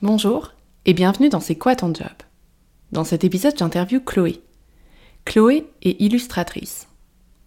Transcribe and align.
Bonjour 0.00 0.52
et 0.86 0.94
bienvenue 0.94 1.28
dans 1.28 1.40
C'est 1.40 1.56
quoi 1.56 1.74
ton 1.74 1.92
job? 1.92 2.06
Dans 2.92 3.02
cet 3.02 3.24
épisode, 3.24 3.58
j'interviewe 3.58 3.98
Chloé. 3.98 4.40
Chloé 5.24 5.66
est 5.82 6.00
illustratrice. 6.00 6.86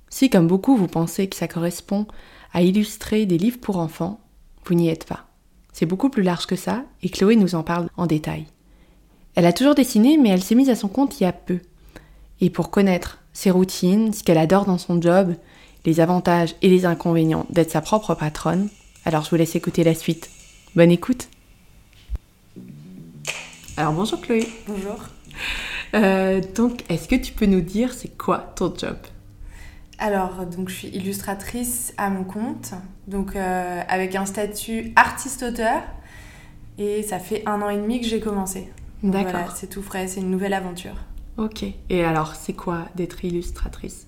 Si, 0.10 0.30
comme 0.30 0.48
beaucoup, 0.48 0.76
vous 0.76 0.90
pensez 0.90 1.30
que 1.30 1.38
ça 1.38 1.48
correspond 1.48 2.08
à 2.52 2.62
illustrer 2.62 3.26
des 3.26 3.38
livres 3.38 3.62
pour 3.62 3.78
enfants, 3.78 4.20
vous 4.66 4.74
n'y 4.74 4.90
êtes 4.90 5.06
pas. 5.06 5.28
C'est 5.72 5.86
beaucoup 5.86 6.10
plus 6.10 6.24
large 6.24 6.46
que 6.46 6.58
ça 6.58 6.84
et 7.02 7.08
Chloé 7.08 7.38
nous 7.38 7.56
en 7.56 7.64
parle 7.64 7.88
en 7.96 8.06
détail. 8.06 8.48
Elle 9.36 9.46
a 9.46 9.54
toujours 9.54 9.76
dessiné, 9.76 10.18
mais 10.18 10.28
elle 10.28 10.44
s'est 10.44 10.54
mise 10.54 10.70
à 10.70 10.76
son 10.76 10.90
compte 10.90 11.22
il 11.22 11.24
y 11.24 11.28
a 11.28 11.32
peu. 11.32 11.60
Et 12.42 12.50
pour 12.50 12.70
connaître 12.70 13.20
ses 13.32 13.50
routines, 13.50 14.12
ce 14.12 14.26
qu'elle 14.26 14.38
adore 14.38 14.66
dans 14.66 14.78
son 14.78 15.02
job, 15.02 15.36
les 15.86 16.02
avantages 16.02 16.56
et 16.62 16.68
les 16.68 16.84
inconvénients 16.84 17.46
d'être 17.50 17.72
sa 17.72 17.80
propre 17.80 18.14
patronne, 18.14 18.68
alors 19.06 19.24
je 19.24 19.30
vous 19.30 19.38
laisse 19.38 19.56
écouter 19.56 19.86
la 19.86 19.96
suite. 19.96 20.30
Bonne 20.76 20.92
écoute 20.92 21.30
Alors 23.82 23.94
bonjour 23.94 24.22
Chloé. 24.22 24.48
Bonjour. 24.68 25.00
Euh, 25.96 26.40
donc, 26.54 26.84
est-ce 26.88 27.08
que 27.08 27.16
tu 27.16 27.34
peux 27.34 27.48
nous 27.48 27.62
dire 27.62 27.96
c'est 27.96 28.16
quoi 28.16 28.54
ton 28.56 28.72
job? 28.78 28.96
Alors, 29.98 30.46
donc, 30.46 30.70
je 30.70 30.76
suis 30.76 30.88
illustratrice 30.90 31.92
à 31.98 32.12
mon 32.12 32.24
compte, 32.24 32.74
donc 33.08 33.36
euh, 33.36 33.82
avec 33.88 34.14
un 34.14 34.28
statut 34.28 34.94
artiste-auteur, 34.96 35.82
et 36.78 37.02
ça 37.02 37.18
fait 37.18 37.42
un 37.48 37.60
an 37.64 37.72
et 37.72 37.78
demi 37.78 38.00
que 38.00 38.06
j'ai 38.06 38.20
commencé. 38.20 38.72
D'accord. 39.02 39.32
Voilà, 39.32 39.48
c'est 39.56 39.66
tout 39.66 39.82
frais, 39.82 40.08
c'est 40.08 40.20
une 40.20 40.30
nouvelle 40.30 40.54
aventure. 40.54 40.98
Ok. 41.38 41.66
Et 41.90 42.04
alors, 42.04 42.36
c'est 42.36 42.54
quoi 42.54 42.86
d'être 42.94 43.26
illustratrice? 43.26 44.06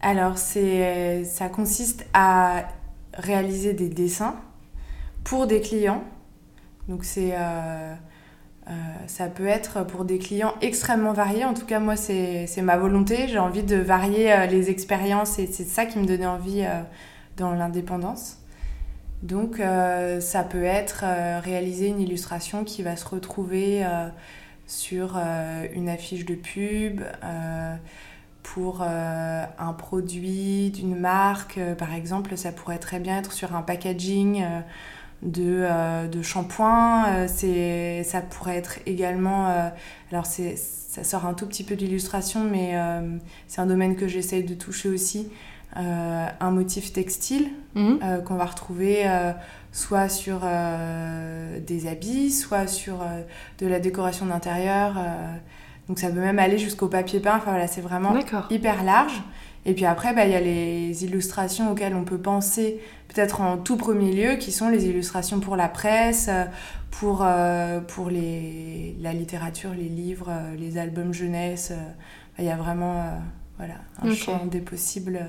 Alors, 0.00 0.38
c'est, 0.38 1.26
ça 1.26 1.50
consiste 1.50 2.06
à 2.14 2.64
réaliser 3.12 3.74
des 3.74 3.90
dessins 3.90 4.36
pour 5.22 5.46
des 5.46 5.60
clients. 5.60 6.02
Donc, 6.88 7.04
c'est, 7.04 7.32
euh, 7.34 7.94
euh, 8.68 8.72
ça 9.06 9.26
peut 9.26 9.46
être 9.46 9.84
pour 9.84 10.04
des 10.04 10.18
clients 10.18 10.54
extrêmement 10.60 11.12
variés. 11.12 11.44
En 11.44 11.54
tout 11.54 11.66
cas, 11.66 11.80
moi, 11.80 11.96
c'est, 11.96 12.46
ma 12.62 12.76
volonté. 12.76 13.26
J'ai 13.28 13.38
envie 13.38 13.62
de 13.62 13.76
varier 13.76 14.32
euh, 14.32 14.46
les 14.46 14.70
expériences 14.70 15.38
et 15.38 15.46
c'est 15.46 15.64
ça 15.64 15.86
qui 15.86 15.98
me 15.98 16.06
donnait 16.06 16.26
envie 16.26 16.62
euh, 16.62 16.82
dans 17.36 17.52
l'indépendance. 17.52 18.36
Donc, 19.22 19.60
ça 20.20 20.42
peut 20.44 20.64
être 20.64 21.04
réaliser 21.42 21.88
une 21.88 22.00
illustration 22.00 22.64
qui 22.64 22.82
va 22.82 22.96
se 22.96 23.06
retrouver 23.06 23.84
sur 24.66 25.18
une 25.74 25.90
affiche 25.90 26.24
de 26.24 26.34
pub, 26.34 27.02
pour 28.42 28.80
un 28.80 29.72
produit 29.76 30.70
d'une 30.70 30.98
marque. 30.98 31.60
Par 31.76 31.92
exemple, 31.92 32.34
ça 32.38 32.50
pourrait 32.50 32.78
très 32.78 32.98
bien 32.98 33.18
être 33.18 33.32
sur 33.32 33.54
un 33.54 33.60
packaging 33.60 34.42
de, 35.22 35.62
euh, 35.64 36.06
de 36.08 36.22
shampoing. 36.22 37.04
Euh, 37.08 37.26
c'est, 37.28 38.02
ça 38.04 38.20
pourrait 38.20 38.56
être 38.56 38.78
également... 38.86 39.48
euh, 39.48 39.68
alors, 40.12 40.26
ça 40.26 41.04
sort 41.04 41.26
un 41.26 41.34
tout 41.34 41.46
petit 41.46 41.62
peu 41.62 41.76
d'illustration, 41.76 42.42
mais 42.42 42.74
c'est 43.46 43.60
un 43.60 43.66
domaine 43.66 43.94
que 43.94 44.08
j'essaye 44.08 44.42
de 44.42 44.54
toucher 44.54 44.88
aussi. 44.88 45.28
Un 45.76 46.50
motif 46.50 46.92
textile 46.92 47.48
Mhm. 47.76 48.00
qu'on 48.24 48.34
va 48.34 48.46
retrouver 48.46 49.04
soit 49.70 50.08
sur 50.08 50.40
des 50.40 51.86
habits, 51.86 52.32
soit 52.32 52.66
sur 52.66 53.04
de 53.60 53.66
la 53.68 53.78
décoration 53.78 54.26
d'intérieur. 54.26 54.94
donc 55.88 56.00
ça 56.00 56.08
peut 56.08 56.18
même 56.18 56.40
aller 56.40 56.58
jusqu'au 56.58 56.88
papier 56.88 57.20
peint. 57.20 57.36
Enfin 57.36 57.50
voilà, 57.52 57.68
c'est 57.68 57.80
vraiment 57.82 58.10
hyper 58.50 58.82
large. 58.82 59.22
Et 59.66 59.74
puis 59.74 59.84
après, 59.84 60.14
bah, 60.14 60.24
il 60.24 60.32
y 60.32 60.34
a 60.34 60.40
les 60.40 61.04
illustrations 61.04 61.70
auxquelles 61.72 61.94
on 61.94 62.04
peut 62.04 62.18
penser 62.18 62.80
peut-être 63.08 63.40
en 63.40 63.58
tout 63.58 63.76
premier 63.76 64.12
lieu, 64.12 64.36
qui 64.36 64.52
sont 64.52 64.68
les 64.68 64.86
illustrations 64.86 65.40
pour 65.40 65.56
la 65.56 65.68
presse, 65.68 66.28
euh, 66.28 66.44
pour, 66.90 67.22
euh, 67.24 67.80
pour 67.80 68.08
les, 68.08 68.96
la 69.00 69.12
littérature, 69.12 69.70
les 69.74 69.88
livres, 69.88 70.28
euh, 70.30 70.56
les 70.56 70.78
albums 70.78 71.12
jeunesse. 71.12 71.72
euh. 71.72 71.90
Il 72.38 72.44
y 72.46 72.50
a 72.50 72.56
vraiment 72.56 73.00
euh, 73.02 73.18
voilà, 73.58 73.74
un 74.02 74.14
champ 74.14 74.46
des 74.46 74.60
possibles 74.60 75.20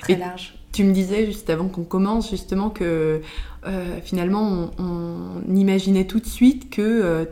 très 0.00 0.14
Et- 0.14 0.16
large. 0.16 0.54
Tu 0.78 0.84
me 0.84 0.92
disais 0.92 1.26
juste 1.26 1.50
avant 1.50 1.66
qu'on 1.66 1.82
commence 1.82 2.30
justement 2.30 2.70
que 2.70 3.20
euh, 3.66 3.96
finalement 4.04 4.70
on, 4.78 5.40
on 5.48 5.56
imaginait 5.56 6.04
tout 6.04 6.20
de 6.20 6.26
suite 6.26 6.70
que 6.70 6.80
euh, 6.82 7.24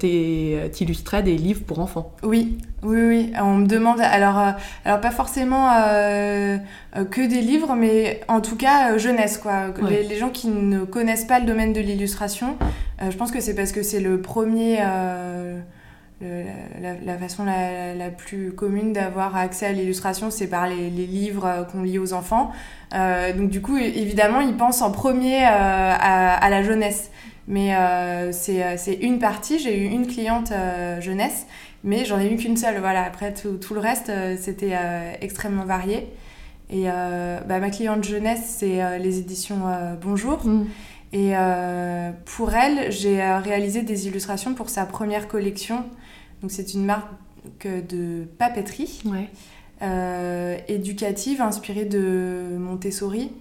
tu 0.73 0.83
illustrais 0.83 1.23
des 1.23 1.37
livres 1.37 1.63
pour 1.65 1.79
enfants. 1.79 2.11
Oui, 2.25 2.59
oui, 2.83 2.99
oui. 3.07 3.33
On 3.41 3.55
me 3.59 3.67
demande, 3.69 4.01
alors, 4.01 4.37
euh, 4.37 4.51
alors 4.85 5.01
pas 5.01 5.13
forcément 5.13 5.71
euh, 5.71 6.57
euh, 6.97 7.05
que 7.05 7.21
des 7.21 7.41
livres, 7.41 7.77
mais 7.77 8.21
en 8.27 8.41
tout 8.41 8.57
cas 8.57 8.91
euh, 8.95 8.99
jeunesse, 8.99 9.39
quoi. 9.39 9.67
Ouais. 9.81 9.91
Les, 9.91 10.03
les 10.03 10.17
gens 10.19 10.31
qui 10.31 10.49
ne 10.49 10.81
connaissent 10.85 11.27
pas 11.27 11.39
le 11.39 11.47
domaine 11.47 11.73
de 11.73 11.81
l'illustration, 11.81 12.57
euh, 13.01 13.13
je 13.13 13.17
pense 13.17 13.31
que 13.31 13.41
c'est 13.41 13.55
parce 13.55 13.71
que 13.71 13.85
c'est 13.85 14.01
le 14.01 14.21
premier, 14.21 14.79
euh, 14.81 15.61
le- 16.21 16.83
la, 16.83 16.95
la 17.05 17.17
façon 17.19 17.45
la, 17.45 17.95
la 17.95 18.09
plus 18.11 18.51
commune 18.51 18.93
d'avoir 18.93 19.37
accès 19.37 19.67
à 19.67 19.73
l'illustration, 19.73 20.33
c'est 20.33 20.49
par 20.49 20.67
les, 20.67 20.91
les 20.91 21.07
livres 21.07 21.47
euh, 21.47 21.63
qu'on 21.63 21.83
lit 21.85 22.01
aux 22.01 22.13
enfants. 22.13 22.51
Euh, 22.97 23.33
donc 23.33 23.51
du 23.51 23.61
coup, 23.61 23.77
évidemment, 23.77 24.41
ils 24.41 24.57
pensent 24.57 24.83
en 24.83 24.91
premier 24.91 25.45
euh, 25.45 25.49
à, 25.49 26.35
à 26.35 26.51
la 26.51 26.63
jeunesse. 26.63 27.11
Mais 27.49 27.77
euh, 27.77 28.33
c'est 28.33 28.95
une 29.01 29.19
partie. 29.19 29.59
J'ai 29.59 29.79
eu 29.79 29.87
une 29.87 30.07
cliente 30.07 30.53
jeunesse 31.01 31.47
mais 31.85 32.05
j'en 32.05 32.19
ai 32.19 32.33
eu 32.33 32.37
qu'une 32.37 32.57
seule. 32.57 32.81
Voilà. 32.81 33.05
Après, 33.05 33.33
tout, 33.33 33.59
tout 33.59 33.73
le 33.73 33.79
reste, 33.79 34.11
c'était 34.41 34.77
extrêmement 35.21 35.65
varié. 35.65 36.09
Et 36.69 36.87
bah, 36.87 37.61
ma 37.61 37.71
cliente 37.71 38.03
jeunesse, 38.03 38.57
c'est 38.59 38.99
les 38.99 39.21
éditions 39.21 39.61
Bonjour. 40.03 40.43
Et 41.13 41.37
euh, 41.37 42.11
pour 42.25 42.53
elle, 42.55 42.91
j'ai 42.91 43.23
réalisé 43.23 43.83
des 43.83 44.07
illustrations 44.07 44.55
pour 44.55 44.69
sa 44.69 44.85
première 44.85 45.29
collection. 45.29 45.85
Donc, 46.43 46.51
c'est 46.51 46.75
une 46.75 46.85
marque 46.85 47.07
de 47.67 48.25
papeterie 48.39 49.03
Ouais. 49.05 49.31
Euh, 49.83 50.57
éducative 50.69 51.41
inspirée 51.43 51.85
de 51.85 52.57
Montessori. 52.59 53.33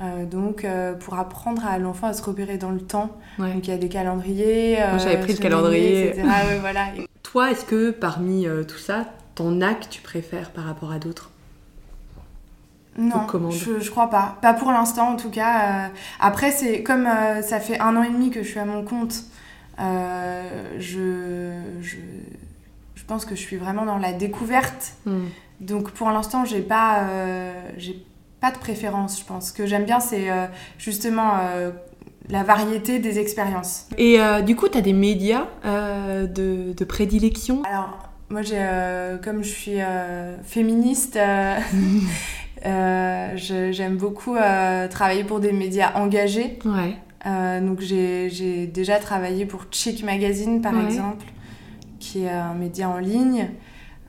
Euh, 0.00 0.26
donc, 0.26 0.64
euh, 0.64 0.94
pour 0.94 1.18
apprendre 1.18 1.66
à 1.66 1.78
l'enfant 1.78 2.06
à 2.06 2.12
se 2.12 2.22
repérer 2.22 2.56
dans 2.56 2.70
le 2.70 2.80
temps. 2.80 3.16
Ouais. 3.38 3.52
Donc, 3.52 3.66
il 3.66 3.70
y 3.70 3.74
a 3.74 3.78
des 3.78 3.88
calendriers. 3.88 4.78
Moi, 4.90 4.98
j'avais 4.98 5.18
pris 5.18 5.32
le 5.32 5.38
calendrier. 5.38 6.08
etc. 6.10 6.22
Ouais, 6.26 6.58
voilà. 6.60 6.86
Toi, 7.24 7.50
est-ce 7.50 7.64
que 7.64 7.90
parmi 7.90 8.46
euh, 8.46 8.62
tout 8.62 8.78
ça, 8.78 9.06
ton 9.34 9.60
acte 9.60 9.88
tu 9.90 10.00
préfères 10.00 10.50
par 10.50 10.64
rapport 10.64 10.92
à 10.92 10.98
d'autres? 10.98 11.30
Non, 12.98 13.26
je, 13.50 13.78
je 13.78 13.90
crois 13.90 14.10
pas. 14.10 14.38
Pas 14.42 14.54
pour 14.54 14.72
l'instant 14.72 15.10
en 15.10 15.16
tout 15.16 15.30
cas. 15.30 15.86
Euh, 15.86 15.88
après, 16.20 16.50
c'est 16.50 16.82
comme 16.82 17.06
euh, 17.06 17.42
ça 17.42 17.60
fait 17.60 17.78
un 17.78 17.96
an 17.96 18.02
et 18.02 18.10
demi 18.10 18.30
que 18.30 18.42
je 18.42 18.48
suis 18.48 18.58
à 18.58 18.64
mon 18.64 18.82
compte, 18.82 19.22
euh, 19.78 20.42
je 20.80 21.52
pense 23.08 23.24
que 23.24 23.34
je 23.34 23.40
suis 23.40 23.56
vraiment 23.56 23.84
dans 23.86 23.98
la 23.98 24.12
découverte. 24.12 24.92
Donc 25.60 25.90
pour 25.90 26.10
l'instant, 26.10 26.44
j'ai 26.44 26.60
pas, 26.60 27.00
euh, 27.08 27.52
j'ai 27.76 28.04
pas 28.40 28.52
de 28.52 28.58
préférence, 28.58 29.18
je 29.18 29.24
pense. 29.24 29.48
Ce 29.48 29.52
que 29.52 29.66
j'aime 29.66 29.84
bien, 29.84 29.98
c'est 29.98 30.30
euh, 30.30 30.46
justement 30.78 31.32
euh, 31.40 31.70
la 32.28 32.42
variété 32.44 32.98
des 33.00 33.18
expériences. 33.18 33.88
Et 33.96 34.20
euh, 34.20 34.42
du 34.42 34.54
coup, 34.54 34.68
tu 34.68 34.78
as 34.78 34.82
des 34.82 34.92
médias 34.92 35.46
euh, 35.64 36.26
de, 36.26 36.72
de 36.74 36.84
prédilection? 36.84 37.62
Alors, 37.64 37.98
moi, 38.30 38.42
j'ai, 38.42 38.58
euh, 38.60 39.16
comme 39.18 39.42
je 39.42 39.48
suis 39.48 39.78
féministe, 40.44 41.18
je- 42.64 43.70
j'aime 43.72 43.96
beaucoup 43.96 44.36
travailler 44.90 45.24
pour 45.24 45.40
des 45.40 45.52
médias 45.52 45.92
engagés. 45.94 46.58
Ouais. 46.64 46.96
Donc, 47.60 47.80
j'ai 47.80 48.30
j'ai 48.30 48.66
déjà 48.66 48.98
travaillé 48.98 49.44
pour 49.46 49.66
Chic 49.70 50.04
Magazine, 50.04 50.60
par 50.62 50.74
Ouais. 50.74 50.84
exemple, 50.84 51.24
qui 52.08 52.24
est 52.24 52.30
un 52.30 52.54
média 52.54 52.88
en 52.88 52.98
ligne. 52.98 53.48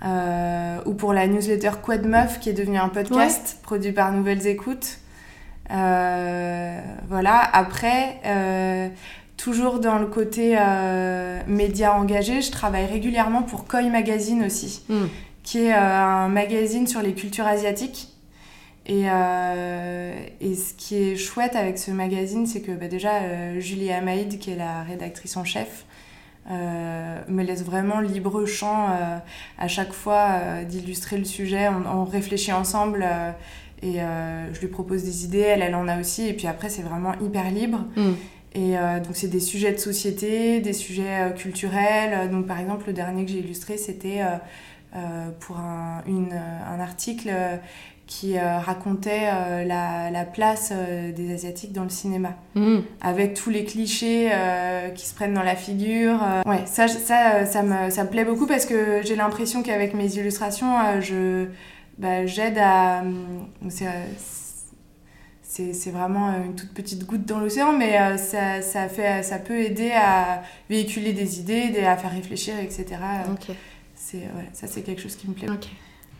euh, 0.05 0.77
ou 0.85 0.93
pour 0.93 1.11
la 1.11 1.27
newsletter 1.27 1.71
Quad 1.83 2.05
Meuf, 2.05 2.39
qui 2.39 2.49
est 2.49 2.53
devenue 2.53 2.77
un 2.77 2.87
podcast 2.87 3.59
produit 3.63 3.91
par 3.91 4.13
Nouvelles 4.13 4.47
Écoutes. 4.47 4.99
Euh, 5.71 6.79
voilà. 7.09 7.37
Après, 7.53 8.17
euh, 8.25 8.87
toujours 9.37 9.79
dans 9.79 9.99
le 9.99 10.05
côté 10.07 10.57
média 11.47 11.93
engagé, 11.95 12.41
je 12.41 12.51
travaille 12.51 12.85
régulièrement 12.85 13.41
pour 13.43 13.65
Koi 13.65 13.81
Magazine 13.89 14.45
aussi, 14.45 14.83
Mm. 14.89 15.05
qui 15.43 15.65
est 15.65 15.73
un 15.73 16.29
magazine 16.29 16.87
sur 16.87 17.01
les 17.01 17.13
cultures 17.13 17.47
asiatiques. 17.47 18.13
Et, 18.85 19.03
euh, 19.05 20.13
et 20.41 20.55
ce 20.55 20.73
qui 20.73 20.95
est 20.95 21.15
chouette 21.15 21.55
avec 21.55 21.77
ce 21.77 21.91
magazine, 21.91 22.47
c'est 22.47 22.61
que 22.61 22.71
bah, 22.71 22.87
déjà, 22.87 23.15
euh, 23.21 23.59
Julie 23.59 23.91
Amaïd, 23.91 24.39
qui 24.39 24.49
est 24.51 24.55
la 24.55 24.81
rédactrice 24.83 25.37
en 25.37 25.43
chef, 25.43 25.85
euh, 26.49 27.19
me 27.27 27.43
laisse 27.43 27.63
vraiment 27.63 27.99
libre 27.99 28.45
champ 28.45 28.89
euh, 28.89 29.17
à 29.59 29.67
chaque 29.67 29.93
fois 29.93 30.29
euh, 30.31 30.63
d'illustrer 30.63 31.17
le 31.17 31.25
sujet. 31.25 31.67
On, 31.67 31.99
on 31.99 32.05
réfléchit 32.05 32.51
ensemble 32.51 33.05
et 33.81 33.99
je 33.99 34.59
lui 34.59 34.67
propose 34.67 35.03
des 35.03 35.25
idées, 35.25 35.39
elle, 35.39 35.61
elle 35.61 35.75
en 35.75 35.87
a 35.87 35.99
aussi. 35.99 36.27
Et 36.27 36.33
puis 36.33 36.47
après, 36.47 36.69
c'est 36.69 36.81
vraiment 36.81 37.13
hyper 37.21 37.49
libre. 37.49 37.85
Mm. 37.95 38.11
Et 38.55 38.73
donc, 39.05 39.13
c'est 39.13 39.29
des 39.29 39.39
sujets 39.39 39.71
de 39.71 39.77
société, 39.77 40.59
des 40.59 40.73
sujets 40.73 41.33
culturels. 41.37 42.29
Donc, 42.29 42.45
par 42.45 42.59
exemple, 42.59 42.87
le 42.87 42.93
dernier 42.93 43.23
que 43.23 43.31
j'ai 43.31 43.39
illustré, 43.39 43.77
c'était 43.77 44.21
pour 45.39 45.57
un, 45.59 46.03
une, 46.07 46.33
un 46.33 46.79
article 46.81 47.31
euh, 48.09 48.15
qui 48.19 48.37
racontait 48.37 49.25
la, 49.65 50.09
la, 50.09 50.25
place 50.25 50.71
des 50.71 51.33
Asiatiques 51.33 51.73
dans 51.73 51.83
le 51.83 51.89
cinéma. 51.89 52.35
Mm. 52.55 52.79
Avec 53.01 53.33
tous 53.33 53.49
les 53.49 53.65
clichés 53.65 54.31
qui 54.95 55.05
se 55.07 55.13
prennent 55.13 55.33
dans 55.33 55.43
la 55.43 55.55
figure. 55.55 56.19
Ouais, 56.45 56.63
ça, 56.65 56.87
ça, 56.87 57.45
ça, 57.45 57.63
me, 57.63 57.89
ça 57.89 58.03
me 58.03 58.09
plaît 58.09 58.25
beaucoup 58.25 58.47
parce 58.47 58.65
que 58.65 59.01
j'ai 59.03 59.15
l'impression 59.15 59.63
qu'avec 59.63 59.93
mes 59.93 60.17
illustrations, 60.17 61.01
je, 61.01 61.47
bah, 61.97 62.25
j'aide 62.25 62.57
à 62.57 63.03
c'est 65.73 65.91
vraiment 65.91 66.29
euh, 66.29 66.45
une 66.45 66.55
toute 66.55 66.73
petite 66.73 67.05
goutte 67.05 67.25
dans 67.25 67.39
l'océan, 67.39 67.73
mais 67.73 67.99
euh, 67.99 68.17
ça, 68.17 68.61
ça, 68.61 68.87
fait, 68.87 69.23
ça 69.23 69.39
peut 69.39 69.59
aider 69.59 69.91
à 69.91 70.43
véhiculer 70.69 71.13
des 71.13 71.39
idées, 71.39 71.79
à 71.79 71.97
faire 71.97 72.11
réfléchir, 72.11 72.55
etc. 72.59 72.85
C'est, 73.95 74.23
ça, 74.53 74.67
c'est 74.67 74.81
quelque 74.81 75.01
chose 75.01 75.15
qui 75.15 75.27
me 75.27 75.33
plaît. 75.33 75.49
Ok. 75.49 75.67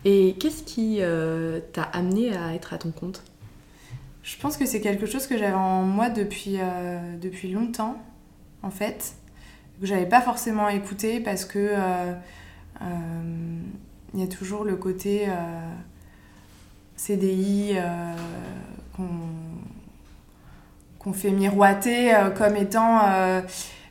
Et 0.04 0.36
qu'est-ce 0.40 0.62
qui 0.62 0.98
euh, 1.00 1.60
t'a 1.72 1.82
amené 1.82 2.36
à 2.36 2.54
être 2.54 2.72
à 2.72 2.78
ton 2.78 2.90
compte? 2.90 3.22
Je 4.22 4.36
pense 4.38 4.56
que 4.56 4.66
c'est 4.66 4.80
quelque 4.80 5.06
chose 5.06 5.26
que 5.26 5.36
j'avais 5.36 5.52
en 5.52 5.82
moi 5.82 6.08
depuis, 6.08 6.58
depuis 7.20 7.50
longtemps, 7.50 7.96
en 8.62 8.70
fait, 8.70 9.14
que 9.80 9.86
j'avais 9.86 10.06
pas 10.06 10.20
forcément 10.20 10.68
écouté 10.68 11.20
parce 11.20 11.46
que 11.46 11.74
il 12.82 14.20
y 14.20 14.22
a 14.22 14.26
toujours 14.26 14.64
le 14.64 14.76
côté 14.76 15.26
CDI 16.96 17.78
qu'on 21.00 21.12
fait 21.12 21.30
miroiter 21.30 22.14
euh, 22.14 22.30
comme 22.30 22.56
étant 22.56 23.00
euh, 23.02 23.40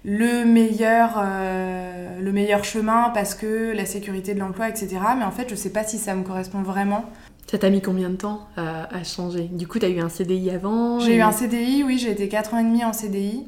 le 0.05 0.45
meilleur, 0.45 1.15
euh, 1.17 2.19
le 2.19 2.31
meilleur 2.31 2.63
chemin 2.63 3.09
parce 3.13 3.35
que 3.35 3.73
la 3.75 3.85
sécurité 3.85 4.33
de 4.33 4.39
l'emploi, 4.39 4.69
etc. 4.69 4.97
Mais 5.17 5.25
en 5.25 5.31
fait, 5.31 5.47
je 5.47 5.53
ne 5.53 5.59
sais 5.59 5.71
pas 5.71 5.83
si 5.83 5.97
ça 5.97 6.15
me 6.15 6.23
correspond 6.23 6.61
vraiment. 6.61 7.05
Ça 7.47 7.57
t'a 7.57 7.69
mis 7.69 7.81
combien 7.81 8.09
de 8.09 8.15
temps 8.15 8.47
à, 8.57 9.03
changer? 9.03 9.45
Du 9.45 9.67
coup, 9.67 9.79
tu 9.79 9.85
as 9.85 9.89
eu 9.89 9.99
un 9.99 10.09
CDI 10.09 10.51
avant 10.51 10.99
J'ai 10.99 11.15
eu 11.15 11.21
un 11.21 11.31
CDI, 11.31 11.83
oui, 11.83 11.97
j'ai 11.97 12.11
été 12.11 12.27
4 12.29 12.53
ans 12.53 12.59
et 12.59 12.63
demi 12.63 12.85
en 12.85 12.93
CDI 12.93 13.47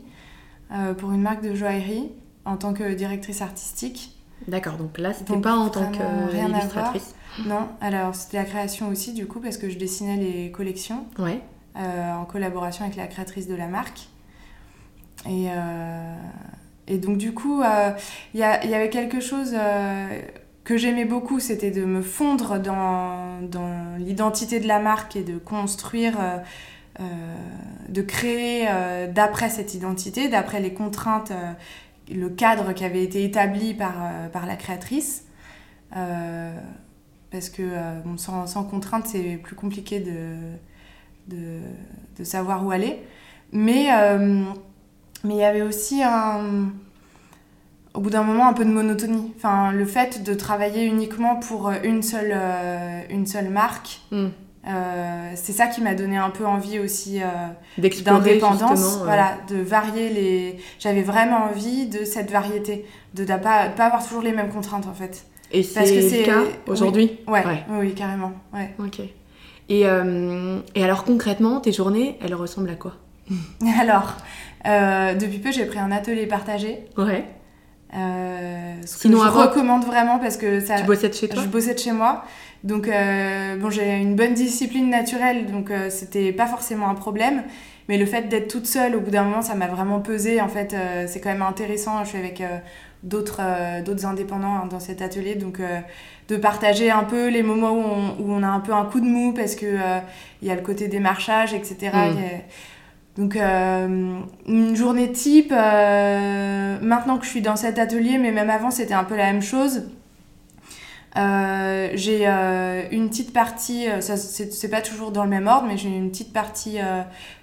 pour 0.97 1.11
une 1.11 1.21
marque 1.21 1.43
de 1.43 1.53
joaillerie 1.53 2.09
en 2.45 2.57
tant 2.57 2.73
que 2.73 2.93
directrice 2.95 3.43
artistique. 3.43 4.15
D'accord, 4.47 4.77
donc 4.77 4.97
là, 4.97 5.13
c'était 5.13 5.37
pas 5.37 5.55
en 5.55 5.69
tant 5.69 5.91
qu'illustratrice 5.91 7.13
Non, 7.45 7.67
alors 7.79 8.15
c'était 8.15 8.37
la 8.37 8.45
création 8.45 8.89
aussi, 8.89 9.13
du 9.13 9.27
coup, 9.27 9.39
parce 9.39 9.57
que 9.57 9.69
je 9.69 9.77
dessinais 9.77 10.17
les 10.17 10.51
collections. 10.51 11.05
Ouais. 11.19 11.41
Euh, 11.77 12.13
en 12.13 12.25
collaboration 12.25 12.83
avec 12.83 12.97
la 12.97 13.07
créatrice 13.07 13.47
de 13.47 13.55
la 13.55 13.67
marque. 13.67 14.09
Et, 15.27 15.47
euh, 15.49 16.15
et 16.87 16.97
donc 16.97 17.17
du 17.17 17.33
coup, 17.33 17.61
euh, 17.61 17.91
il 18.33 18.39
y, 18.39 18.43
avait 18.43 18.89
quelque 18.89 19.19
chose 19.19 19.55
que 20.63 20.77
j'aimais 20.77 21.05
beaucoup, 21.05 21.39
c'était 21.39 21.71
de 21.71 21.85
me 21.85 22.01
fondre 22.01 22.59
dans, 22.59 23.41
dans 23.41 23.97
l'identité 23.97 24.59
de 24.59 24.67
la 24.67 24.79
marque 24.79 25.15
et 25.15 25.23
de 25.23 25.37
construire, 25.37 26.17
de 27.89 28.01
créer 28.01 28.67
d'après 29.13 29.49
cette 29.49 29.73
identité, 29.73 30.27
d'après 30.27 30.59
les 30.59 30.73
contraintes, 30.73 31.31
le 32.11 32.29
cadre 32.29 32.73
qui 32.73 32.83
avait 32.83 33.03
été 33.03 33.23
établi 33.23 33.73
par, 33.73 33.93
par 34.33 34.45
la 34.45 34.55
créatrice. 34.55 35.25
parce 35.91 37.49
que 37.49 37.63
sans, 38.17 38.47
sans 38.47 38.63
contrainte, 38.63 39.07
c'est 39.07 39.37
plus 39.37 39.55
compliqué 39.55 39.99
de, 39.99 40.35
de, 41.27 42.23
savoir 42.23 42.65
où 42.65 42.71
aller. 42.71 42.99
Mais 43.51 43.87
euh, 43.91 44.43
mais 45.23 45.35
il 45.35 45.39
y 45.39 45.43
avait 45.43 45.61
aussi 45.61 46.01
un, 46.03 46.71
au 47.93 47.99
bout 47.99 48.09
d'un 48.09 48.23
moment 48.23 48.47
un 48.47 48.53
peu 48.53 48.65
de 48.65 48.69
monotonie. 48.69 49.33
Enfin, 49.37 49.71
le 49.71 49.85
fait 49.85 50.23
de 50.23 50.33
travailler 50.33 50.85
uniquement 50.85 51.35
pour 51.35 51.71
une 51.83 52.03
seule, 52.03 52.33
euh, 52.33 53.01
une 53.09 53.25
seule 53.25 53.49
marque, 53.49 53.99
hmm. 54.11 54.27
euh, 54.67 55.31
c'est 55.35 55.53
ça 55.53 55.67
qui 55.67 55.81
m'a 55.81 55.95
donné 55.95 56.17
un 56.17 56.29
peu 56.29 56.45
envie 56.45 56.79
aussi 56.79 57.19
d'indépendance. 57.77 58.99
Voilà, 59.03 59.37
de 59.49 59.57
varier 59.57 60.09
les. 60.09 60.57
J'avais 60.79 61.03
vraiment 61.03 61.45
envie 61.45 61.87
de 61.87 62.05
cette 62.05 62.31
variété, 62.31 62.85
de 63.13 63.23
ne 63.23 63.37
pas, 63.37 63.69
pas 63.69 63.85
avoir 63.85 64.03
toujours 64.03 64.21
les 64.21 64.31
mêmes 64.31 64.49
contraintes 64.49 64.87
en 64.87 64.93
fait. 64.93 65.25
Et 65.53 65.63
c'est 65.63 65.85
le 65.85 66.25
cas 66.25 66.43
aujourd'hui 66.67 67.19
oui. 67.27 67.33
Ouais, 67.33 67.45
ouais. 67.45 67.63
Oui, 67.69 67.93
carrément. 67.93 68.31
Ouais. 68.53 68.73
Ok. 68.79 69.01
Et, 69.69 69.85
euh, 69.85 70.59
et, 70.75 70.83
alors 70.83 71.05
concrètement, 71.05 71.59
tes 71.59 71.71
journées, 71.71 72.17
elles 72.21 72.35
ressemblent 72.35 72.69
à 72.69 72.75
quoi? 72.75 72.93
Alors, 73.79 74.17
euh, 74.65 75.15
depuis 75.15 75.39
peu, 75.39 75.51
j'ai 75.51 75.65
pris 75.65 75.79
un 75.79 75.91
atelier 75.91 76.27
partagé. 76.27 76.85
Ouais. 76.97 77.25
Euh, 77.93 78.73
Sinon, 78.85 79.23
je 79.23 79.29
recommande 79.29 79.85
vraiment 79.85 80.19
parce 80.19 80.37
que 80.37 80.59
ça. 80.59 80.79
Tu 80.79 80.85
bossais 80.85 81.09
de 81.09 81.13
chez 81.13 81.27
toi 81.27 81.41
Je 81.43 81.47
bossais 81.47 81.73
de 81.73 81.79
chez 81.79 81.91
moi. 81.91 82.23
Donc, 82.63 82.87
bon, 82.87 83.69
j'ai 83.69 83.97
une 83.97 84.15
bonne 84.15 84.33
discipline 84.33 84.89
naturelle, 84.89 85.47
donc 85.47 85.71
c'était 85.89 86.31
pas 86.31 86.45
forcément 86.45 86.89
un 86.89 86.95
problème. 86.95 87.43
Mais 87.89 87.97
le 87.97 88.05
fait 88.05 88.29
d'être 88.29 88.47
toute 88.47 88.67
seule, 88.67 88.95
au 88.95 89.01
bout 89.01 89.09
d'un 89.09 89.23
moment, 89.23 89.41
ça 89.41 89.55
m'a 89.55 89.67
vraiment 89.67 89.99
pesé. 89.99 90.39
En 90.39 90.47
fait, 90.47 90.75
c'est 91.07 91.19
quand 91.19 91.31
même 91.31 91.41
intéressant. 91.41 92.03
Je 92.03 92.09
suis 92.09 92.17
avec 92.19 92.41
d'autres 93.03 93.41
d'autres 93.83 94.05
indépendants 94.05 94.55
hein, 94.55 94.67
dans 94.69 94.79
cet 94.79 95.01
atelier. 95.01 95.35
Donc, 95.35 95.59
de 96.31 96.37
partager 96.37 96.89
un 96.89 97.03
peu 97.03 97.29
les 97.29 97.43
moments 97.43 97.71
où 97.71 97.83
on, 97.83 98.23
où 98.23 98.33
on, 98.33 98.41
a 98.41 98.47
un 98.47 98.61
peu 98.61 98.73
un 98.73 98.85
coup 98.85 99.01
de 99.01 99.05
mou 99.05 99.33
parce 99.33 99.55
que 99.55 99.65
euh, 99.65 99.99
il 100.41 100.47
y 100.47 100.51
a 100.51 100.55
le 100.55 100.61
côté 100.61 100.87
démarchage, 100.87 101.53
etc. 101.53 101.91
Donc 103.17 103.35
euh, 103.35 104.19
une 104.47 104.75
journée 104.75 105.11
type, 105.11 105.51
euh, 105.51 106.77
maintenant 106.81 107.17
que 107.17 107.25
je 107.25 107.29
suis 107.29 107.41
dans 107.41 107.55
cet 107.55 107.77
atelier, 107.77 108.17
mais 108.17 108.31
même 108.31 108.49
avant 108.49 108.71
c'était 108.71 108.93
un 108.93 109.03
peu 109.03 109.15
la 109.15 109.25
même 109.25 109.41
chose. 109.41 109.89
j'ai 111.15 112.25
une 112.91 113.09
petite 113.09 113.33
partie, 113.33 113.87
ça 113.99 114.15
c'est 114.15 114.69
pas 114.69 114.81
toujours 114.81 115.11
dans 115.11 115.23
le 115.25 115.29
même 115.29 115.47
ordre, 115.47 115.67
mais 115.67 115.77
j'ai 115.77 115.89
une 115.89 116.09
petite 116.09 116.31
partie 116.31 116.77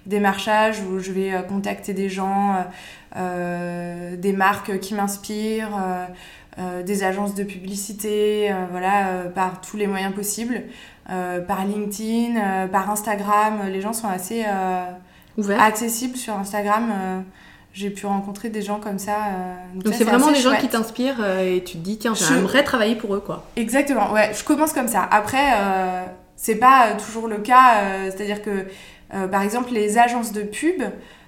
démarchage 0.07 0.81
où 0.81 0.97
je 0.99 1.11
vais 1.11 1.33
contacter 1.47 1.93
des 1.93 2.09
gens, 2.09 2.65
des 3.15 4.33
marques 4.33 4.79
qui 4.79 4.95
m'inspirent, 4.95 5.77
euh, 6.59 6.83
des 6.83 7.03
agences 7.05 7.35
de 7.35 7.43
publicité, 7.45 8.51
euh, 8.51 8.65
voilà, 8.69 9.07
euh, 9.07 9.29
par 9.29 9.61
tous 9.61 9.77
les 9.77 9.87
moyens 9.87 10.13
possibles, 10.13 10.63
par 11.47 11.65
LinkedIn, 11.65 12.67
par 12.67 12.91
Instagram. 12.91 13.61
Les 13.67 13.81
gens 13.81 13.93
sont 13.93 14.07
assez 14.07 14.45
accessibles 15.57 16.17
sur 16.17 16.35
Instagram 16.35 17.23
j'ai 17.71 17.91
pu 17.91 18.07
rencontrer 18.07 18.49
des 18.49 18.63
gens 18.63 18.79
comme 18.79 18.97
ça. 18.97 19.17
donc 19.75 19.93
c'est 19.93 20.03
vraiment 20.03 20.31
des 20.31 20.39
gens 20.39 20.55
qui 20.57 20.67
t'inspirent 20.67 21.23
et 21.39 21.63
tu 21.63 21.77
te 21.77 21.83
dis 21.83 21.97
tiens 21.97 22.13
j'aimerais 22.15 22.63
travailler 22.63 22.95
pour 22.95 23.15
eux 23.15 23.19
quoi. 23.19 23.45
Exactement 23.55 24.11
ouais 24.11 24.31
je 24.33 24.43
commence 24.43 24.73
comme 24.73 24.87
ça. 24.87 25.07
Après 25.11 25.53
c'est 26.35 26.55
pas 26.55 26.93
toujours 26.93 27.27
le 27.27 27.37
cas 27.37 28.09
c'est-à-dire 28.09 28.41
que 28.41 28.65
par 29.27 29.41
exemple 29.43 29.71
les 29.71 29.97
agences 29.97 30.31
de 30.31 30.41
pub 30.41 30.81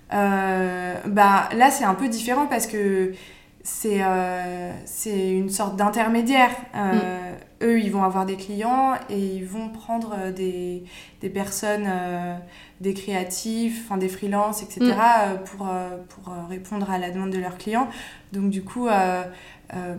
bah 0.09 1.49
là 1.55 1.71
c'est 1.71 1.85
un 1.85 1.95
peu 1.95 2.07
différent 2.07 2.47
parce 2.47 2.67
que 2.67 3.13
euh, 3.85 4.71
c'est 4.85 5.31
une 5.31 5.49
sorte 5.49 5.75
d'intermédiaire. 5.75 6.51
Euh, 6.75 6.93
mm. 6.93 7.63
Eux, 7.63 7.79
ils 7.79 7.91
vont 7.91 8.03
avoir 8.03 8.25
des 8.25 8.35
clients 8.37 8.93
et 9.09 9.19
ils 9.19 9.45
vont 9.45 9.69
prendre 9.69 10.15
euh, 10.17 10.31
des, 10.31 10.83
des 11.21 11.29
personnes, 11.29 11.87
des 12.81 12.93
créatifs, 12.93 13.83
enfin 13.85 13.97
des 13.97 14.09
freelances, 14.09 14.63
etc., 14.63 14.81
mm. 14.81 15.43
pour, 15.45 15.69
pour 16.09 16.33
répondre 16.49 16.89
à 16.91 16.97
la 16.97 17.11
demande 17.11 17.29
de 17.29 17.37
leurs 17.37 17.57
clients. 17.57 17.87
Donc, 18.33 18.49
du 18.49 18.63
coup, 18.63 18.87
bah, 18.87 19.27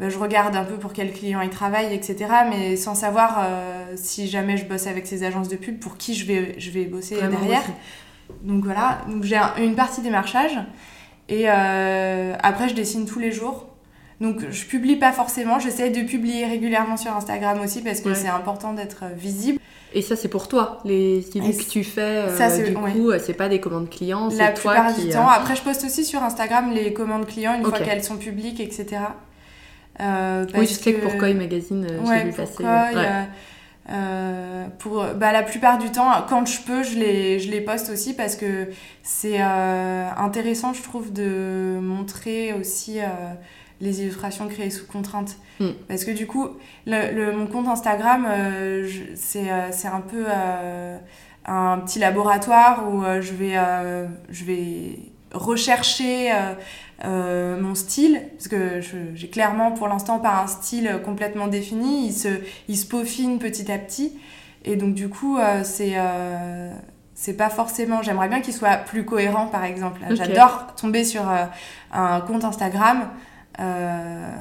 je 0.08 0.18
regarde 0.18 0.54
un 0.56 0.64
peu 0.64 0.76
pour 0.76 0.92
quels 0.92 1.12
clients 1.12 1.40
ils 1.40 1.50
travaillent, 1.50 1.94
etc., 1.94 2.26
mais 2.50 2.76
sans 2.76 2.94
savoir 2.94 3.46
si 3.96 4.26
jamais 4.26 4.56
je 4.56 4.66
bosse 4.66 4.86
avec 4.86 5.06
ces 5.06 5.24
agences 5.24 5.48
de 5.48 5.56
pub, 5.56 5.78
pour 5.78 5.96
qui 5.96 6.14
je 6.14 6.26
vais, 6.26 6.54
je 6.58 6.70
vais 6.70 6.84
bosser 6.84 7.16
derrière. 7.16 7.62
Donc, 8.42 8.64
voilà. 8.64 8.98
Donc, 9.08 9.22
j'ai 9.22 9.38
une 9.58 9.76
partie 9.76 10.02
démarchage. 10.02 10.58
Et 11.28 11.44
euh, 11.46 12.34
après, 12.42 12.68
je 12.68 12.74
dessine 12.74 13.06
tous 13.06 13.18
les 13.18 13.32
jours. 13.32 13.66
Donc, 14.22 14.48
je 14.50 14.64
publie 14.64 14.96
pas 14.96 15.12
forcément. 15.12 15.58
J'essaie 15.58 15.90
de 15.90 16.02
publier 16.02 16.46
régulièrement 16.46 16.96
sur 16.96 17.14
Instagram 17.14 17.60
aussi 17.60 17.82
parce 17.82 18.00
que 18.00 18.14
c'est 18.14 18.28
important 18.28 18.72
d'être 18.72 19.04
visible. 19.16 19.58
Et 19.94 20.00
ça, 20.00 20.16
c'est 20.16 20.28
pour 20.28 20.48
toi. 20.48 20.78
Les 20.84 21.20
e 21.20 21.40
que 21.40 21.68
tu 21.68 21.84
fais, 21.84 22.24
euh, 22.26 22.64
du 22.64 22.72
coup, 22.72 23.10
c'est 23.18 23.34
pas 23.34 23.50
des 23.50 23.60
commandes 23.60 23.90
clients. 23.90 24.30
La 24.38 24.52
plupart 24.52 24.94
du 24.94 25.10
temps. 25.10 25.28
Après, 25.28 25.54
je 25.54 25.62
poste 25.62 25.84
aussi 25.84 26.04
sur 26.04 26.22
Instagram 26.22 26.72
les 26.72 26.94
commandes 26.94 27.26
clients 27.26 27.54
une 27.54 27.64
fois 27.64 27.78
qu'elles 27.80 28.04
sont 28.04 28.16
publiques, 28.16 28.60
etc. 28.60 29.02
Euh, 30.00 30.46
oui, 30.54 30.66
je 30.66 30.72
sais 30.72 30.94
que 30.94 31.00
pour 31.00 31.18
Koi 31.18 31.34
Magazine, 31.34 31.86
j'ai 32.06 32.24
vu 32.24 32.32
passer. 32.32 32.64
Euh, 33.90 34.68
pour 34.78 35.04
bah, 35.16 35.32
la 35.32 35.42
plupart 35.42 35.78
du 35.78 35.90
temps, 35.90 36.08
quand 36.28 36.46
je 36.46 36.60
peux, 36.60 36.84
je 36.84 36.96
les, 36.96 37.40
je 37.40 37.50
les 37.50 37.60
poste 37.60 37.90
aussi 37.90 38.14
parce 38.14 38.36
que 38.36 38.68
c'est 39.02 39.42
euh, 39.42 40.08
intéressant, 40.16 40.72
je 40.72 40.82
trouve, 40.82 41.12
de 41.12 41.78
montrer 41.82 42.52
aussi 42.52 43.00
euh, 43.00 43.04
les 43.82 44.00
illustrations 44.00 44.48
créées 44.48 44.70
sous 44.70 44.86
contrainte. 44.86 45.36
Mm. 45.60 45.70
Parce 45.88 46.04
que 46.04 46.12
du 46.12 46.26
coup, 46.26 46.48
le, 46.86 47.32
mon 47.32 47.46
compte 47.46 47.68
Instagram, 47.68 48.26
c'est 49.14 49.50
un 49.50 50.00
peu 50.00 50.24
un 51.44 51.78
petit 51.80 51.98
laboratoire 51.98 52.88
où 52.88 53.02
je, 53.20 53.32
vais, 53.34 53.56
je 54.30 54.44
vais 54.44 54.98
rechercher 55.34 56.32
euh, 57.04 57.60
mon 57.60 57.74
style, 57.74 58.22
parce 58.36 58.48
que 58.48 58.80
j'ai 59.14 59.28
clairement 59.28 59.72
pour 59.72 59.88
l'instant 59.88 60.20
pas 60.20 60.42
un 60.42 60.46
style 60.46 61.00
complètement 61.04 61.48
défini, 61.48 62.06
il 62.06 62.12
se, 62.12 62.28
il 62.68 62.76
se 62.76 62.86
peaufine 62.86 63.38
petit 63.38 63.70
à 63.70 63.78
petit. 63.78 64.16
Et 64.64 64.76
donc, 64.76 64.94
du 64.94 65.08
coup, 65.08 65.38
c'est 65.64 65.96
c'est 67.14 67.36
pas 67.36 67.50
forcément. 67.50 68.02
J'aimerais 68.02 68.28
bien 68.28 68.40
qu'il 68.40 68.54
soit 68.54 68.76
plus 68.76 69.04
cohérent, 69.04 69.46
par 69.46 69.64
exemple. 69.64 70.00
J'adore 70.10 70.74
tomber 70.76 71.04
sur 71.04 71.22
un 71.92 72.20
compte 72.20 72.44
Instagram. 72.44 73.08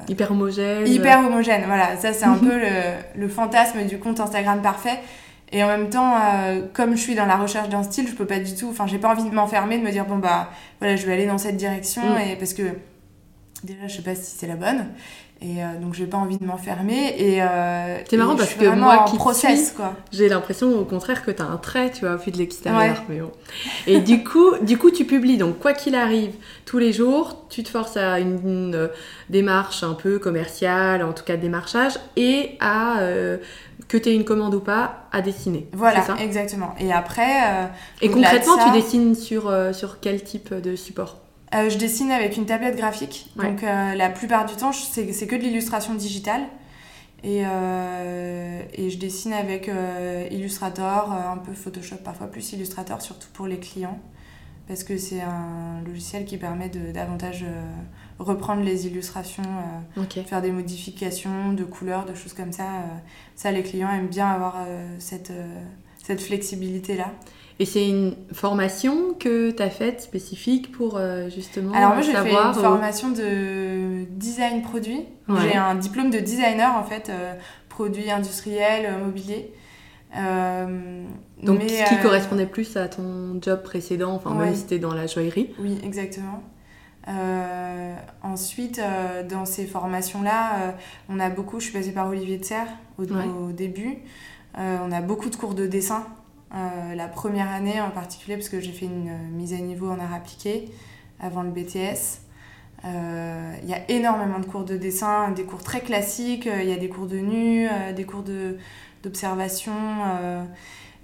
Hyper 0.08 0.32
homogène. 0.32 0.88
Hyper 0.88 1.20
homogène, 1.20 1.64
voilà. 1.66 1.98
Ça, 1.98 2.14
c'est 2.14 2.26
un 2.26 2.38
peu 2.38 2.58
le, 2.58 3.20
le, 3.20 3.28
fantasme 3.28 3.86
du 3.86 4.00
compte 4.00 4.20
Instagram 4.20 4.62
parfait. 4.62 5.00
Et 5.52 5.64
en 5.64 5.68
même 5.68 5.90
temps, 5.90 6.16
euh, 6.16 6.62
comme 6.74 6.96
je 6.96 7.02
suis 7.02 7.16
dans 7.16 7.26
la 7.26 7.36
recherche 7.36 7.68
d'un 7.70 7.84
style, 7.84 8.08
je 8.08 8.14
peux 8.14 8.26
pas 8.26 8.40
du 8.40 8.56
tout. 8.56 8.70
Enfin, 8.70 8.88
j'ai 8.88 8.98
pas 8.98 9.10
envie 9.10 9.30
de 9.30 9.36
m'enfermer, 9.36 9.78
de 9.78 9.84
me 9.84 9.92
dire 9.92 10.06
bon 10.06 10.18
bah 10.18 10.50
voilà, 10.80 10.96
je 10.96 11.06
vais 11.06 11.14
aller 11.14 11.26
dans 11.26 11.38
cette 11.38 11.58
direction 11.58 12.02
mm. 12.02 12.30
et 12.30 12.36
parce 12.38 12.54
que 12.54 12.64
déjà 13.64 13.88
je 13.88 13.98
sais 13.98 14.02
pas 14.02 14.16
si 14.16 14.38
c'est 14.38 14.48
la 14.48 14.56
bonne. 14.56 14.88
Et 15.44 15.64
euh, 15.64 15.80
donc 15.82 15.96
j'ai 15.96 16.06
pas 16.06 16.18
envie 16.18 16.38
de 16.38 16.46
m'enfermer 16.46 17.16
et 17.18 17.42
euh, 17.42 17.98
c'est 18.08 18.16
marrant 18.16 18.36
parce 18.36 18.54
que 18.54 18.66
moi 18.76 19.06
qui 19.10 19.16
process. 19.18 19.76
J'ai 20.12 20.30
l'impression 20.30 20.78
au 20.78 20.86
contraire 20.86 21.26
que 21.26 21.32
tu 21.32 21.42
as 21.42 21.46
un 21.46 21.58
trait, 21.58 21.90
tu 21.90 22.02
vois, 22.02 22.16
vu 22.16 22.32
de 22.32 22.38
l'extérieur. 22.38 23.04
Mais 23.10 23.20
bon. 23.20 23.32
Et 23.88 24.02
du 24.02 24.24
coup, 24.24 24.56
du 24.62 24.78
coup 24.78 24.92
tu 24.92 25.04
publies 25.04 25.38
donc 25.38 25.58
quoi 25.58 25.74
qu'il 25.74 25.96
arrive 25.96 26.34
tous 26.66 26.78
les 26.78 26.94
jours, 26.94 27.48
tu 27.50 27.64
te 27.64 27.70
forces 27.70 27.98
à 27.98 28.20
une, 28.20 28.76
euh, 28.76 28.88
démarche 29.30 29.82
un 29.82 29.96
peu 29.96 30.20
commerciale, 30.20 31.04
en 31.04 31.12
tout 31.12 31.24
cas 31.24 31.38
de 31.38 31.42
démarchage 31.42 31.94
et 32.16 32.58
à 32.60 32.98
que 33.88 33.98
tu 33.98 34.10
aies 34.10 34.16
une 34.16 34.26
commande 34.26 34.54
ou 34.54 34.60
pas 34.60 35.08
à 35.12 35.22
dessiner. 35.22 35.68
Voilà, 35.74 36.06
exactement. 36.22 36.76
Et 36.80 36.94
après 36.94 37.70
Et 38.04 38.10
concrètement, 38.10 38.58
tu 38.64 38.80
dessines 38.80 39.16
sur 39.16 39.52
sur 39.74 40.00
quel 40.02 40.24
type 40.24 40.54
de 40.54 40.76
support? 40.76 41.18
Euh, 41.54 41.70
je 41.70 41.78
dessine 41.78 42.12
avec 42.12 42.38
une 42.38 42.46
tablette 42.46 42.78
graphique. 42.78 43.30
Donc 43.36 43.64
euh, 43.64 43.94
la 43.94 44.10
plupart 44.10 44.46
du 44.46 44.56
temps, 44.56 44.72
c'est 44.72 45.28
que 45.28 45.36
de 45.36 45.42
l'illustration 45.42 45.96
digitale. 45.96 46.44
Et, 47.24 47.44
euh, 47.46 48.64
et, 48.74 48.90
je 48.90 48.98
dessine 48.98 49.34
avec 49.34 49.70
Illustrator, 50.32 51.12
un 51.12 51.38
peu 51.38 51.54
Photoshop, 51.54 51.98
parfois 52.04 52.28
plus 52.28 52.54
Illustrator, 52.54 53.02
surtout 53.02 53.28
pour 53.34 53.48
les 53.48 53.60
clients. 53.60 54.00
Parce 54.68 54.84
que 54.84 54.98
c'est 54.98 55.22
un 55.22 55.82
logiciel 55.86 56.26
qui 56.26 56.38
permet 56.38 56.70
de 56.70 56.92
davantage 56.92 57.46
reprendre 58.18 58.64
les 58.64 58.88
illustrations, 58.88 59.44
faire 60.26 60.42
des 60.42 60.52
modifications 60.52 61.54
de 61.54 61.64
couleurs, 61.64 62.06
de 62.06 62.16
choses 62.16 62.34
comme 62.34 62.54
ça. 62.54 62.86
ça, 63.36 63.52
les 63.52 63.62
clients 63.62 63.92
aiment 63.92 64.08
bien 64.08 64.28
avoir 64.28 64.66
cette, 64.98 65.34
cette 66.04 66.22
flexibilité-là. 66.22 67.12
Et 67.62 67.66
c'est 67.66 67.88
une 67.88 68.16
formation 68.34 69.14
que 69.14 69.52
tu 69.52 69.62
as 69.62 69.70
faite 69.70 70.02
spécifique 70.02 70.72
pour 70.72 70.98
euh, 70.98 71.30
justement 71.30 71.72
Alors 71.74 71.94
moi 71.94 72.02
j'ai 72.02 72.12
fait 72.12 72.34
une 72.34 72.54
formation 72.56 73.12
de 73.12 74.06
design 74.06 74.64
produit. 74.64 75.06
J'ai 75.30 75.56
un 75.56 75.76
diplôme 75.76 76.10
de 76.10 76.18
designer 76.18 76.76
en 76.76 76.84
fait, 76.84 77.10
euh, 77.10 77.36
produit 77.70 78.10
industriel, 78.10 78.88
euh, 78.88 79.06
mobilier. 79.06 79.54
Donc 81.44 81.62
ce 81.62 81.88
qui 81.88 82.02
correspondait 82.02 82.48
plus 82.48 82.76
à 82.78 82.88
ton 82.88 83.40
job 83.40 83.62
précédent, 83.62 84.14
enfin 84.16 84.34
même 84.34 84.56
si 84.56 84.62
c'était 84.62 84.80
dans 84.80 84.96
la 84.96 85.06
joaillerie. 85.06 85.54
Oui, 85.60 85.78
exactement. 85.84 86.42
ensuite, 88.24 88.82
dans 89.30 89.46
ces 89.46 89.68
formations-là, 89.68 90.74
on 91.10 91.20
a 91.20 91.30
beaucoup, 91.30 91.60
je 91.60 91.66
suis 91.66 91.74
passée 91.74 91.92
par 91.92 92.08
Olivier 92.08 92.40
de 92.40 92.44
Serre 92.44 92.70
au, 92.98 93.04
au 93.04 93.52
début, 93.52 94.00
on 94.58 94.92
a 94.92 95.02
beaucoup 95.02 95.30
de 95.30 95.36
cours 95.36 95.54
de 95.54 95.68
dessin 95.68 96.08
euh, 96.54 96.96
la 96.96 97.08
première 97.08 97.50
année 97.50 97.80
en 97.80 97.92
particulier, 97.92 98.36
parce 98.36 98.50
que 98.50 98.60
j'ai 98.60 98.74
fait 98.74 98.86
une 98.86 99.08
euh, 99.08 99.32
mise 99.32 99.54
à 99.54 99.58
niveau 99.58 99.90
en 99.90 100.00
art 100.00 100.14
appliqué 100.14 100.70
avant 101.22 101.44
le 101.44 101.50
BTS. 101.50 102.20
Euh, 102.84 103.54
il 103.64 103.70
y 103.70 103.74
a 103.74 103.90
énormément 103.90 104.40
de 104.40 104.46
cours 104.46 104.66
de 104.66 104.76
dessin, 104.76 105.32
des 105.32 105.44
cours 105.44 105.64
très 105.64 105.80
classiques, 105.80 106.50
il 106.52 106.68
y 106.68 106.74
a 106.74 106.78
des 106.78 106.90
cours 106.90 107.08
de 107.08 107.18
nu, 107.18 107.70
des 107.96 108.06
cours 108.06 108.24
d'observation. 109.04 109.74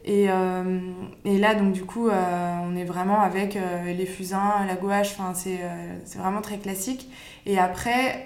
Et, 0.04 0.26
là, 0.26 1.56
donc, 1.56 1.74
du 1.74 1.84
coup, 1.84 2.10
on 2.10 2.76
est 2.76 2.84
vraiment 2.84 3.22
avec 3.22 3.60
les 3.86 4.06
fusains, 4.08 4.66
la 4.66 4.74
gouache, 4.74 5.16
c'est 5.36 6.18
vraiment 6.18 6.42
très 6.42 6.58
classique. 6.58 7.12
Et 7.46 7.60
après, 7.60 8.26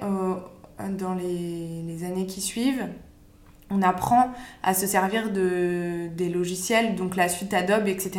dans 0.80 1.14
les, 1.14 2.06
années 2.06 2.28
qui 2.28 2.40
suivent, 2.40 2.88
on 3.72 3.82
apprend 3.82 4.32
à 4.64 4.74
se 4.74 4.86
servir 4.86 5.32
de, 5.32 6.08
des 6.16 6.30
logiciels, 6.30 6.96
donc 6.96 7.16
la 7.16 7.30
suite 7.30 7.54
Adobe, 7.54 7.88
etc. 7.88 8.12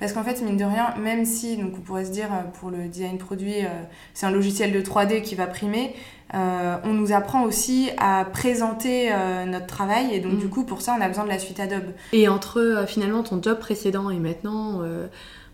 Parce 0.00 0.12
qu'en 0.12 0.22
fait, 0.22 0.40
mine 0.42 0.56
de 0.56 0.64
rien, 0.64 0.94
même 1.00 1.24
si, 1.24 1.56
donc 1.56 1.72
on 1.76 1.80
pourrait 1.80 2.04
se 2.04 2.10
dire 2.10 2.28
euh, 2.32 2.42
pour 2.60 2.70
le 2.70 2.88
design 2.88 3.18
produit, 3.18 3.64
euh, 3.64 3.68
c'est 4.14 4.26
un 4.26 4.30
logiciel 4.30 4.72
de 4.72 4.80
3D 4.80 5.22
qui 5.22 5.34
va 5.34 5.46
primer, 5.46 5.94
euh, 6.34 6.76
on 6.84 6.94
nous 6.94 7.12
apprend 7.12 7.42
aussi 7.42 7.90
à 7.98 8.24
présenter 8.24 9.10
notre 9.46 9.66
travail 9.66 10.14
et 10.14 10.20
donc 10.20 10.38
du 10.38 10.46
mm. 10.46 10.50
coup, 10.50 10.64
pour 10.64 10.80
ça, 10.80 10.96
on 10.98 11.02
a 11.02 11.08
besoin 11.08 11.24
de 11.24 11.28
la 11.28 11.38
suite 11.38 11.60
Adobe. 11.60 11.92
Et 12.12 12.28
entre 12.28 12.84
finalement 12.86 13.22
ton 13.22 13.42
job 13.42 13.58
précédent 13.58 14.08
et 14.08 14.16
maintenant 14.16 14.80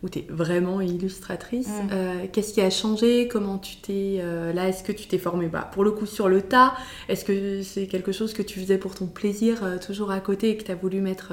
où 0.02 0.08
tu 0.08 0.20
es 0.20 0.26
vraiment 0.28 0.80
illustratrice. 0.80 1.68
Mm. 1.68 1.88
Euh, 1.92 2.26
qu'est-ce 2.32 2.54
qui 2.54 2.60
a 2.60 2.70
changé? 2.70 3.28
Comment 3.28 3.58
tu 3.58 3.76
t'es... 3.76 4.18
Euh, 4.20 4.52
là, 4.52 4.68
est-ce 4.68 4.82
que 4.84 4.92
tu 4.92 5.06
t'es 5.08 5.18
formée? 5.18 5.46
Bah, 5.46 5.68
Pour 5.72 5.84
le 5.84 5.90
coup, 5.90 6.06
sur 6.06 6.28
le 6.28 6.42
tas, 6.42 6.74
est-ce 7.08 7.24
que 7.24 7.62
c'est 7.62 7.86
quelque 7.86 8.12
chose 8.12 8.32
que 8.32 8.42
tu 8.42 8.60
faisais 8.60 8.78
pour 8.78 8.94
ton 8.94 9.06
plaisir, 9.06 9.64
euh, 9.64 9.78
toujours 9.78 10.10
à 10.10 10.20
côté, 10.20 10.50
et 10.50 10.56
que 10.56 10.64
tu 10.64 10.70
as 10.72 10.76
voulu 10.76 11.00
mettre 11.00 11.32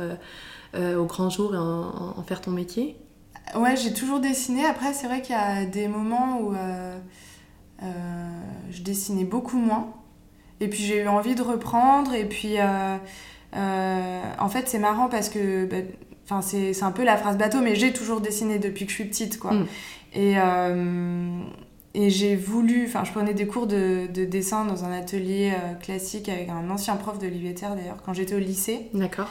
au 0.97 1.05
grand 1.05 1.29
jour 1.29 1.55
et 1.55 1.57
en, 1.57 2.21
faire 2.27 2.41
ton 2.41 2.51
métier? 2.51 2.97
Ouais, 3.55 3.77
j'ai 3.77 3.93
toujours 3.93 4.19
dessiné. 4.19 4.65
Après, 4.65 4.91
c'est 4.91 5.07
vrai 5.07 5.21
qu'il 5.21 5.33
y 5.33 5.39
a 5.39 5.63
des 5.65 5.87
moments 5.87 6.41
où 6.41 6.53
je 8.71 8.81
dessinais 8.81 9.23
beaucoup 9.23 9.57
moins. 9.57 9.93
Et 10.59 10.67
puis 10.67 10.83
j'ai 10.83 11.03
eu 11.03 11.07
envie 11.07 11.35
de 11.35 11.41
reprendre. 11.41 12.13
Et 12.13 12.25
puis... 12.25 12.57
en 13.53 14.49
fait, 14.49 14.67
c'est 14.67 14.79
marrant 14.79 15.07
parce 15.07 15.29
que 15.29 15.65
bah, 15.65 15.77
Enfin, 16.27 16.41
c'est 16.41 16.81
un 16.81 16.91
peu 16.91 17.03
la 17.03 17.17
phrase 17.17 17.37
bateau, 17.37 17.61
mais 17.61 17.75
j'ai 17.75 17.93
toujours 17.93 18.19
dessiné 18.19 18.57
depuis 18.57 18.85
que 18.85 18.91
je 18.91 18.95
suis 18.95 19.05
petite, 19.05 19.37
quoi. 19.37 19.53
Mm. 19.53 19.67
Et, 20.13 20.33
euh, 20.37 21.39
et 21.93 22.09
j'ai 22.09 22.35
voulu... 22.35 22.85
Enfin, 22.87 23.03
je 23.03 23.11
prenais 23.11 23.35
des 23.35 23.45
cours 23.45 23.67
de, 23.67 24.07
de 24.11 24.25
dessin 24.25 24.65
dans 24.65 24.85
un 24.85 24.91
atelier 24.91 25.53
euh, 25.53 25.75
classique 25.75 26.27
avec 26.27 26.49
un 26.49 26.67
ancien 26.71 26.95
prof 26.95 27.19
de 27.19 27.29
Terre, 27.51 27.75
d'ailleurs, 27.75 28.01
quand 28.03 28.13
j'étais 28.13 28.33
au 28.33 28.39
lycée. 28.39 28.87
D'accord. 28.95 29.27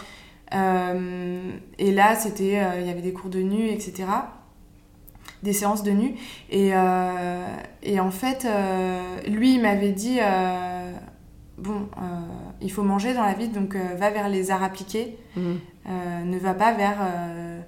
Euh, 0.54 1.50
et 1.80 1.90
là, 1.90 2.14
c'était... 2.14 2.62
Il 2.78 2.86
y 2.86 2.90
avait 2.90 3.02
des 3.02 3.12
cours 3.12 3.30
de 3.30 3.40
nu, 3.40 3.66
etc. 3.70 4.04
Des 5.42 5.52
séances 5.52 5.82
de 5.82 5.90
nu. 5.90 6.14
Et, 6.50 6.68
et 7.82 8.00
en 8.00 8.10
fait, 8.12 8.46
lui, 9.26 9.54
il 9.54 9.62
m'avait 9.62 9.90
dit... 9.90 10.20
bon, 11.58 11.88
il 12.60 12.70
faut 12.70 12.84
manger 12.84 13.14
dans 13.14 13.24
la 13.24 13.34
vie, 13.34 13.48
donc 13.48 13.74
va 13.74 14.10
vers 14.10 14.28
les 14.28 14.52
arts 14.52 14.62
appliqués. 14.62 15.18
Mm. 15.34 15.54
Euh, 15.86 16.24
ne 16.24 16.38
va 16.38 16.54
pas 16.54 16.72
vers 16.72 16.96
euh, 17.02 17.60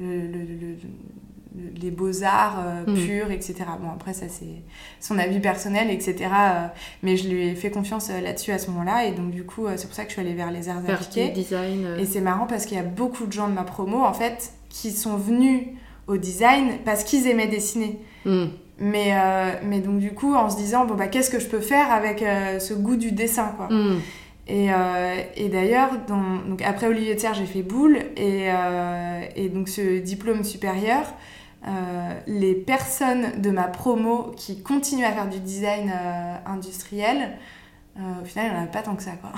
les 0.00 1.90
beaux-arts 1.90 2.62
euh, 2.64 2.84
mm. 2.86 2.94
purs, 2.94 3.30
etc. 3.32 3.56
Bon, 3.80 3.90
après, 3.92 4.12
ça, 4.12 4.26
c'est 4.28 4.62
son 5.00 5.18
avis 5.18 5.40
personnel, 5.40 5.90
etc. 5.90 6.30
mais 7.02 7.16
je 7.16 7.28
lui 7.28 7.48
ai 7.48 7.54
fait 7.54 7.70
confiance 7.70 8.10
là-dessus 8.10 8.52
à 8.52 8.58
ce 8.58 8.70
moment-là. 8.70 9.06
Et 9.06 9.12
donc, 9.12 9.30
du 9.30 9.44
coup, 9.44 9.66
c'est 9.76 9.86
pour 9.86 9.94
ça 9.94 10.04
que 10.04 10.10
je 10.10 10.14
suis 10.14 10.22
allée 10.22 10.34
vers 10.34 10.52
les 10.52 10.68
arts 10.68 10.82
appliqués. 10.88 11.30
Design, 11.30 11.96
Et 11.98 12.06
c'est 12.06 12.20
marrant 12.20 12.46
parce 12.46 12.66
qu'il 12.66 12.76
y 12.76 12.80
a 12.80 12.84
beaucoup 12.84 13.26
de 13.26 13.32
gens 13.32 13.48
de 13.48 13.54
ma 13.54 13.64
promo, 13.64 14.04
en 14.04 14.14
fait, 14.14 14.52
qui 14.68 14.92
sont 14.92 15.16
venus 15.16 15.62
au 16.06 16.16
design 16.16 16.78
parce 16.84 17.02
qu'ils 17.02 17.26
aimaient 17.26 17.48
dessiner. 17.48 17.98
Mm. 18.24 18.44
Mais, 18.78 19.14
mais 19.64 19.80
donc, 19.80 19.98
du 19.98 20.12
coup, 20.12 20.34
en 20.34 20.48
se 20.48 20.56
disant, 20.56 20.84
bon, 20.84 20.94
bah, 20.94 21.08
qu'est-ce 21.08 21.30
que 21.30 21.40
je 21.40 21.46
peux 21.46 21.60
faire 21.60 21.90
avec 21.90 22.24
ce 22.60 22.74
goût 22.74 22.96
du 22.96 23.10
dessin, 23.10 23.52
quoi. 23.56 23.68
Mm. 23.68 24.00
Et, 24.46 24.70
euh, 24.70 25.22
et 25.36 25.48
d'ailleurs, 25.48 25.90
donc 26.06 26.60
après 26.62 26.86
Olivier 26.86 27.14
de 27.14 27.20
j'ai 27.20 27.46
fait 27.46 27.62
boule. 27.62 27.96
Et, 28.16 28.50
euh, 28.50 29.22
et, 29.36 29.48
donc 29.48 29.68
ce 29.68 30.00
diplôme 30.00 30.44
supérieur, 30.44 31.04
euh, 31.66 32.12
les 32.26 32.54
personnes 32.54 33.40
de 33.40 33.50
ma 33.50 33.64
promo 33.64 34.32
qui 34.36 34.62
continuent 34.62 35.06
à 35.06 35.12
faire 35.12 35.28
du 35.28 35.40
design 35.40 35.92
industriel, 36.46 37.38
au 37.96 38.24
final, 38.24 38.46
il 38.46 38.52
n'y 38.52 38.58
en 38.58 38.64
a 38.64 38.66
pas 38.66 38.82
tant 38.82 38.96
que 38.96 39.02
ça. 39.02 39.12
Quoi. 39.12 39.30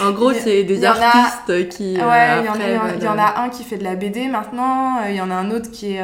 En 0.06 0.12
gros, 0.12 0.32
c'est 0.32 0.64
des 0.64 0.84
artistes 0.84 1.68
qui. 1.70 1.94
Ouais, 1.96 2.40
il 2.40 3.02
y, 3.02 3.08
en 3.08 3.18
a 3.18 3.40
un 3.40 3.48
qui 3.48 3.64
fait 3.64 3.78
de 3.78 3.84
la 3.84 3.96
BD 3.96 4.28
maintenant, 4.28 5.04
il 5.08 5.16
y 5.16 5.20
en 5.20 5.30
a 5.30 5.34
un 5.34 5.50
autre 5.50 5.70
qui 5.70 5.94
est 5.94 6.02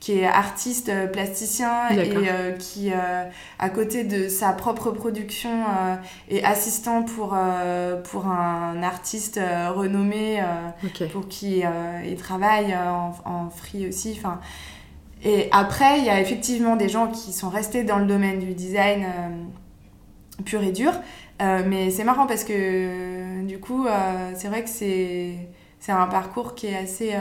qui 0.00 0.18
est 0.18 0.26
artiste 0.26 0.88
euh, 0.88 1.06
plasticien 1.06 1.90
et 1.90 2.10
euh, 2.16 2.52
qui, 2.52 2.90
euh, 2.90 3.24
à 3.58 3.68
côté 3.68 4.02
de 4.02 4.28
sa 4.28 4.52
propre 4.52 4.90
production, 4.90 5.50
est 6.30 6.42
assistant 6.42 7.02
pour, 7.02 7.36
pour 8.10 8.26
un 8.26 8.82
artiste 8.82 9.38
renommé 9.74 10.42
pour 11.12 11.28
qui 11.28 11.62
il 12.06 12.16
travaille 12.16 12.74
en, 12.74 13.14
en, 13.24 13.50
free 13.50 13.86
aussi. 13.86 14.16
Enfin, 14.16 14.40
et 15.22 15.48
après, 15.52 15.98
il 15.98 16.06
y 16.06 16.08
a 16.08 16.20
effectivement 16.20 16.76
des 16.76 16.88
gens 16.88 17.08
qui 17.08 17.32
sont 17.32 17.50
restés 17.50 17.84
dans 17.84 17.98
le 17.98 18.06
domaine 18.06 18.38
du 18.38 18.54
design 18.54 19.06
pur 20.42 20.62
et 20.62 20.72
dur. 20.72 20.92
mais 21.40 21.90
c'est 21.90 22.04
marrant 22.04 22.26
parce 22.26 22.44
que 22.44 23.42
du 23.44 23.58
coup, 23.58 23.86
c'est 24.34 24.48
vrai 24.48 24.64
que 24.64 24.70
c'est 24.70 25.92
un 25.92 26.06
parcours 26.06 26.54
qui 26.54 26.66
est 26.66 26.76
assez 26.76 27.14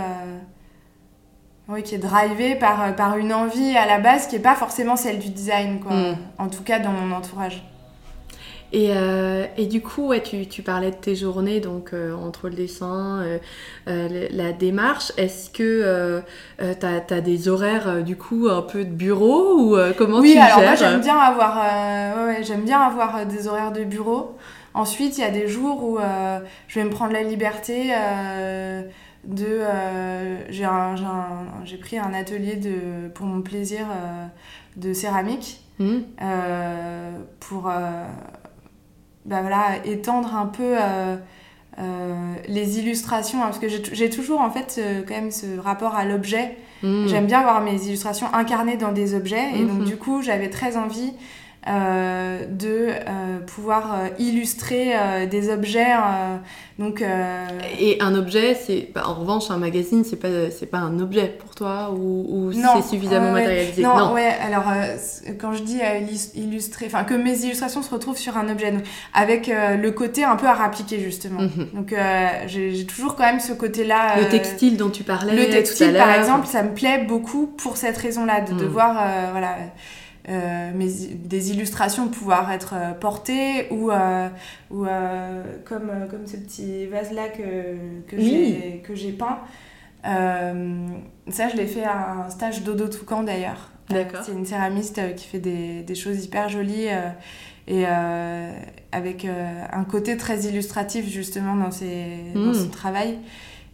oui, 1.69 1.83
qui 1.83 1.95
est 1.95 1.99
drivé 1.99 2.55
par, 2.55 2.81
euh, 2.81 2.91
par 2.91 3.17
une 3.17 3.31
envie 3.31 3.77
à 3.77 3.85
la 3.85 3.99
base 3.99 4.27
qui 4.27 4.35
n'est 4.35 4.41
pas 4.41 4.55
forcément 4.55 4.95
celle 4.95 5.19
du 5.19 5.29
design, 5.29 5.79
quoi. 5.79 5.93
Mm. 5.93 6.17
En 6.39 6.49
tout 6.49 6.63
cas, 6.63 6.79
dans 6.79 6.91
mon 6.91 7.15
entourage. 7.15 7.63
Et, 8.71 8.91
euh, 8.91 9.45
et, 9.57 9.65
du 9.65 9.81
coup, 9.81 10.07
ouais, 10.07 10.21
tu, 10.21 10.45
tu, 10.47 10.61
parlais 10.61 10.91
de 10.91 10.95
tes 10.95 11.15
journées, 11.15 11.59
donc 11.59 11.93
euh, 11.93 12.13
entre 12.13 12.49
le 12.49 12.55
dessin, 12.55 13.23
euh, 13.88 14.27
la 14.31 14.51
démarche. 14.51 15.11
Est-ce 15.17 15.49
que 15.49 16.21
tu 16.59 16.85
as, 16.85 17.03
as, 17.09 17.21
des 17.21 17.47
horaires, 17.47 18.03
du 18.03 18.15
coup, 18.15 18.47
un 18.49 18.61
peu 18.61 18.85
de 18.85 18.91
bureau 18.91 19.57
ou 19.59 19.77
comment 19.97 20.19
oui, 20.19 20.33
tu 20.33 20.39
alors 20.39 20.61
moi, 20.61 20.75
j'aime 20.75 21.01
bien, 21.01 21.17
avoir, 21.17 22.27
ouais, 22.27 22.43
j'aime 22.43 22.63
bien 22.63 22.79
avoir 22.79 23.25
des 23.25 23.47
horaires 23.47 23.71
de 23.71 23.83
bureau. 23.83 24.38
Ensuite, 24.75 25.17
il 25.17 25.21
y 25.21 25.27
a 25.27 25.31
des 25.31 25.47
jours 25.47 25.83
où 25.83 25.97
je 26.67 26.79
vais 26.79 26.85
me 26.85 26.91
prendre 26.91 27.13
la 27.13 27.23
liberté 27.23 27.91
de... 29.23 29.61
j'ai 30.51 31.77
pris 31.77 31.97
un 31.97 32.13
atelier 32.13 32.55
de, 32.55 33.07
pour 33.15 33.25
mon 33.25 33.41
plaisir 33.41 33.88
de 34.77 34.93
céramique. 34.93 35.61
Mmh. 35.81 35.99
pour 37.39 37.71
bah 39.25 39.41
voilà, 39.41 39.85
étendre 39.85 40.35
un 40.35 40.45
peu 40.45 40.75
euh, 40.77 41.15
euh, 41.77 42.33
les 42.47 42.79
illustrations, 42.79 43.39
hein, 43.39 43.45
parce 43.45 43.59
que 43.59 43.67
j'ai 43.69 44.09
toujours 44.09 44.41
en 44.41 44.49
fait 44.49 44.81
quand 45.07 45.13
même 45.13 45.31
ce 45.31 45.59
rapport 45.59 45.95
à 45.95 46.05
l'objet. 46.05 46.57
Mmh. 46.83 47.07
J'aime 47.07 47.25
bien 47.25 47.41
voir 47.41 47.61
mes 47.61 47.75
illustrations 47.85 48.33
incarnées 48.33 48.77
dans 48.77 48.91
des 48.91 49.13
objets, 49.13 49.55
et 49.55 49.65
donc 49.65 49.81
mmh. 49.81 49.85
du 49.85 49.97
coup 49.97 50.21
j'avais 50.21 50.49
très 50.49 50.77
envie 50.77 51.13
euh, 51.68 52.46
de 52.50 52.88
euh, 52.88 53.39
pouvoir 53.46 53.94
euh, 53.94 54.08
illustrer 54.18 54.94
des 55.30 55.51
objets. 55.51 55.94
donc, 56.80 57.04
Et 57.80 57.98
un 58.00 58.16
objet, 58.16 58.56
c'est 58.56 58.89
bah, 58.96 59.04
en 59.06 59.16
revanche 59.16 59.51
un 59.51 59.58
magazine, 59.58 60.06
c'est 60.06 60.16
pas 60.16 60.50
c'est 60.58 60.68
pas 60.68 60.78
un 60.78 61.00
objet 61.00 61.28
pour 61.28 61.56
toi 61.56 61.92
ou, 61.92 62.51
c'est 62.54 62.89
suffisamment 62.89 63.34
matérialisé? 63.34 63.82
Non, 63.84 63.98
non, 63.98 64.13
ouais. 64.13 64.34
Alors 64.42 64.63
quand 65.39 65.54
je 65.54 65.63
dis 65.63 65.80
illustrer, 66.34 66.86
enfin 66.86 67.04
que 67.04 67.13
mes 67.13 67.44
illustrations 67.44 67.82
se 67.82 67.92
retrouvent 67.92 68.18
sur 68.18 68.38
un 68.38 68.50
objet, 68.50 68.72
donc, 68.72 68.84
avec 69.13 69.48
le 69.48 69.89
côté 69.92 70.24
un 70.24 70.38
peu 70.38 70.48
à 70.48 70.54
rappliquer 70.54 71.00
justement. 71.00 71.42
Mhm. 71.42 71.70
Donc 71.74 71.94
j'ai 72.48 72.86
toujours 72.86 73.16
quand 73.16 73.25
même 73.25 73.42
ce 73.42 73.51
côté-là. 73.54 74.18
le 74.18 74.30
textile 74.30 74.78
dont 74.78 74.89
tu 74.89 75.04
parlais. 75.04 75.36
Le 75.36 75.51
textile, 75.51 75.94
par 75.94 76.16
exemple, 76.16 76.48
ça 76.48 76.63
me 76.63 76.74
plaît 76.74 77.04
beaucoup 77.06 77.48
pour 77.48 77.75
cette 77.75 77.98
raison-là, 77.98 78.42
de, 78.42 78.54
de 78.54 78.63
mhm. 78.63 78.72
voir 78.72 78.94
voilà 79.32 79.58
euh, 80.29 80.71
des 81.15 81.51
illustrations 81.51 82.07
pouvoir 82.07 82.51
être 82.51 82.75
euh, 82.75 82.91
portées 82.91 83.67
ou, 83.71 83.89
euh, 83.89 84.29
ou 84.69 84.86
comme, 85.65 85.91
comme 86.09 86.27
ce 86.27 86.38
petit 86.38 86.86
vase-là 86.86 87.29
que, 87.29 87.75
que 88.07 88.95
j'ai 88.95 89.12
peint. 89.13 89.39
ça, 90.03 91.50
je 91.50 91.55
l'ai 91.55 91.65
fait 91.65 91.83
à 91.83 92.25
un 92.25 92.29
stage 92.29 92.63
d'Odo 92.63 92.88
Toucan 92.88 93.24
d'ailleurs. 93.24 93.71
C'est 93.89 94.33
une 94.33 94.45
céramiste 94.45 95.15
qui 95.15 95.25
fait 95.27 95.39
des, 95.39 95.81
des 95.81 95.95
choses 95.95 96.24
hyper 96.24 96.48
jolies 96.48 96.89
et 97.67 97.86
avec 98.91 99.25
un 99.25 99.83
côté 99.83 100.15
très 100.15 100.41
illustratif 100.41 101.07
justement 101.07 101.55
dans, 101.55 101.71
ses, 101.71 102.17
dans 102.36 102.53
son 102.53 102.65
mmh. 102.65 102.71
travail. 102.71 103.17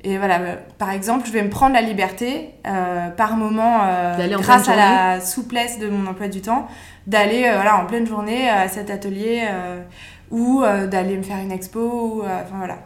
Et 0.06 0.20
voilà, 0.20 0.40
euh, 0.40 0.56
par 0.78 0.92
exemple, 0.92 1.26
je 1.26 1.32
vais 1.32 1.42
me 1.42 1.50
prendre 1.50 1.74
la 1.74 1.82
liberté, 1.82 2.52
euh, 2.68 3.10
par 3.10 3.36
moment, 3.38 3.82
euh, 3.86 4.38
grâce 4.38 4.70
à 4.70 4.76
la 4.76 5.20
souplesse 5.20 5.80
de 5.80 5.88
mon 5.88 6.06
emploi 6.06 6.28
du 6.28 6.42
temps, 6.42 6.68
d'aller 7.08 7.50
voilà, 7.52 7.78
en 7.78 7.88
pleine 7.88 8.06
journée 8.06 8.48
à 8.48 8.68
cet 8.68 8.92
atelier 8.92 9.48
ou 10.30 10.64
d'aller 10.64 11.18
me 11.18 11.24
faire 11.24 11.38
une 11.38 11.52
expo. 11.52 11.80
Ou, 11.80 12.22
enfin 12.22 12.58
voilà. 12.58 12.78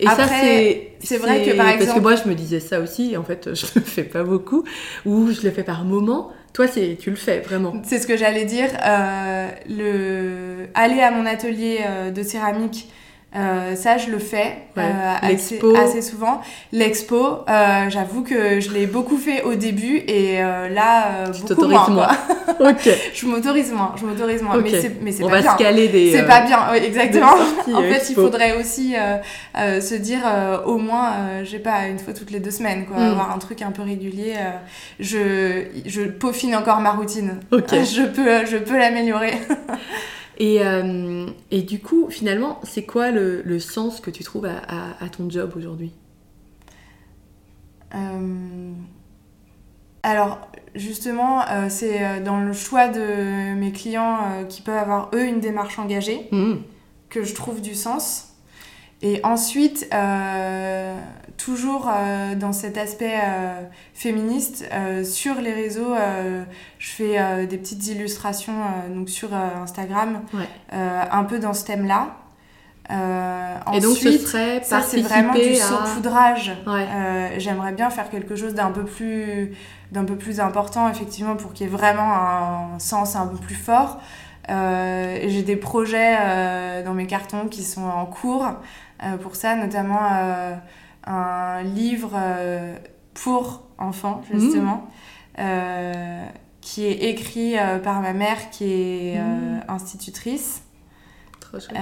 Et 0.00 0.06
ça, 0.06 0.26
c'est 0.26 1.18
vrai 1.18 1.44
que 1.44 1.56
par 1.56 1.68
exemple. 1.68 1.84
Parce 1.84 1.98
que 1.98 2.02
moi, 2.02 2.16
je 2.16 2.28
me 2.28 2.34
disais 2.34 2.60
ça 2.60 2.80
aussi, 2.80 3.16
en 3.16 3.22
fait, 3.22 3.54
je 3.54 3.66
le 3.76 3.80
fais 3.82 4.04
pas 4.04 4.24
beaucoup, 4.24 4.64
ou 5.04 5.30
je 5.30 5.42
le 5.42 5.52
fais 5.52 5.62
par 5.62 5.84
moment. 5.84 6.32
Toi, 6.52 6.66
tu 6.66 7.10
le 7.10 7.16
fais 7.16 7.40
vraiment. 7.40 7.74
C'est 7.84 8.00
ce 8.00 8.08
que 8.08 8.16
j'allais 8.16 8.44
dire. 8.44 8.70
le... 9.68 10.66
Aller 10.74 11.00
à 11.00 11.12
mon 11.12 11.26
atelier 11.26 11.78
de 12.12 12.22
céramque 12.24 12.86
euh, 13.36 13.76
ça, 13.76 13.98
je 13.98 14.10
le 14.10 14.18
fais 14.18 14.56
euh, 14.78 15.14
assez, 15.20 15.60
assez, 15.76 16.00
souvent. 16.00 16.40
L'expo, 16.72 17.44
euh, 17.48 17.90
j'avoue 17.90 18.22
que 18.22 18.60
je 18.60 18.70
l'ai 18.70 18.86
beaucoup 18.86 19.18
fait 19.18 19.42
au 19.42 19.54
début 19.54 19.98
et 19.98 20.38
là, 20.38 21.24
beaucoup 21.48 21.66
moins. 21.66 21.88
moins. 21.90 22.08
ok. 22.60 22.88
je 23.14 23.26
m'autorise 23.26 23.72
moins. 23.72 23.94
Je 23.96 24.06
m'autorise 24.06 24.42
moins. 24.42 24.56
Mais 24.58 24.80
c'est, 24.80 25.02
mais 25.02 25.12
c'est 25.12 25.22
On 25.22 25.28
pas 25.28 25.36
va 25.36 25.42
bien. 25.42 25.52
se 25.52 25.58
caler 25.58 25.88
des. 25.88 26.12
C'est 26.12 26.26
pas 26.26 26.40
bien, 26.42 26.72
exactement. 26.74 27.34
en 27.74 27.82
fait, 27.82 28.06
il 28.08 28.14
faudrait 28.14 28.58
aussi 28.58 28.94
se 29.54 29.94
dire 29.94 30.22
au 30.64 30.78
moins, 30.78 31.42
je 31.44 31.50
sais 31.50 31.58
pas, 31.58 31.86
une 31.88 31.98
fois 31.98 32.14
toutes 32.14 32.30
les 32.30 32.40
deux 32.40 32.50
semaines, 32.50 32.86
quoi, 32.86 32.96
hmm. 32.96 33.10
avoir 33.10 33.34
un 33.34 33.38
truc 33.38 33.62
un 33.62 33.70
peu 33.70 33.82
régulier. 33.82 34.34
je, 34.98 35.64
je 35.84 36.02
peaufine 36.02 36.56
encore 36.56 36.80
ma 36.80 36.92
routine. 36.92 37.40
Ok. 37.52 37.68
je 37.70 38.06
peux, 38.06 38.46
je 38.46 38.56
peux 38.56 38.78
l'améliorer. 38.78 39.34
Et, 40.38 40.62
euh, 40.62 41.26
et, 41.50 41.62
du 41.62 41.80
coup, 41.80 42.08
finalement, 42.10 42.60
c'est 42.62 42.84
quoi 42.84 43.10
le, 43.10 43.42
le, 43.42 43.58
sens 43.58 44.00
que 44.00 44.10
tu 44.10 44.22
trouves 44.22 44.46
à, 44.46 44.60
à, 45.00 45.08
ton 45.08 45.30
job 45.30 45.52
aujourd'hui? 45.56 45.92
Euh, 47.94 48.72
Alors, 50.02 50.50
justement, 50.74 51.40
euh, 51.48 51.66
c'est 51.70 52.20
dans 52.20 52.40
le 52.40 52.52
choix 52.52 52.88
de 52.88 53.54
mes 53.54 53.72
clients 53.72 54.44
qui 54.48 54.60
peuvent 54.60 54.76
avoir, 54.76 55.10
eux, 55.14 55.24
une 55.24 55.40
démarche 55.40 55.78
engagée, 55.78 56.28
mmh. 56.32 56.56
que 57.08 57.24
je 57.24 57.34
trouve 57.34 57.62
du 57.62 57.74
sens. 57.74 58.35
Et 59.02 59.20
ensuite, 59.24 59.88
toujours 61.36 61.88
euh, 61.88 62.34
dans 62.34 62.52
cet 62.52 62.78
aspect 62.78 63.14
euh, 63.22 63.62
féministe, 63.94 64.68
euh, 64.72 65.04
sur 65.04 65.36
les 65.36 65.52
réseaux, 65.52 65.94
je 66.78 66.88
fais 66.88 67.46
des 67.46 67.58
petites 67.58 67.86
illustrations 67.88 68.54
donc 68.94 69.08
sur 69.08 69.34
Instagram, 69.34 70.20
un 70.72 71.24
peu 71.24 71.38
dans 71.38 71.54
ce 71.54 71.64
thème-là. 71.64 72.16
et 72.90 73.80
donc 73.80 73.96
ce 73.96 74.18
serait 74.18 74.62
ça 74.62 74.82
c'est 74.82 75.00
vraiment 75.00 75.34
du 75.34 75.54
saupoudrage. 75.54 76.52
J'aimerais 77.38 77.72
bien 77.72 77.90
faire 77.90 78.10
quelque 78.10 78.36
chose 78.36 78.54
d'un 78.54 78.70
peu 78.70 78.84
plus 78.84 79.52
d'un 79.92 80.04
peu 80.04 80.16
plus 80.16 80.40
important 80.40 80.88
effectivement 80.88 81.36
pour 81.36 81.52
qu'il 81.52 81.66
y 81.66 81.68
ait 81.68 81.72
vraiment 81.72 82.12
un 82.12 82.78
sens 82.78 83.14
un 83.14 83.26
peu 83.26 83.36
plus 83.36 83.54
fort. 83.54 84.00
J'ai 84.48 85.42
des 85.42 85.56
projets 85.56 86.82
dans 86.84 86.94
mes 86.94 87.06
cartons 87.06 87.48
qui 87.48 87.62
sont 87.62 87.84
en 87.84 88.06
cours 88.06 88.46
pour 89.22 89.36
ça, 89.36 89.56
notamment 89.56 89.98
un 91.06 91.62
livre 91.62 92.12
euh, 92.14 92.76
pour 93.14 93.62
enfants, 93.78 94.22
justement, 94.32 94.76
mmh. 94.76 95.40
euh, 95.40 96.26
qui 96.60 96.84
est 96.84 97.10
écrit 97.10 97.58
euh, 97.58 97.78
par 97.78 98.00
ma 98.00 98.12
mère, 98.12 98.50
qui 98.50 98.64
est 98.64 99.18
mmh. 99.18 99.62
institutrice. 99.68 100.62
Trop 101.40 101.60
chouette. 101.60 101.76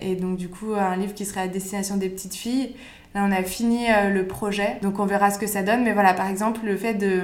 et 0.00 0.16
donc, 0.16 0.36
du 0.36 0.48
coup, 0.48 0.74
un 0.74 0.96
livre 0.96 1.14
qui 1.14 1.24
serait 1.24 1.42
à 1.42 1.48
destination 1.48 1.96
des 1.96 2.08
petites 2.08 2.34
filles. 2.34 2.76
Là, 3.14 3.24
on 3.26 3.32
a 3.32 3.42
fini 3.42 3.86
le 4.12 4.26
projet, 4.26 4.78
donc 4.82 4.98
on 4.98 5.06
verra 5.06 5.30
ce 5.30 5.38
que 5.38 5.46
ça 5.46 5.62
donne. 5.62 5.84
Mais 5.84 5.92
voilà, 5.92 6.14
par 6.14 6.28
exemple, 6.28 6.60
le 6.64 6.76
fait 6.76 6.94
de 6.94 7.22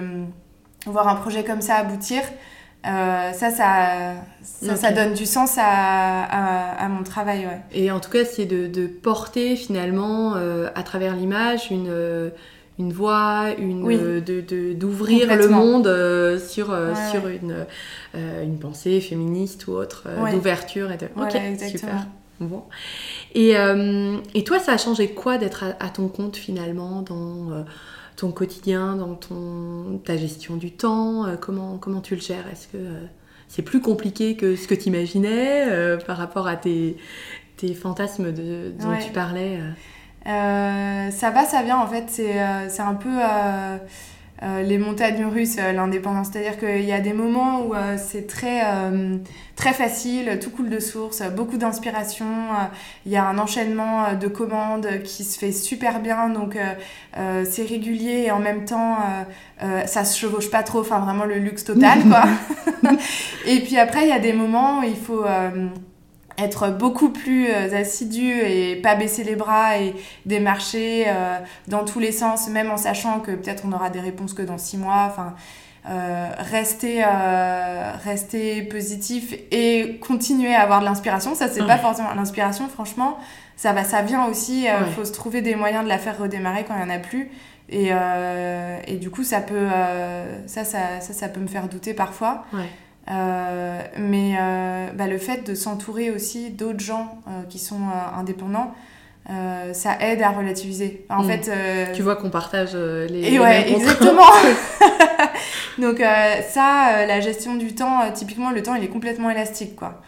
voir 0.87 1.09
un 1.09 1.17
projet 1.17 1.45
comme 1.45 1.61
ça 1.61 1.77
aboutir, 1.77 2.23
ça, 2.85 3.51
ça, 3.51 4.77
ça, 4.77 4.93
donne 4.93 5.15
du 5.15 5.27
sens 5.27 5.57
à, 5.59 6.23
à, 6.75 6.89
mon 6.89 7.03
travail. 7.03 7.47
Ouais. 7.47 7.61
Et 7.73 7.91
en 7.91 8.01
tout 8.01 8.11
cas, 8.11 8.25
c'est 8.25 8.47
de, 8.47 8.67
de, 8.67 8.87
porter 8.87 9.57
finalement 9.57 10.35
euh, 10.37 10.69
à 10.75 10.83
travers 10.83 11.15
l'image 11.15 11.71
une, 11.71 11.89
euh, 11.89 12.31
une 12.79 12.93
voix, 12.93 13.49
une, 13.59 14.21
de, 14.21 14.73
d'ouvrir 14.73 15.37
le 15.37 15.49
monde 15.49 15.87
euh, 15.87 16.39
sur, 16.39 16.75
sur 17.11 17.29
une, 17.29 17.67
une 18.15 18.59
pensée 18.59 19.01
féministe 19.01 19.67
ou 19.67 19.73
autre, 19.73 20.05
d'ouverture. 20.33 20.91
Et 20.91 20.97
de... 20.97 21.07
ok, 21.17 21.61
super. 21.69 22.07
Bon. 22.41 22.63
Et, 23.35 23.55
et 24.35 24.45
toi, 24.45 24.59
ça 24.59 24.73
a 24.73 24.79
changé 24.79 25.11
quoi 25.11 25.37
d'être 25.37 25.65
à, 25.65 25.85
à 25.85 25.91
ton 25.91 26.09
compte 26.09 26.37
finalement 26.37 27.03
dans 27.03 27.65
ton 28.21 28.33
quotidien, 28.33 28.97
dans 28.97 29.15
ton, 29.15 29.99
ta 30.05 30.15
gestion 30.19 30.57
du 30.57 30.71
temps 30.71 31.25
euh, 31.25 31.37
comment, 31.37 31.79
comment 31.79 32.03
tu 32.03 32.17
le 32.17 32.21
gères? 32.21 32.47
Est-ce 32.53 32.69
que 32.69 32.77
euh, 32.77 33.07
c'est 33.49 33.63
plus 33.63 33.81
compliqué 33.81 34.37
que 34.37 34.57
ce 34.57 34.69
que 34.69 34.75
tu 34.75 34.89
imaginais 34.89 35.67
euh, 35.71 35.97
par 35.97 36.19
rapport 36.19 36.47
à 36.47 36.57
tes, 36.57 36.99
tes 37.57 37.73
fantasmes 37.73 38.31
de, 38.31 38.73
dont 38.79 38.95
tu 39.03 39.11
parlais 39.13 39.59
Ça 40.27 41.31
va, 41.31 41.45
ça 41.47 41.63
vient 41.63 41.79
en 41.79 41.87
fait. 41.87 42.11
C'est 42.11 42.83
un 42.83 42.95
peu 42.95 43.09
euh, 44.43 44.63
les 44.63 44.79
montagnes 44.79 45.27
russes, 45.27 45.57
euh, 45.59 45.73
l'indépendance. 45.73 46.29
C'est-à-dire 46.33 46.59
qu'il 46.59 46.85
y 46.85 46.93
a 46.93 47.01
des 47.01 47.13
moments 47.13 47.61
où 47.67 47.75
euh, 47.75 47.97
c'est 47.99 48.27
très, 48.27 48.63
très 49.55 49.73
facile, 49.75 50.39
tout 50.43 50.51
coule 50.51 50.71
de 50.71 50.81
source, 50.81 51.23
beaucoup 51.37 51.59
d'inspiration. 51.59 52.27
Il 53.05 53.13
y 53.13 53.17
a 53.17 53.27
un 53.27 53.39
enchaînement 53.39 54.15
de 54.15 54.29
commandes 54.29 54.89
qui 55.05 55.25
se 55.25 55.39
fait 55.39 55.53
super 55.53 56.01
bien, 56.01 56.31
donc 56.31 56.57
c'est 57.15 57.65
régulier 57.65 58.25
et 58.27 58.31
en 58.31 58.39
même 58.39 58.65
temps, 58.65 58.99
ça 59.87 60.05
se 60.05 60.19
chevauche 60.19 60.51
pas 60.51 60.63
trop, 60.63 60.81
enfin 60.81 61.01
vraiment 61.01 61.25
le 61.25 61.39
luxe 61.39 61.65
total, 61.65 62.01
quoi. 62.09 62.25
et 63.47 63.61
puis 63.61 63.79
après, 63.79 64.03
il 64.03 64.09
y 64.09 64.13
a 64.13 64.19
des 64.19 64.33
moments 64.33 64.81
où 64.81 64.83
il 64.85 64.97
faut 64.97 65.25
être 66.39 66.71
beaucoup 66.71 67.11
plus 67.11 67.49
euh, 67.49 67.75
assidu 67.75 68.31
et 68.31 68.77
pas 68.77 68.95
baisser 68.95 69.25
les 69.25 69.37
bras 69.37 69.79
et 69.79 69.95
démarcher 70.27 71.05
euh, 71.07 71.39
dans 71.69 71.85
tous 71.85 71.99
les 71.99 72.13
sens, 72.13 72.49
même 72.49 72.71
en 72.71 72.77
sachant 72.77 73.21
que 73.21 73.33
peut-être 73.33 73.65
on 73.67 73.73
aura 73.73 73.91
des 73.91 74.01
réponses 74.01 74.35
que 74.35 74.43
dans 74.43 74.59
six 74.59 74.77
mois. 74.77 75.09
Enfin, 75.09 75.35
rester, 76.39 77.03
rester 78.05 78.63
positif 78.63 79.35
et 79.51 79.99
continuer 80.01 80.55
à 80.55 80.61
avoir 80.61 80.81
de 80.81 80.85
l'inspiration. 80.85 81.35
Ça, 81.35 81.49
c'est 81.49 81.67
pas 81.67 81.79
forcément 81.79 82.13
l'inspiration, 82.15 82.69
franchement. 82.69 83.19
Ça, 83.57 83.73
va, 83.73 83.83
ça 83.83 84.03
vient 84.03 84.27
aussi. 84.27 84.67
Il 84.67 84.93
faut 84.95 85.07
se 85.07 85.13
trouver 85.13 85.41
des 85.41 85.57
moyens 85.57 85.83
de 85.83 85.89
la 85.89 85.99
faire 85.99 86.19
redémarrer 86.19 86.65
quand 86.65 86.75
il 86.75 86.85
n'y 86.85 86.93
en 86.93 86.95
a 86.95 86.99
plus. 86.99 87.31
Et, 87.71 87.91
et, 88.87 88.97
du 88.97 89.11
coup, 89.11 89.25
ça 89.25 89.41
peut, 89.41 89.69
ça, 90.47 90.65
ça, 90.65 91.01
ça, 91.01 91.13
ça, 91.15 91.29
peut 91.29 91.41
me 91.41 91.49
faire 91.49 91.67
douter 91.67 91.95
parfois. 91.95 92.45
Euh, 93.11 93.81
mais 93.99 94.35
euh, 94.39 94.87
bah, 94.95 95.07
le 95.07 95.19
fait 95.19 95.45
de 95.45 95.55
s'entourer 95.55 96.11
aussi 96.11 96.51
d'autres 96.51 96.81
gens 96.81 97.19
euh, 97.27 97.43
qui 97.49 97.59
sont 97.59 97.81
indépendants, 98.17 98.75
ça 99.73 99.97
aide 100.01 100.23
à 100.23 100.31
relativiser. 100.31 101.07
En 101.09 101.23
mm. 101.23 101.29
fait, 101.29 101.51
tu 101.95 102.03
vois 102.03 102.17
qu'on 102.17 102.31
partage 102.31 102.75
les. 102.75 103.35
Et 103.35 103.39
ouais, 103.39 103.71
exactement. 103.71 104.27
Donc 105.79 105.99
ça, 105.99 107.07
la 107.07 107.21
gestion 107.21 107.55
du 107.55 107.75
temps, 107.75 108.11
typiquement 108.13 108.51
le 108.51 108.63
temps, 108.63 108.75
il 108.75 108.83
est 108.83 108.89
complètement 108.89 109.31
élastique, 109.31 109.77
quoi. 109.77 110.03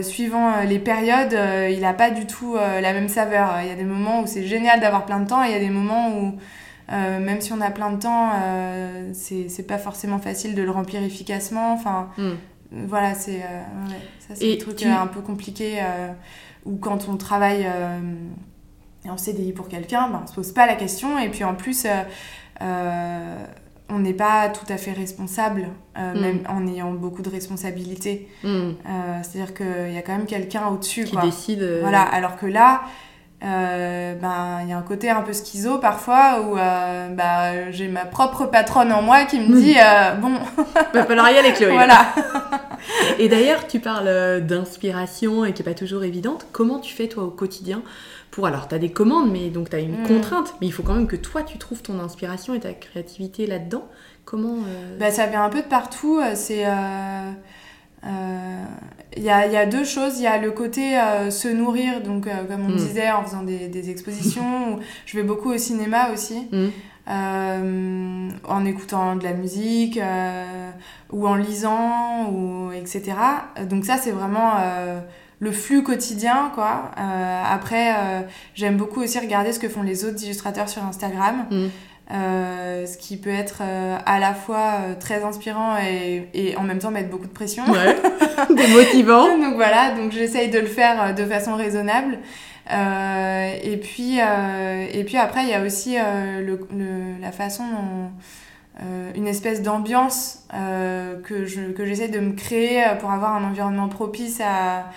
suivant 0.00 0.62
les 0.66 0.78
périodes, 0.78 1.38
il 1.70 1.80
n'a 1.80 1.92
pas 1.92 2.08
du 2.08 2.26
tout 2.26 2.56
la 2.56 2.92
même 2.94 3.08
saveur. 3.08 3.58
Il 3.62 3.68
y 3.68 3.72
a 3.72 3.76
des 3.76 3.84
moments 3.84 4.22
où 4.22 4.26
c'est 4.26 4.46
génial 4.46 4.80
d'avoir 4.80 5.04
plein 5.04 5.20
de 5.20 5.28
temps 5.28 5.44
et 5.44 5.48
il 5.48 5.52
y 5.52 5.56
a 5.56 5.60
des 5.60 5.68
moments 5.68 6.16
où 6.16 6.38
euh, 6.92 7.18
même 7.18 7.40
si 7.40 7.52
on 7.52 7.60
a 7.60 7.70
plein 7.70 7.90
de 7.90 8.00
temps, 8.00 8.30
euh, 8.34 9.10
c'est 9.12 9.66
pas 9.66 9.78
forcément 9.78 10.18
facile 10.18 10.54
de 10.54 10.62
le 10.62 10.70
remplir 10.70 11.02
efficacement. 11.02 11.72
Enfin, 11.72 12.10
hmm. 12.16 12.34
voilà, 12.86 13.14
c'est 13.14 13.42
euh, 13.42 13.62
ça 14.20 14.34
c'est 14.34 14.52
un 14.52 14.58
truc 14.58 14.82
un 14.84 15.06
peu 15.06 15.20
compliqué. 15.20 15.82
ou 16.64 16.76
quand 16.76 17.08
on 17.08 17.16
travaille 17.16 17.66
en 19.08 19.16
CDI 19.16 19.52
pour 19.52 19.68
quelqu'un, 19.68 20.08
ben, 20.08 20.20
on 20.24 20.26
se 20.26 20.34
pose 20.34 20.52
pas 20.52 20.66
la 20.66 20.76
question. 20.76 21.18
Et 21.18 21.28
puis 21.28 21.44
en 21.44 21.54
plus, 21.54 21.86
on 22.60 23.98
n'est 24.00 24.14
pas 24.14 24.48
tout 24.48 24.72
à 24.72 24.76
fait 24.76 24.92
responsable, 24.92 25.68
hmm. 25.96 26.20
même 26.20 26.40
en 26.48 26.68
ayant 26.68 26.92
beaucoup 26.92 27.22
de 27.22 27.30
responsabilités. 27.30 28.28
Hmm. 28.44 28.74
C'est-à-dire 29.22 29.54
qu'il 29.54 29.92
y 29.92 29.98
a 29.98 30.02
quand 30.02 30.16
même 30.16 30.26
quelqu'un 30.26 30.68
au-dessus. 30.68 31.04
Qui 31.04 31.16
décide. 31.16 31.78
Voilà, 31.80 32.02
alors 32.02 32.36
que 32.36 32.46
là, 32.46 32.82
euh, 33.44 34.14
ben 34.14 34.60
il 34.62 34.70
y 34.70 34.72
a 34.72 34.78
un 34.78 34.82
côté 34.82 35.10
un 35.10 35.20
peu 35.20 35.34
schizo 35.34 35.76
parfois 35.76 36.40
où 36.40 36.56
euh, 36.56 37.08
bah, 37.10 37.70
j'ai 37.70 37.86
ma 37.86 38.06
propre 38.06 38.46
patronne 38.46 38.90
en 38.92 39.02
moi 39.02 39.26
qui 39.26 39.38
me 39.40 39.60
dit 39.60 39.76
euh, 39.78 40.14
bon. 40.14 40.32
Va 40.94 41.04
falloir 41.04 41.30
y 41.30 41.36
aller 41.36 41.52
Chloé. 41.52 41.72
Voilà. 41.72 42.14
Et 43.18 43.28
d'ailleurs 43.28 43.66
tu 43.66 43.78
parles 43.78 44.40
d'inspiration 44.40 45.44
et 45.44 45.52
qui 45.52 45.60
est 45.60 45.64
pas 45.64 45.74
toujours 45.74 46.04
évidente. 46.04 46.46
Comment 46.52 46.78
tu 46.78 46.94
fais 46.94 47.08
toi 47.08 47.24
au 47.24 47.30
quotidien 47.30 47.82
pour 48.30 48.46
alors 48.46 48.68
tu 48.68 48.74
as 48.74 48.78
des 48.78 48.90
commandes 48.90 49.30
mais 49.30 49.50
donc 49.50 49.70
tu 49.70 49.76
as 49.76 49.80
une 49.80 50.02
mm. 50.02 50.06
contrainte 50.06 50.54
mais 50.60 50.66
il 50.66 50.72
faut 50.72 50.82
quand 50.82 50.94
même 50.94 51.06
que 51.06 51.16
toi 51.16 51.42
tu 51.42 51.58
trouves 51.58 51.82
ton 51.82 52.00
inspiration 52.00 52.54
et 52.54 52.60
ta 52.60 52.72
créativité 52.72 53.46
là-dedans. 53.46 53.86
Comment 54.24 54.56
bah, 54.98 55.10
ça 55.10 55.26
vient 55.26 55.44
un 55.44 55.50
peu 55.50 55.60
de 55.60 55.68
partout 55.68 56.20
c'est 56.34 56.64
il 59.16 59.22
y 59.22 59.30
a, 59.30 59.46
y 59.46 59.56
a, 59.56 59.66
deux 59.66 59.84
choses. 59.84 60.18
Il 60.18 60.22
y 60.22 60.26
a 60.26 60.38
le 60.38 60.50
côté 60.50 60.98
euh, 60.98 61.30
se 61.30 61.48
nourrir, 61.48 62.02
donc 62.02 62.26
euh, 62.26 62.44
comme 62.44 62.66
on 62.66 62.70
mm. 62.70 62.76
disait, 62.76 63.10
en 63.10 63.24
faisant 63.24 63.42
des, 63.42 63.68
des 63.68 63.90
expositions. 63.90 64.78
je 65.06 65.16
vais 65.16 65.22
beaucoup 65.22 65.50
au 65.50 65.58
cinéma 65.58 66.10
aussi, 66.12 66.46
mm. 66.52 66.66
euh, 67.08 68.28
en 68.46 68.64
écoutant 68.64 69.16
de 69.16 69.24
la 69.24 69.32
musique 69.32 69.98
ou 71.10 71.26
en 71.26 71.34
lisant, 71.34 72.30
ou, 72.30 72.72
etc. 72.72 73.14
Donc 73.68 73.84
ça, 73.84 73.96
c'est 73.96 74.10
vraiment 74.10 74.52
le 75.38 75.52
flux 75.52 75.82
quotidien, 75.82 76.50
quoi. 76.54 76.90
après, 76.96 77.94
j'aime 78.54 78.76
beaucoup 78.76 79.02
aussi 79.02 79.18
regarder 79.18 79.52
ce 79.52 79.58
que 79.58 79.68
font 79.68 79.82
les 79.82 80.04
autres 80.04 80.22
illustrateurs 80.24 80.68
sur 80.68 80.84
Instagram. 80.84 81.46
Mm. 81.50 81.66
Euh, 82.12 82.86
ce 82.86 82.96
qui 82.98 83.16
peut 83.16 83.30
être 83.30 83.62
euh, 83.62 83.98
à 84.06 84.20
la 84.20 84.32
fois 84.32 84.74
euh, 84.78 84.94
très 84.94 85.24
inspirant 85.24 85.76
et, 85.76 86.28
et, 86.34 86.56
en 86.56 86.62
même 86.62 86.78
temps 86.78 86.92
mettre 86.92 87.10
beaucoup 87.10 87.26
de 87.26 87.32
pression. 87.32 87.64
Ouais, 87.64 87.96
démotivant. 88.54 89.36
donc 89.36 89.56
voilà, 89.56 89.90
donc 89.90 90.12
j'essaye 90.12 90.48
de 90.48 90.60
le 90.60 90.66
faire 90.66 91.16
de 91.16 91.24
façon 91.24 91.56
raisonnable. 91.56 92.18
et, 92.70 93.76
puis, 93.82 94.18
et 94.18 95.04
puis 95.04 95.16
après, 95.16 95.42
il 95.42 95.48
y 95.48 95.54
a 95.54 95.62
aussi 95.62 95.96
le, 95.96 96.58
la 97.20 97.32
façon 97.32 97.64
une 99.16 99.26
espèce 99.26 99.62
d'ambiance 99.62 100.46
que 101.24 101.44
j'essaie 101.44 101.72
que 101.72 101.86
j'essaie 101.86 102.08
de 102.08 102.20
me 102.20 102.34
créer 102.34 102.84
pour 103.00 103.10
avoir 103.10 103.34
un 103.34 103.44
environnement 103.44 103.88
propice 103.88 104.40
à, 104.40 104.90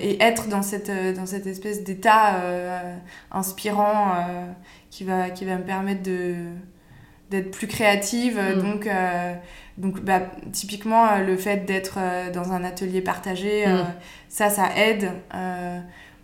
et 0.00 0.22
être 0.22 0.48
dans 0.48 0.62
cette, 0.62 0.90
dans 1.16 1.26
cette 1.26 1.46
espèce 1.46 1.84
d'état 1.84 2.34
inspirant 3.30 4.14
qui 4.98 5.04
va, 5.04 5.30
qui 5.30 5.44
va 5.44 5.56
me 5.58 5.62
permettre 5.62 6.02
de 6.02 6.34
d'être 7.30 7.52
plus 7.52 7.68
créative 7.68 8.36
mm. 8.36 8.60
donc 8.60 8.88
euh, 8.88 9.34
donc 9.76 10.00
bah, 10.00 10.22
typiquement 10.50 11.06
euh, 11.06 11.18
le 11.24 11.36
fait 11.36 11.64
d'être 11.64 11.98
euh, 11.98 12.32
dans 12.32 12.50
un 12.50 12.64
atelier 12.64 13.00
partagé 13.00 13.64
mm. 13.64 13.86
ça 14.28 14.50
ça 14.50 14.70
aide 14.76 15.12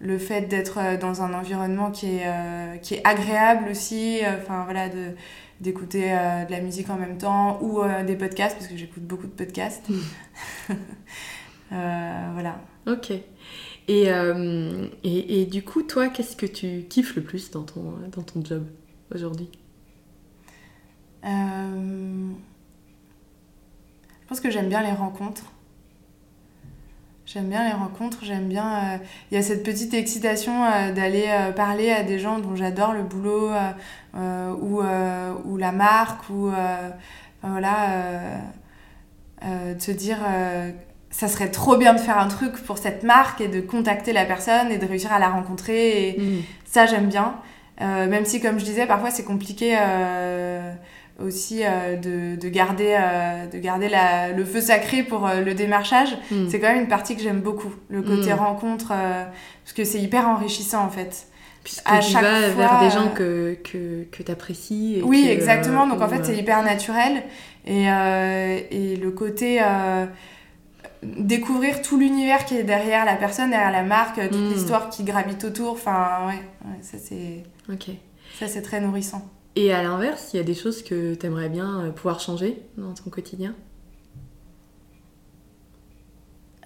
le 0.00 0.18
fait 0.18 0.48
d'être 0.48 0.98
dans 0.98 1.22
un 1.22 1.34
environnement 1.34 1.92
qui 1.92 2.16
est 2.16 2.80
qui 2.82 2.94
est 2.94 3.06
agréable 3.06 3.70
aussi 3.70 4.22
enfin 4.42 4.64
voilà 4.64 4.88
de 4.88 5.14
d'écouter 5.60 6.10
de 6.10 6.50
la 6.50 6.60
musique 6.60 6.90
en 6.90 6.96
même 6.96 7.16
temps 7.16 7.62
ou 7.62 7.80
des 8.04 8.16
podcasts 8.16 8.56
parce 8.56 8.66
que 8.66 8.76
j'écoute 8.76 9.04
beaucoup 9.04 9.28
de 9.28 9.32
podcasts 9.44 9.88
mm. 9.88 10.74
voilà 12.34 12.56
ok 12.88 13.12
et, 13.86 14.10
euh, 14.10 14.86
et, 15.02 15.42
et, 15.42 15.46
du 15.46 15.62
coup, 15.62 15.82
toi, 15.82 16.08
qu'est-ce 16.08 16.36
que 16.36 16.46
tu 16.46 16.84
kiffes 16.88 17.16
le 17.16 17.22
plus 17.22 17.50
dans 17.50 17.64
ton, 17.64 17.94
dans 18.10 18.22
ton 18.22 18.42
job 18.42 18.66
aujourd'hui? 19.14 19.50
Euh, 21.24 22.30
Je 24.22 24.28
pense 24.28 24.40
que 24.40 24.50
j'aime 24.50 24.68
bien 24.68 24.82
les 24.82 24.92
rencontres. 24.92 25.52
J'aime 27.26 27.48
bien 27.48 27.66
les 27.66 27.74
rencontres, 27.74 28.24
j'aime 28.24 28.48
bien... 28.48 28.94
Euh, 28.94 28.98
il 29.30 29.34
y 29.34 29.38
a 29.38 29.42
cette 29.42 29.62
petite 29.62 29.92
excitation 29.92 30.62
d'aller 30.94 31.26
parler 31.56 31.90
à 31.90 32.02
des 32.02 32.18
gens 32.18 32.38
dont 32.38 32.56
j'adore 32.56 32.92
le 32.92 33.02
boulot 33.02 33.50
ou, 34.14 34.82
ou 34.82 35.56
la 35.56 35.72
marque 35.72 36.30
ou... 36.30 36.50
voilà, 37.42 38.40
de 39.42 39.80
se 39.80 39.90
dire 39.90 40.18
ça 41.14 41.28
serait 41.28 41.50
trop 41.50 41.76
bien 41.76 41.94
de 41.94 42.00
faire 42.00 42.18
un 42.18 42.26
truc 42.26 42.56
pour 42.64 42.76
cette 42.76 43.04
marque 43.04 43.40
et 43.40 43.46
de 43.46 43.60
contacter 43.60 44.12
la 44.12 44.24
personne 44.24 44.72
et 44.72 44.78
de 44.78 44.86
réussir 44.86 45.12
à 45.12 45.20
la 45.20 45.28
rencontrer. 45.28 46.08
Et 46.08 46.20
mm. 46.20 46.42
ça, 46.64 46.86
j'aime 46.86 47.06
bien. 47.06 47.36
Euh, 47.80 48.08
même 48.08 48.24
si, 48.24 48.40
comme 48.40 48.58
je 48.58 48.64
disais, 48.64 48.84
parfois 48.86 49.10
c'est 49.10 49.22
compliqué 49.22 49.76
euh, 49.78 50.72
aussi 51.22 51.60
euh, 51.62 51.94
de, 51.96 52.34
de, 52.34 52.48
garder, 52.48 52.98
de 53.52 53.58
garder 53.58 53.88
la, 53.88 54.30
le 54.30 54.44
feu 54.44 54.60
sacré 54.60 55.04
pour 55.04 55.28
le 55.28 55.54
démarchage. 55.54 56.18
Mm. 56.32 56.48
C'est 56.48 56.58
quand 56.58 56.66
même 56.66 56.82
une 56.82 56.88
partie 56.88 57.14
que 57.14 57.22
j'aime 57.22 57.40
beaucoup, 57.40 57.72
le 57.90 58.02
côté 58.02 58.30
mm. 58.30 58.38
rencontre, 58.38 58.88
parce 58.88 59.72
que 59.72 59.84
c'est 59.84 60.00
hyper 60.00 60.28
enrichissant 60.28 60.84
en 60.84 60.90
fait. 60.90 61.28
Puisque 61.62 61.82
à 61.86 62.00
tu 62.00 62.10
chaque 62.10 62.22
vas 62.22 62.48
vers 62.48 62.80
des 62.80 62.90
gens 62.90 63.08
que, 63.08 63.56
que, 63.62 64.04
que 64.10 64.22
tu 64.22 64.32
apprécies. 64.32 65.00
oui, 65.04 65.28
exactement. 65.30 65.86
Donc 65.86 66.02
en 66.02 66.08
fait, 66.08 66.24
c'est 66.24 66.36
hyper 66.36 66.64
naturel. 66.64 67.22
Et, 67.66 67.84
et 67.84 68.96
le 68.96 69.10
côté 69.12 69.60
découvrir 71.18 71.82
tout 71.82 71.98
l'univers 71.98 72.44
qui 72.44 72.56
est 72.56 72.64
derrière 72.64 73.04
la 73.04 73.16
personne, 73.16 73.50
derrière 73.50 73.72
la 73.72 73.82
marque, 73.82 74.20
toute 74.30 74.40
hmm. 74.40 74.52
l'histoire 74.52 74.90
qui 74.90 75.04
gravite 75.04 75.44
autour. 75.44 75.72
Enfin, 75.72 76.26
ouais, 76.28 76.42
ça 76.82 76.98
c'est. 76.98 77.42
Ok. 77.72 77.90
Ça 78.38 78.48
c'est 78.48 78.62
très 78.62 78.80
nourrissant. 78.80 79.28
Et 79.56 79.72
à 79.72 79.82
l'inverse, 79.82 80.30
il 80.32 80.38
y 80.38 80.40
a 80.40 80.42
des 80.42 80.54
choses 80.54 80.82
que 80.82 81.14
tu 81.14 81.26
aimerais 81.26 81.48
bien 81.48 81.80
euh, 81.80 81.90
pouvoir 81.90 82.18
changer 82.18 82.60
dans 82.76 82.92
ton 82.92 83.08
quotidien? 83.10 83.54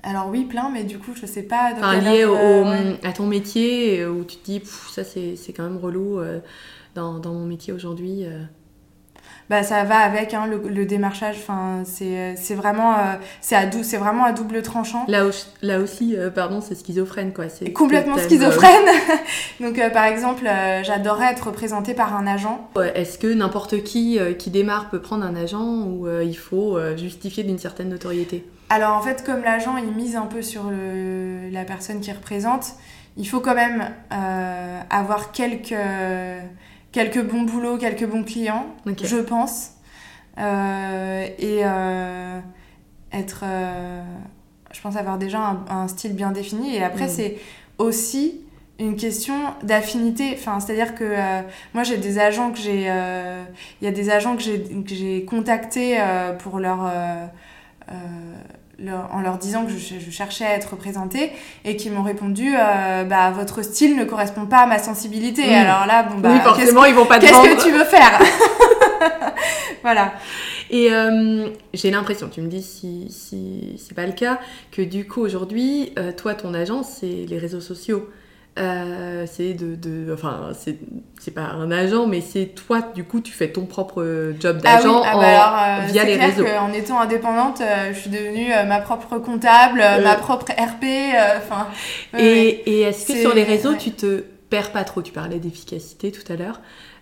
Alors 0.03 0.29
oui, 0.29 0.45
plein, 0.45 0.71
mais 0.71 0.85
du 0.85 0.99
coup, 0.99 1.13
je 1.15 1.27
sais 1.27 1.43
pas. 1.43 1.73
Enfin, 1.75 2.01
lié 2.01 2.25
euh, 2.25 2.95
à 3.03 3.13
ton 3.13 3.27
métier, 3.27 4.07
où 4.07 4.25
tu 4.25 4.37
te 4.37 4.45
dis, 4.45 4.63
ça 4.65 5.05
c'est 5.05 5.53
quand 5.55 5.65
même 5.65 5.77
relou 5.77 6.19
euh, 6.19 6.41
dans, 6.95 7.19
dans, 7.19 7.35
mon 7.35 7.45
métier 7.45 7.73
aujourd'hui 7.73 8.25
bah, 9.51 9.63
ça 9.63 9.85
va 9.85 9.99
avec 9.99 10.35
hein, 10.35 10.47
le, 10.47 10.85
démarchage. 10.85 11.37
Enfin, 11.39 11.83
c'est 11.85 12.55
vraiment, 12.55 12.93
euh, 12.93 13.15
c'est 13.41 13.97
vraiment 13.97 14.25
à 14.25 14.33
double 14.33 14.63
tranchant. 14.63 15.05
Là, 15.09 15.25
là 15.63 15.79
aussi, 15.79 16.17
euh, 16.17 16.31
pardon, 16.31 16.61
c'est 16.61 16.75
schizophrène 16.75 17.33
quoi. 17.33 17.49
C'est 17.49 17.73
complètement 17.73 18.19
schizophrène. 18.19 18.89
Donc, 19.61 19.79
euh, 19.79 19.89
par 19.91 20.05
exemple, 20.05 20.45
j'adorerais 20.83 21.33
être 21.33 21.47
représentée 21.47 21.95
par 21.95 22.15
un 22.15 22.27
agent. 22.27 22.69
Est-ce 22.95 23.19
que 23.19 23.27
n'importe 23.27 23.83
qui 23.83 24.19
qui 24.39 24.51
démarre 24.51 24.91
peut 24.91 25.01
prendre 25.01 25.25
un 25.25 25.35
agent 25.35 25.65
ou 25.65 26.07
il 26.23 26.37
faut 26.37 26.79
justifier 26.97 27.45
d'une 27.45 27.59
certaine 27.59 27.89
notoriété? 27.89 28.45
Alors 28.71 28.95
en 28.97 29.01
fait, 29.01 29.25
comme 29.25 29.43
l'agent 29.43 29.77
il 29.79 29.93
mise 29.95 30.15
un 30.15 30.27
peu 30.27 30.43
sur 30.43 30.65
le, 30.65 31.49
la 31.51 31.65
personne 31.65 32.01
qui 32.01 32.13
représente, 32.13 32.75
il 33.17 33.27
faut 33.27 33.41
quand 33.41 33.55
même 33.55 33.91
avoir 34.91 35.33
quelques 35.33 35.75
quelques 36.93 37.23
bons 37.23 37.43
boulots, 37.43 37.79
quelques 37.79 38.07
bons 38.07 38.25
clients, 38.25 38.67
je 39.03 39.17
pense. 39.19 39.73
Euh, 40.39 41.27
et 41.39 41.61
euh, 41.65 42.41
être. 43.13 43.43
Euh, 43.45 44.03
je 44.73 44.81
pense 44.81 44.97
avoir 44.97 45.19
déjà 45.19 45.57
un, 45.69 45.89
style 45.89 46.15
bien 46.15 46.31
défini. 46.31 46.77
Et 46.77 46.83
après, 46.83 47.07
mm. 47.07 47.11
c'est 47.11 47.39
aussi 47.79 48.41
une 48.79 48.97
question 48.97 49.35
d'affinité. 49.63 50.35
Enfin, 50.35 50.61
c'est-à-dire 50.61 50.95
que 50.95 51.15
moi, 51.75 51.83
j'ai 51.83 51.97
des 51.97 52.19
agents 52.19 52.53
que 52.53 52.59
j'ai. 52.59 52.83
Il 52.83 53.85
y 53.85 53.89
a 53.89 53.93
des 53.93 54.11
agents 54.11 54.37
que 54.37 54.43
j'ai 54.43 54.63
que 54.63 54.95
j'ai 54.95 55.25
contactés 55.25 55.99
pour 56.39 56.61
leur, 56.61 56.89
leur- 58.79 59.09
en 59.13 59.21
leur 59.21 59.39
disant 59.39 59.65
que 59.65 59.73
je, 59.73 59.77
je 59.99 60.11
cherchais 60.11 60.45
à 60.45 60.55
être 60.55 60.71
représentée 60.73 61.33
et 61.65 61.77
qui 61.77 61.91
m'ont 61.91 62.03
répondu 62.03 62.55
euh, 62.57 63.05
bah, 63.05 63.31
votre 63.31 63.63
style 63.63 63.97
ne 63.97 64.05
correspond 64.05 64.47
pas 64.47 64.59
à 64.59 64.67
ma 64.67 64.79
sensibilité. 64.79 65.47
Mm. 65.47 65.55
Alors 65.55 65.87
là, 65.87 66.03
bon, 66.05 66.19
bah, 66.19 66.31
oui, 66.33 66.41
forcément, 66.41 66.85
ils 66.85 66.95
vont 66.95 67.07
pas 67.07 67.19
qu'est-ce 67.19 67.33
que 67.33 67.63
tu 67.63 67.73
veux 67.73 67.85
faire 67.85 68.21
Voilà. 69.83 70.13
Et 70.71 70.93
euh, 70.93 71.49
j'ai 71.73 71.91
l'impression, 71.91 72.29
tu 72.29 72.41
me 72.43 72.49
dis 72.49 72.63
si, 72.63 73.07
si 73.11 73.77
c'est 73.79 73.95
pas 73.95 74.07
le 74.07 74.13
cas, 74.13 74.39
que 74.71 74.83
du 74.83 75.07
coup 75.07 75.21
aujourd'hui, 75.23 75.93
euh, 75.99 76.13
toi, 76.13 76.35
ton 76.35 76.53
agence, 76.53 76.89
c'est 77.01 77.25
les 77.29 77.39
réseaux 77.39 77.61
sociaux. 77.61 78.09
Euh, 78.59 79.25
c'est 79.31 79.55
de, 79.55 79.77
de- 79.77 80.13
enfin, 80.13 80.51
c'est 81.21 81.31
pas 81.33 81.43
un 81.43 81.71
agent, 81.71 82.07
mais 82.07 82.21
c'est 82.21 82.47
toi, 82.47 82.81
du 82.95 83.05
coup, 83.05 83.21
tu 83.21 83.33
fais 83.33 83.49
ton 83.53 83.67
propre 83.67 84.33
job 84.41 84.61
Ah 84.65 84.79
oui, 84.79 84.83
d'agent 84.85 85.03
ah 85.05 85.17
en- 85.17 85.21
bah 85.21 85.27
alors, 85.27 85.85
euh, 85.85 85.87
via 85.93 86.05
les 86.05 86.15
clair 86.17 86.29
réseaux. 86.31 86.45
qu'en 86.45 86.73
étant 86.73 87.01
indépendante, 87.01 87.61
euh, 87.61 87.93
je 87.95 87.99
suis 88.01 88.11
devenue 88.11 88.49
ma 88.67 88.81
propre 88.81 89.19
comptable, 89.19 89.81
euh, 89.81 90.03
ma 90.03 90.17
propre 90.17 90.47
RP, 90.53 90.85
enfin... 91.39 91.69
Et, 92.19 92.49
et 92.49 92.81
est-ce 92.83 93.07
que 93.07 93.17
sur 93.21 93.35
les 93.35 93.45
réseaux, 93.45 93.71
ouais. 93.73 93.79
tu 93.79 93.93
te 93.93 94.25
perds 94.51 94.73
pas 94.73 94.85
trop? 94.85 95.03
Tu 95.03 95.13
parlais 95.13 95.39
d'efficacité 95.39 96.11
tout 96.11 96.33
à 96.33 96.37
l'heure. 96.37 96.61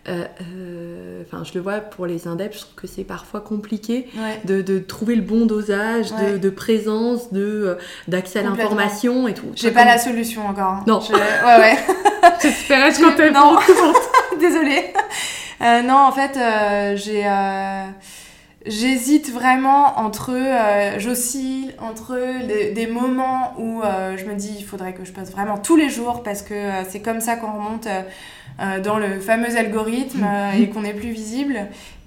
Euh, 0.08 0.24
euh, 0.40 1.22
Enfin, 1.28 1.42
je 1.42 1.54
le 1.54 1.60
vois 1.60 1.80
pour 1.80 2.06
les 2.06 2.28
indeps, 2.28 2.54
je 2.54 2.60
trouve 2.60 2.74
que 2.76 2.86
c'est 2.86 3.02
parfois 3.02 3.40
compliqué 3.40 4.06
Ouais. 4.16 4.40
de, 4.44 4.62
de 4.62 4.78
trouver 4.78 5.16
le 5.16 5.22
bon 5.22 5.44
dosage, 5.44 6.12
de, 6.12 6.16
Ouais. 6.34 6.38
de 6.38 6.50
présence, 6.50 7.32
de 7.32 7.40
euh, 7.42 7.74
d'accès 8.06 8.38
à 8.38 8.42
l'information 8.42 9.26
et 9.26 9.34
tout. 9.34 9.46
J'ai 9.56 9.72
pas 9.72 9.84
la 9.84 9.98
solution 9.98 10.46
encore. 10.46 10.70
hein. 10.74 10.84
Non. 10.86 11.00
Je- 11.00 11.12
Ouais, 11.12 11.18
ouais. 11.58 11.76
J'espérais 12.42 12.92
Je- 12.92 13.02
qu'on 13.02 13.16
t'aime 13.16 13.34
non. 13.34 13.56
Désolée. 14.40 14.92
Euh, 15.62 15.82
non, 15.82 15.96
en 15.96 16.12
fait, 16.12 16.36
euh, 16.36 16.96
j'ai... 16.96 17.26
euh, 17.26 17.84
J'hésite 18.68 19.32
vraiment 19.32 19.96
entre, 20.00 20.32
j'oscille 20.98 21.72
entre 21.80 22.18
les- 22.48 22.72
des 22.72 22.88
moments 22.88 23.54
où 23.58 23.80
je 24.16 24.24
me 24.24 24.34
dis 24.34 24.56
il 24.58 24.64
faudrait 24.64 24.92
que 24.92 25.04
je 25.04 25.12
poste 25.12 25.30
vraiment 25.30 25.56
tous 25.56 25.76
les 25.76 25.88
jours 25.88 26.24
parce 26.24 26.42
que 26.42 26.54
c'est 26.88 26.98
comme 27.00 27.20
ça 27.20 27.36
qu'on 27.36 27.52
remonte 27.52 27.86
dans 28.82 28.98
le 28.98 29.20
fameux 29.20 29.56
algorithme 29.56 30.24
euh, 30.28 30.52
et 30.52 30.68
qu'on 30.70 30.84
est 30.84 30.94
plus 30.94 31.10
visible. 31.10 31.58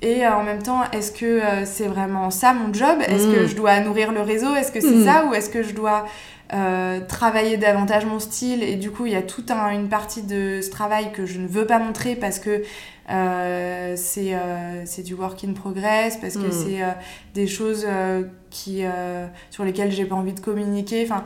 Et 0.01 0.25
euh, 0.25 0.33
en 0.35 0.43
même 0.43 0.63
temps, 0.63 0.81
est-ce 0.93 1.11
que 1.11 1.25
euh, 1.25 1.65
c'est 1.65 1.87
vraiment 1.87 2.29
ça 2.31 2.53
mon 2.53 2.73
job? 2.73 2.99
Est-ce 3.07 3.27
que 3.27 3.43
Mm. 3.43 3.47
je 3.47 3.55
dois 3.55 3.79
nourrir 3.81 4.11
le 4.11 4.21
réseau? 4.21 4.55
Est-ce 4.55 4.71
que 4.71 4.81
c'est 4.81 4.95
Mm. 5.01 5.05
ça? 5.05 5.25
Ou 5.25 5.33
est-ce 5.33 5.49
que 5.49 5.61
je 5.63 5.73
dois 5.73 6.05
euh, 6.53 6.99
travailler 7.07 7.57
davantage 7.57 8.05
mon 8.05 8.17
style? 8.19 8.63
Et 8.63 8.75
du 8.75 8.89
coup, 8.91 9.05
il 9.05 9.11
y 9.11 9.15
a 9.15 9.21
toute 9.21 9.51
un- 9.51 9.69
une 9.71 9.87
partie 9.89 10.23
de 10.23 10.61
ce 10.63 10.69
travail 10.71 11.11
que 11.11 11.25
je 11.27 11.37
ne 11.39 11.47
veux 11.47 11.65
pas 11.67 11.77
montrer 11.79 12.15
parce 12.15 12.39
que 12.39 12.63
euh, 13.11 13.93
c'est 13.97 14.31
euh, 14.33 14.83
du 15.03 15.13
work 15.15 15.43
in 15.43 15.53
progress, 15.53 16.17
parce 16.17 16.35
que 16.35 16.47
Mm. 16.47 16.51
c'est 16.51 16.81
euh, 16.83 16.87
des 17.33 17.47
choses 17.47 17.85
euh, 17.87 18.23
qui, 18.49 18.81
euh, 18.83 19.25
sur 19.51 19.63
lesquelles 19.63 19.91
j'ai 19.91 20.05
pas 20.05 20.15
envie 20.15 20.33
de 20.33 20.39
communiquer. 20.39 21.07
Enfin, 21.09 21.23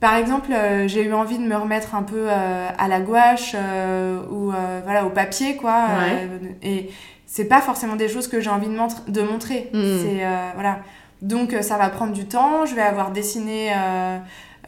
par 0.00 0.16
exemple, 0.16 0.50
euh, 0.52 0.88
j'ai 0.88 1.04
eu 1.04 1.12
envie 1.12 1.38
de 1.38 1.44
me 1.44 1.56
remettre 1.56 1.94
un 1.94 2.02
peu 2.02 2.24
euh, 2.26 2.68
à 2.76 2.88
la 2.88 3.00
gouache 3.00 3.52
euh, 3.54 4.18
ou 4.30 4.52
voilà, 4.84 5.04
au 5.04 5.10
papier, 5.10 5.56
quoi. 5.56 5.84
Ouais. 5.98 6.28
Et 6.62 6.90
c'est 7.26 7.44
pas 7.44 7.60
forcément 7.60 7.96
des 7.96 8.08
choses 8.08 8.26
que 8.26 8.40
j'ai 8.40 8.50
envie 8.50 8.66
de, 8.68 8.74
montre- 8.74 9.08
de 9.08 9.22
montrer. 9.22 9.70
Mm. 9.72 9.82
C'est 10.02 10.26
voilà. 10.54 10.78
Donc 11.22 11.54
ça 11.60 11.76
va 11.76 11.88
prendre 11.90 12.12
du 12.12 12.24
temps. 12.24 12.64
Je 12.66 12.74
vais 12.74 12.82
avoir 12.82 13.10
dessiné. 13.10 13.72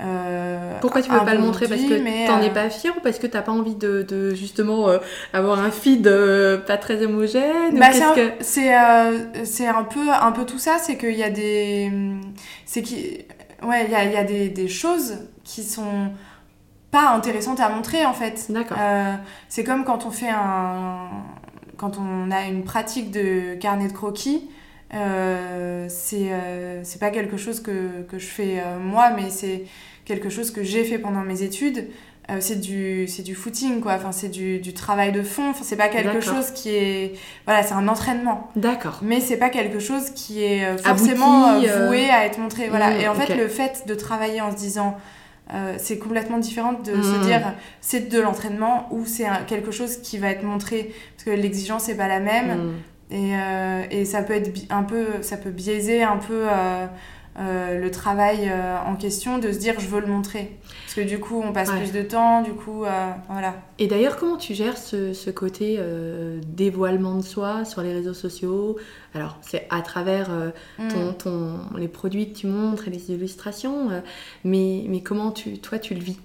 euh, 0.01 0.79
Pourquoi 0.81 1.03
tu 1.03 1.11
veux 1.11 1.25
pas 1.25 1.35
le 1.35 1.40
montrer? 1.40 1.66
Parce 1.68 1.81
que 1.81 2.27
t'en 2.27 2.38
euh, 2.40 2.42
es 2.42 2.51
pas 2.51 2.71
fière 2.71 2.95
ou 2.97 3.01
parce 3.01 3.18
que 3.18 3.27
t'as 3.27 3.42
pas 3.42 3.53
envie 3.53 3.75
de, 3.75 4.03
de, 4.03 4.35
justement 4.35 4.88
euh, 4.88 4.99
avoir 5.33 5.59
un 5.59 5.71
feed 5.71 6.11
pas 6.66 6.77
très 6.77 7.05
homogène? 7.05 7.79
Bah, 7.79 7.87
c'est 7.92 8.03
un, 8.05 8.14
que... 8.14 9.79
un 9.79 9.85
peu 9.85 10.11
un 10.11 10.33
peu 10.33 10.45
tout 10.45 10.59
ça 10.59 10.77
c'est 10.81 10.97
qu'il 10.97 11.14
y 11.16 11.23
a 11.23 11.31
des 11.31 11.90
c'est 12.64 12.83
qui 12.83 13.18
ouais 13.64 13.85
il 13.87 13.90
y 13.90 13.94
a, 13.94 14.05
il 14.05 14.12
y 14.12 14.16
a 14.16 14.25
des, 14.25 14.48
des 14.48 14.68
choses 14.68 15.18
qui 15.44 15.62
sont 15.62 16.11
pas 16.90 17.11
intéressantes 17.11 17.61
à 17.61 17.68
montrer 17.68 18.05
en 18.05 18.12
fait 18.12 18.46
D'accord. 18.51 18.77
Euh, 18.81 19.14
c'est 19.48 19.64
comme 19.64 19.85
quand 19.85 20.07
on 20.07 20.11
fait 20.11 20.31
un 20.31 21.09
quand 21.77 21.98
on 21.98 22.31
a 22.31 22.46
une 22.46 22.64
pratique 22.64 23.11
de 23.11 23.55
carnet 23.55 23.88
de 23.88 23.92
croquis 23.92 24.48
euh, 24.94 25.87
c'est 25.88 26.33
euh, 26.33 26.85
c'est 26.85 27.01
pas 27.01 27.11
quelque 27.11 27.38
chose 27.38 27.61
que, 27.61 28.03
que 28.03 28.18
je 28.18 28.27
fais 28.27 28.61
euh, 28.61 28.79
moi 28.79 29.11
mais 29.11 29.31
c'est 29.31 29.64
quelque 30.05 30.29
chose 30.29 30.51
que 30.51 30.62
j'ai 30.62 30.85
fait 30.85 30.98
pendant 30.98 31.22
mes 31.22 31.42
études 31.42 31.88
Euh, 32.33 32.37
c'est 32.40 32.61
du 32.61 33.07
c'est 33.09 33.23
du 33.23 33.35
footing 33.35 33.81
quoi. 33.81 33.95
Enfin 33.95 34.12
c'est 34.12 34.29
du, 34.29 34.59
du 34.59 34.73
travail 34.73 35.12
de 35.12 35.23
fond. 35.23 35.51
Enfin, 35.51 35.62
c'est 35.64 35.77
pas 35.77 35.88
quelque 35.88 36.21
chose 36.21 36.51
qui 36.53 36.71
est 36.71 37.14
voilà 37.47 37.62
c'est 37.62 37.75
un 37.75 37.88
entraînement. 37.88 38.49
D'accord. 38.57 39.01
mais 39.03 39.21
c'est 39.21 39.37
pas 39.37 39.51
quelque 39.51 39.79
chose 39.79 40.11
qui 40.11 40.42
est 40.42 40.64
euh, 40.64 40.77
Abouti, 40.85 41.11
forcément 41.11 41.55
euh, 41.55 41.88
voué 41.88 42.09
à 42.11 42.25
être 42.27 42.38
montré. 42.38 42.68
Voilà. 42.68 42.90
Mm, 42.90 43.01
et 43.01 43.09
en 43.09 43.14
fait 43.14 43.35
le 43.35 43.49
fait 43.49 43.85
de 43.87 43.95
travailler 43.95 44.40
en 44.40 44.51
se 44.51 44.57
disant 44.57 44.97
euh, 45.53 45.75
c'est 45.79 45.99
complètement 45.99 46.38
différent 46.38 46.73
de 46.73 46.92
Mm. 46.92 47.03
se 47.03 47.27
dire 47.27 47.55
c'est 47.81 48.09
de 48.09 48.21
l'entraînement 48.21 48.88
ou 48.92 49.05
c'est 49.05 49.27
quelque 49.47 49.71
chose 49.71 49.97
qui 49.99 50.18
va 50.18 50.29
être 50.31 50.45
montré. 50.45 50.92
Parce 51.16 51.25
que 51.25 51.31
l'exigence 51.31 51.88
n'est 51.88 51.97
pas 51.97 52.09
la 52.09 52.21
même. 52.21 52.73
Mm. 53.11 53.14
et, 53.90 54.01
et 54.01 54.05
ça 54.05 54.23
peut 54.23 54.35
être 54.35 54.51
un 54.71 54.85
peu 54.85 55.07
ça 55.23 55.37
peut 55.37 55.51
biaiser 55.51 56.03
un 56.03 56.16
peu 56.16 56.47
euh, 57.38 57.81
le 57.81 57.90
travail 57.90 58.49
euh, 58.51 58.77
en 58.87 58.95
question 58.97 59.38
de 59.38 59.51
se 59.53 59.59
dire 59.59 59.81
je 59.81 59.87
veux 59.88 60.01
le 60.01 60.07
montrer 60.07 60.59
parce 60.85 60.95
que 60.95 61.01
du 61.01 61.18
coup 61.18 61.40
on 61.42 61.53
passe 61.53 61.71
Ouais. 61.71 61.79
plus 61.79 61.92
de 61.92 62.03
temps 62.03 62.42
du 62.42 62.53
coup 62.53 62.85
euh, 62.85 63.11
voilà 63.29 63.55
Et 63.79 63.87
d'ailleurs, 63.87 64.16
comment 64.18 64.37
tu 64.37 64.53
gères 64.55 64.77
ce, 64.77 65.14
ce 65.14 65.31
côté 65.31 65.79
dévoilement 66.47 67.14
de 67.16 67.23
soi 67.23 67.64
sur 67.64 67.83
les 67.83 67.92
réseaux 67.92 68.14
sociaux? 68.14 68.77
Alors, 69.14 69.38
c'est 69.42 69.66
à 69.71 69.81
travers 69.83 70.31
Mm. 70.79 70.88
ton, 70.88 71.12
ton, 71.14 71.59
les 71.77 71.88
produits 71.88 72.33
que 72.33 72.38
tu 72.38 72.47
montres 72.47 72.88
et 72.88 72.90
les 72.90 73.11
illustrations, 73.11 73.88
mais, 74.45 74.85
mais 74.88 75.01
comment 75.03 75.31
tu, 75.31 75.59
toi 75.59 75.79
tu 75.79 75.95
le 75.95 76.01
vis? 76.01 76.18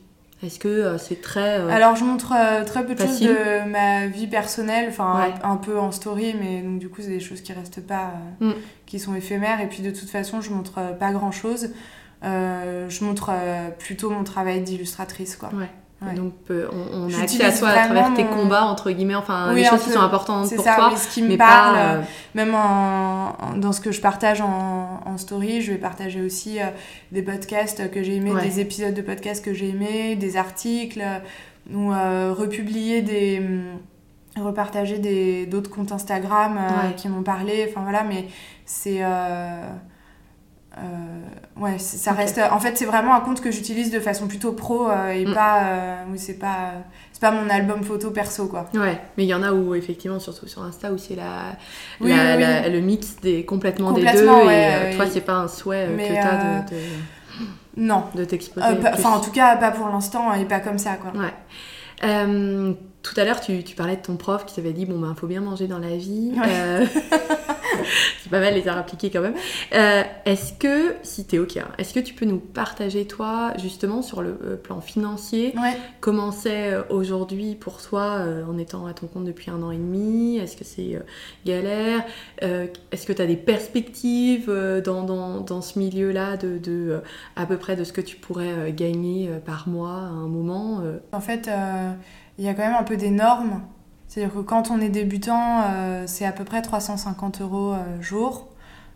Est-ce 0.44 0.60
que 0.60 0.68
euh, 0.68 0.98
c'est 1.00 1.22
très... 1.22 1.60
euh, 1.60 1.70
Alors 1.70 1.96
je 1.96 2.04
montre 2.04 2.34
euh, 2.38 2.64
très 2.64 2.86
peu 2.86 2.94
de 2.94 3.00
choses 3.02 3.20
de 3.22 3.68
ma 3.70 4.06
vie 4.08 4.28
personnelle, 4.28 4.86
enfin 4.90 5.20
Ouais. 5.20 5.34
un, 5.44 5.52
un 5.54 5.58
peu 5.58 5.80
en 5.80 5.92
story, 5.92 6.36
mais 6.40 6.62
donc 6.62 6.78
du 6.80 6.90
coup 6.90 7.02
c'est 7.02 7.08
des 7.10 7.20
choses 7.20 7.42
qui 7.42 7.54
restent 7.54 7.86
pas, 7.86 8.12
Mm. 8.40 8.52
qui 8.86 9.00
sont 9.00 9.16
éphémères. 9.16 9.62
Et 9.62 9.68
puis 9.68 9.82
de 9.82 9.90
toute 9.92 10.10
façon 10.10 10.40
je 10.42 10.52
montre 10.52 10.96
pas 11.00 11.12
grand 11.12 11.32
chose. 11.32 11.70
je 12.24 13.04
montre 13.04 13.32
plutôt 13.80 14.10
mon 14.12 14.24
travail 14.24 14.62
d'illustratrice 14.62 15.36
quoi. 15.38 15.50
Ouais. 15.54 15.70
Ouais. 16.00 16.14
Donc 16.14 16.34
euh, 16.52 16.68
on, 16.72 17.08
on 17.10 17.14
a 17.20 17.22
accès 17.24 17.44
à 17.44 17.52
toi 17.52 17.70
à 17.70 17.86
travers 17.86 18.14
tes 18.14 18.24
mon- 18.24 18.30
combats 18.36 18.66
entre 18.66 18.92
guillemets, 18.92 19.16
enfin 19.16 19.50
Oui, 19.50 19.62
les 19.62 19.66
choses 19.66 19.84
qui 19.84 19.90
sont 19.90 20.00
importantes 20.00 20.46
C'est 20.46 20.56
pour 20.58 20.64
ça, 20.64 20.76
toi, 20.76 20.90
oui, 20.92 20.98
ce 20.98 21.08
qui 21.08 21.24
me 21.24 21.30
mais 21.30 21.38
parle, 21.38 21.76
pas. 21.76 21.82
euh, 21.82 21.98
euh, 21.98 22.02
même 22.36 22.54
en, 22.54 23.30
en- 23.40 23.58
dans 23.58 23.72
ce 23.72 23.82
que 23.82 23.92
je 23.92 24.00
partage 24.00 24.40
en, 24.42 25.02
en 25.04 25.18
story, 25.18 25.62
je 25.64 25.72
vais 25.72 25.80
partager 25.80 26.22
aussi 26.22 26.60
euh, 26.62 26.66
des 27.12 27.24
podcasts 27.24 27.90
que 27.90 28.04
j'ai 28.04 28.18
aimés, 28.18 28.32
Ouais. 28.32 28.44
des 28.44 28.60
épisodes 28.60 28.94
de 28.94 29.02
podcasts 29.02 29.44
que 29.44 29.56
j'ai 29.56 29.70
aimés, 29.70 30.16
des 30.16 30.38
articles, 30.38 31.04
ou 31.74 31.92
euh, 31.92 32.32
republier 32.38 33.02
des. 33.02 33.40
hum, 33.40 33.64
repartager 34.46 35.00
des- 35.00 35.48
d'autres 35.48 35.72
comptes 35.72 35.92
Instagram 35.92 36.58
Ouais. 36.58 36.94
qui 36.96 37.10
m'ont 37.10 37.24
parlé, 37.24 37.66
enfin 37.72 37.82
voilà, 37.82 38.04
mais 38.04 38.28
c'est. 38.66 39.00
Euh, 40.84 41.62
ouais, 41.62 41.78
ça 41.80 42.12
reste. 42.14 42.40
En 42.52 42.60
fait, 42.60 42.78
c'est 42.78 42.86
vraiment 42.86 43.14
un 43.16 43.20
compte 43.22 43.42
que 43.42 43.52
j'utilise 43.52 43.92
de 43.92 44.00
façon 44.00 44.28
plutôt 44.28 44.52
pro 44.54 44.90
euh, 44.90 45.10
et 45.12 45.26
Mm. 45.26 45.34
pas. 45.34 45.64
euh, 45.64 45.96
oui, 46.12 46.20
c'est 46.20 46.38
pas. 46.40 46.72
C'est 47.12 47.22
pas 47.22 47.32
mon 47.32 47.50
album 47.50 47.84
photo 47.84 48.12
perso, 48.12 48.46
quoi. 48.48 48.70
Ouais, 48.76 49.00
mais 49.18 49.24
il 49.24 49.28
y 49.28 49.34
en 49.34 49.42
a 49.42 49.52
où 49.52 49.74
effectivement, 49.74 50.20
surtout 50.20 50.46
sur 50.48 50.62
Insta, 50.62 50.92
où 50.92 51.00
c'est 51.00 51.16
la, 51.16 51.56
Oui, 52.00 52.10
la- 52.16 52.36
oui, 52.36 52.42
la- 52.44 52.62
oui. 52.68 52.72
le 52.72 52.80
mix 52.82 53.16
des 53.24 53.44
complètement, 53.44 53.92
des 53.92 54.04
Complètement, 54.04 54.42
deux, 54.42 54.46
ouais, 54.48 54.54
et 54.62 54.66
euh, 54.66 54.92
euh, 54.92 54.96
toi 54.96 55.06
c'est 55.12 55.22
pas 55.22 55.34
un 55.34 55.48
souhait 55.48 55.88
mais, 55.88 56.10
que 56.10 56.14
t'as 56.14 56.34
euh, 56.36 56.60
de, 56.62 56.76
de, 56.76 56.82
Non. 57.78 58.04
de 58.14 58.24
t'exposer. 58.24 58.68
Euh. 58.68 58.92
Enfin, 58.94 59.10
en 59.10 59.20
tout 59.20 59.32
cas, 59.32 59.56
pas 59.58 59.72
pour 59.72 59.88
l'instant 59.88 60.32
et 60.36 60.46
pas 60.46 60.60
comme 60.60 60.78
ça, 60.78 60.92
quoi. 60.96 61.12
Ouais. 61.20 61.34
Tout 63.08 63.20
à 63.20 63.24
l'heure, 63.24 63.40
tu, 63.40 63.64
tu 63.64 63.76
parlais 63.76 63.96
de 63.96 64.02
ton 64.02 64.18
prof 64.18 64.46
qui 64.46 64.56
t'avait 64.56 64.74
dit 64.74 64.86
bon 64.86 65.00
ben 65.00 65.16
faut 65.16 65.28
bien 65.28 65.40
manger 65.40 65.68
dans 65.68 65.80
la 65.80 65.96
vie. 65.96 66.34
Ouais. 66.36 66.46
Euh, 66.50 66.86
c'est 68.22 68.30
pas 68.30 68.40
mal 68.40 68.54
les 68.54 68.62
avoir 68.62 68.80
appliqués 68.80 69.10
quand 69.10 69.22
même. 69.22 69.36
Euh, 69.74 70.04
est-ce 70.26 70.52
que, 70.54 70.96
si 71.04 71.26
t'es 71.26 71.40
ok, 71.40 71.58
hein, 71.58 71.68
est-ce 71.78 71.94
que 71.94 72.00
tu 72.02 72.14
peux 72.14 72.26
nous 72.26 72.40
partager 72.40 73.06
toi 73.08 73.54
justement 73.58 74.02
sur 74.02 74.22
le 74.22 74.38
euh, 74.44 74.56
plan 74.58 74.82
financier 74.82 75.54
Ouais. 75.56 75.78
comment 76.02 76.32
c'est 76.32 76.74
aujourd'hui 76.90 77.56
pour 77.56 77.82
toi 77.82 78.18
euh, 78.20 78.46
en 78.46 78.58
étant 78.58 78.86
à 78.86 78.94
ton 78.94 79.08
compte 79.08 79.24
depuis 79.24 79.52
un 79.52 79.62
an 79.62 79.72
et 79.72 79.78
demi? 79.78 80.38
Est-ce 80.38 80.58
que 80.58 80.66
c'est 80.66 81.02
galère? 81.46 82.04
Est-ce 82.42 83.06
que 83.06 83.14
tu 83.14 83.22
as 83.22 83.26
des 83.26 83.38
perspectives 83.38 84.52
dans, 84.84 85.04
dans, 85.04 85.40
dans 85.42 85.62
ce 85.62 85.80
milieu-là 85.80 86.36
de, 86.38 86.58
de 86.58 87.00
à 87.36 87.46
peu 87.46 87.58
près 87.58 87.76
de 87.76 87.84
ce 87.84 87.94
que 87.94 88.02
tu 88.02 88.18
pourrais 88.18 88.74
gagner 88.74 89.30
par 89.46 89.68
mois 89.68 89.92
à 89.92 90.10
un 90.10 90.28
moment 90.28 90.82
En 91.12 91.22
fait, 91.22 91.50
il 92.38 92.46
y 92.46 92.50
a 92.50 92.54
quand 92.54 92.64
même 92.64 92.76
un 92.76 92.84
peu 92.84 92.98
des 92.98 93.10
normes. 93.10 93.62
C'est-à-dire 94.08 94.34
que 94.34 94.40
quand 94.40 94.72
on 94.72 94.80
est 94.80 94.90
débutant, 94.90 95.64
euh, 95.64 96.04
c'est 96.08 96.26
à 96.26 96.32
peu 96.32 96.44
près 96.44 96.62
350 96.62 97.42
euros 97.42 97.74
euh, 97.74 98.02
jour 98.02 98.48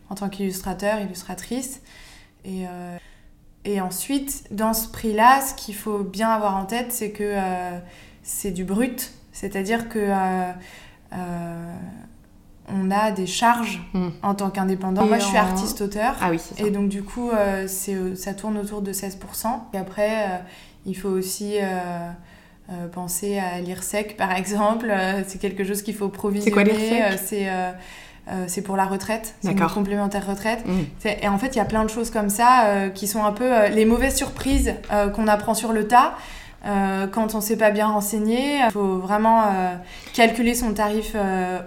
en 0.09 0.15
tant 0.15 0.29
qu'illustrateur, 0.29 0.99
illustratrice. 0.99 1.81
Et, 2.45 2.65
euh, 2.67 2.97
et 3.65 3.81
ensuite, 3.81 4.45
dans 4.51 4.73
ce 4.73 4.87
prix-là, 4.87 5.41
ce 5.41 5.53
qu'il 5.53 5.75
faut 5.75 5.99
bien 5.99 6.29
avoir 6.29 6.55
en 6.57 6.65
tête, 6.65 6.91
c'est 6.91 7.11
que 7.11 7.35
c'est 8.23 8.51
du 8.51 8.63
brut. 8.63 9.13
C'est-à-dire 9.31 9.89
que 9.89 10.11
on 12.73 12.89
a 12.89 13.11
des 13.11 13.27
charges 13.27 13.81
hmm. 13.93 14.09
en 14.23 14.33
tant 14.33 14.49
qu'indépendant. 14.49 15.05
Moi, 15.05 15.19
je 15.19 15.25
suis 15.25 15.37
artiste-auteur. 15.37 16.15
Ah 16.21 16.29
oui, 16.31 16.39
Et 16.57 16.71
donc, 16.71 16.89
du 16.89 17.03
coup, 17.03 17.31
c'est 17.67 18.15
ça 18.15 18.33
tourne 18.33 18.57
autour 18.57 18.81
de 18.81 18.91
16%. 18.91 19.47
Et 19.73 19.77
après, 19.77 20.41
il 20.85 20.95
faut 20.95 21.09
aussi 21.09 21.57
euh, 21.61 22.11
penser 22.91 23.39
à 23.39 23.59
l'IRSEC 23.59 24.17
par 24.17 24.31
exemple, 24.35 24.87
euh, 24.89 25.21
c'est 25.27 25.39
quelque 25.39 25.63
chose 25.63 25.81
qu'il 25.81 25.95
faut 25.95 26.09
provisionner. 26.09 26.45
C'est 26.45 26.51
quoi 26.51 26.63
l'IRSEC 26.63 27.49
euh, 28.31 28.45
c'est 28.47 28.61
pour 28.61 28.77
la 28.77 28.85
retraite, 28.85 29.33
c'est 29.41 29.51
une 29.51 29.67
complémentaire 29.67 30.25
retraite. 30.27 30.63
Mmh. 30.65 31.07
Et 31.23 31.27
en 31.27 31.39
fait, 31.39 31.55
il 31.55 31.57
y 31.57 31.59
a 31.59 31.65
plein 31.65 31.83
de 31.83 31.89
choses 31.89 32.11
comme 32.11 32.29
ça 32.29 32.89
qui 32.93 33.07
sont 33.07 33.25
un 33.25 33.31
peu 33.31 33.67
les 33.69 33.83
mauvaises 33.83 34.15
surprises 34.15 34.75
qu'on 35.15 35.27
apprend 35.27 35.55
sur 35.55 35.73
le 35.73 35.87
tas. 35.87 36.13
quand 36.63 37.33
on 37.33 37.37
ne 37.37 37.41
s'est 37.41 37.57
pas 37.57 37.71
bien 37.71 37.87
renseigné, 37.87 38.59
il 38.63 38.71
faut 38.71 38.99
vraiment 38.99 39.45
calculer 40.13 40.53
son 40.53 40.71
tarif 40.71 41.15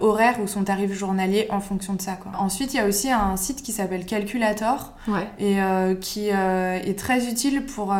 horaire 0.00 0.36
ou 0.40 0.46
son 0.46 0.62
tarif 0.62 0.92
journalier 0.92 1.48
en 1.50 1.60
fonction 1.60 1.94
de 1.94 2.00
ça. 2.00 2.12
Quoi. 2.12 2.30
Ensuite, 2.38 2.72
il 2.72 2.76
y 2.76 2.80
a 2.80 2.86
aussi 2.86 3.10
un 3.10 3.36
site 3.36 3.60
qui 3.60 3.72
s'appelle 3.72 4.06
Calculator 4.06 4.92
et 5.40 5.56
qui 6.00 6.28
est 6.28 6.98
très 6.98 7.26
utile 7.26 7.66
pour 7.66 7.92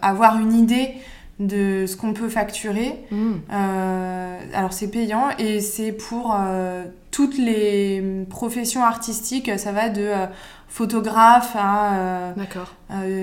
avoir 0.00 0.38
une 0.38 0.54
idée 0.54 0.94
de 1.40 1.86
ce 1.86 1.96
qu'on 1.96 2.12
peut 2.12 2.28
facturer. 2.28 3.04
Mmh. 3.10 3.32
Euh, 3.52 4.38
alors 4.54 4.72
c'est 4.72 4.88
payant 4.88 5.28
et 5.38 5.60
c'est 5.60 5.92
pour 5.92 6.36
euh, 6.38 6.84
toutes 7.10 7.38
les 7.38 8.24
professions 8.30 8.84
artistiques. 8.84 9.50
Ça 9.58 9.72
va 9.72 9.88
de 9.88 10.02
euh, 10.02 10.26
photographe 10.68 11.56
à 11.56 12.34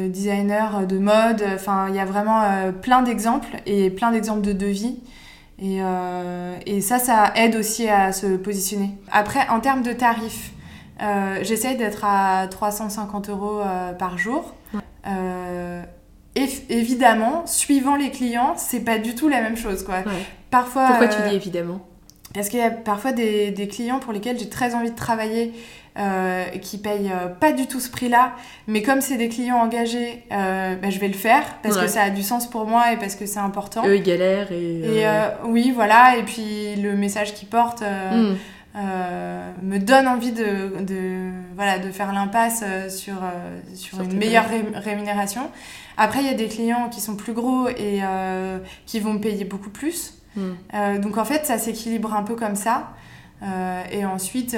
designer 0.07 0.85
de 0.87 0.97
mode. 0.97 1.43
Enfin, 1.53 1.87
il 1.89 1.95
y 1.95 1.99
a 1.99 2.05
vraiment 2.05 2.43
plein 2.81 3.01
d'exemples 3.01 3.57
et 3.65 3.89
plein 3.89 4.11
d'exemples 4.11 4.41
de 4.41 4.53
devis. 4.53 4.99
Et, 5.59 5.79
et, 6.65 6.79
ça, 6.79 6.97
ça 6.97 7.33
aide 7.35 7.57
aussi 7.57 7.89
à 7.89 8.13
se 8.13 8.37
positionner. 8.37 8.91
Après, 9.11 9.47
en 9.49 9.59
termes 9.59 9.83
de 9.83 9.91
tarifs, 9.91 10.53
j'essaye 11.41 11.75
d'être 11.75 12.05
à 12.05 12.47
350 12.47 13.29
euros 13.29 13.59
par 13.99 14.17
jour 14.17 14.55
évidemment, 16.35 17.45
suivant 17.45 17.95
les 17.95 18.09
clients, 18.09 18.53
c'est 18.57 18.81
pas 18.81 18.97
du 18.97 19.15
tout 19.15 19.27
la 19.27 19.41
même 19.41 19.57
chose. 19.57 19.83
Quoi. 19.83 20.03
Parfois, 20.49 20.87
Pourquoi 20.87 21.07
tu 21.07 21.21
euh, 21.21 21.29
dis 21.29 21.35
évidemment? 21.35 21.81
Parce 22.33 22.49
qu'il 22.49 22.59
y 22.59 22.63
a 22.63 22.71
parfois 22.71 23.11
des, 23.11 23.69
clients 23.69 23.99
pour 23.99 24.13
lesquels 24.13 24.39
j'ai 24.39 24.49
très 24.49 24.73
envie 24.73 24.91
de 24.91 24.95
travailler 24.95 25.53
euh, 25.97 26.45
qui 26.61 26.77
payent 26.77 27.11
euh, 27.11 27.27
pas 27.27 27.51
du 27.51 27.67
tout 27.67 27.81
ce 27.81 27.91
prix-là, 27.91 28.33
mais 28.67 28.81
comme 28.81 29.01
c'est 29.01 29.17
des 29.17 29.27
clients 29.27 29.57
engagés, 29.57 30.23
euh, 30.31 30.75
bah, 30.75 30.89
je 30.89 30.99
vais 30.99 31.09
le 31.09 31.13
faire 31.13 31.43
parce 31.61 31.77
que 31.77 31.87
ça 31.87 32.03
a 32.03 32.09
du 32.09 32.23
sens 32.23 32.49
pour 32.49 32.65
moi 32.65 32.93
et 32.93 32.97
parce 32.97 33.15
que 33.15 33.25
c'est 33.25 33.39
important. 33.39 33.85
Eux, 33.85 33.97
ils 33.97 34.03
galèrent 34.03 34.51
et. 34.51 35.05
oui, 35.45 35.71
voilà, 35.75 36.17
et 36.17 36.23
puis 36.23 36.75
le 36.77 36.95
message 36.95 37.33
qu'ils 37.33 37.49
portent. 37.49 37.83
Hmm. 37.83 38.35
me 39.63 39.79
donne 39.79 40.07
envie 40.07 40.31
de, 40.31 40.81
de, 40.81 41.29
voilà, 41.55 41.77
de 41.79 41.91
faire 41.91 42.13
l'impasse 42.13 42.63
sur, 42.87 43.15
sur, 43.75 43.99
une 43.99 44.15
meilleure 44.15 44.45
rémunération. 44.75 45.49
Après, 45.97 46.21
il 46.21 46.25
y 46.25 46.29
a 46.29 46.33
des 46.33 46.47
clients 46.47 46.89
qui 46.89 47.01
sont 47.01 47.15
plus 47.15 47.33
gros 47.33 47.67
et 47.69 47.99
euh, 48.03 48.59
qui 48.85 48.99
vont 48.99 49.13
me 49.13 49.19
payer 49.19 49.45
beaucoup 49.45 49.69
plus. 49.69 50.15
Hmm. 50.35 50.51
Euh, 50.73 50.97
donc 50.99 51.17
en 51.17 51.25
fait, 51.25 51.45
ça 51.45 51.57
s'équilibre 51.57 52.13
un 52.13 52.23
peu 52.23 52.35
comme 52.35 52.55
ça. 52.55 52.93
Euh, 53.43 53.81
et 53.91 54.05
ensuite, 54.05 54.55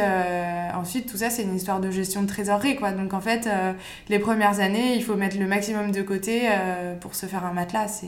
ensuite, 0.76 1.10
tout 1.10 1.18
ça, 1.18 1.30
c'est 1.30 1.44
une 1.44 1.56
histoire 1.56 1.80
de 1.80 1.90
gestion 1.90 2.22
de 2.22 2.28
trésorerie. 2.28 2.76
Quoi. 2.76 2.92
Donc 2.92 3.14
en 3.14 3.22
fait, 3.22 3.48
les 4.10 4.20
premières 4.20 4.60
années, 4.60 4.96
il 4.96 5.04
faut 5.04 5.16
mettre 5.16 5.40
le 5.40 5.48
maximum 5.48 5.92
de 5.92 6.02
côté 6.02 6.50
pour 7.00 7.16
se 7.16 7.26
faire 7.26 7.46
un 7.46 7.54
matelas. 7.54 8.04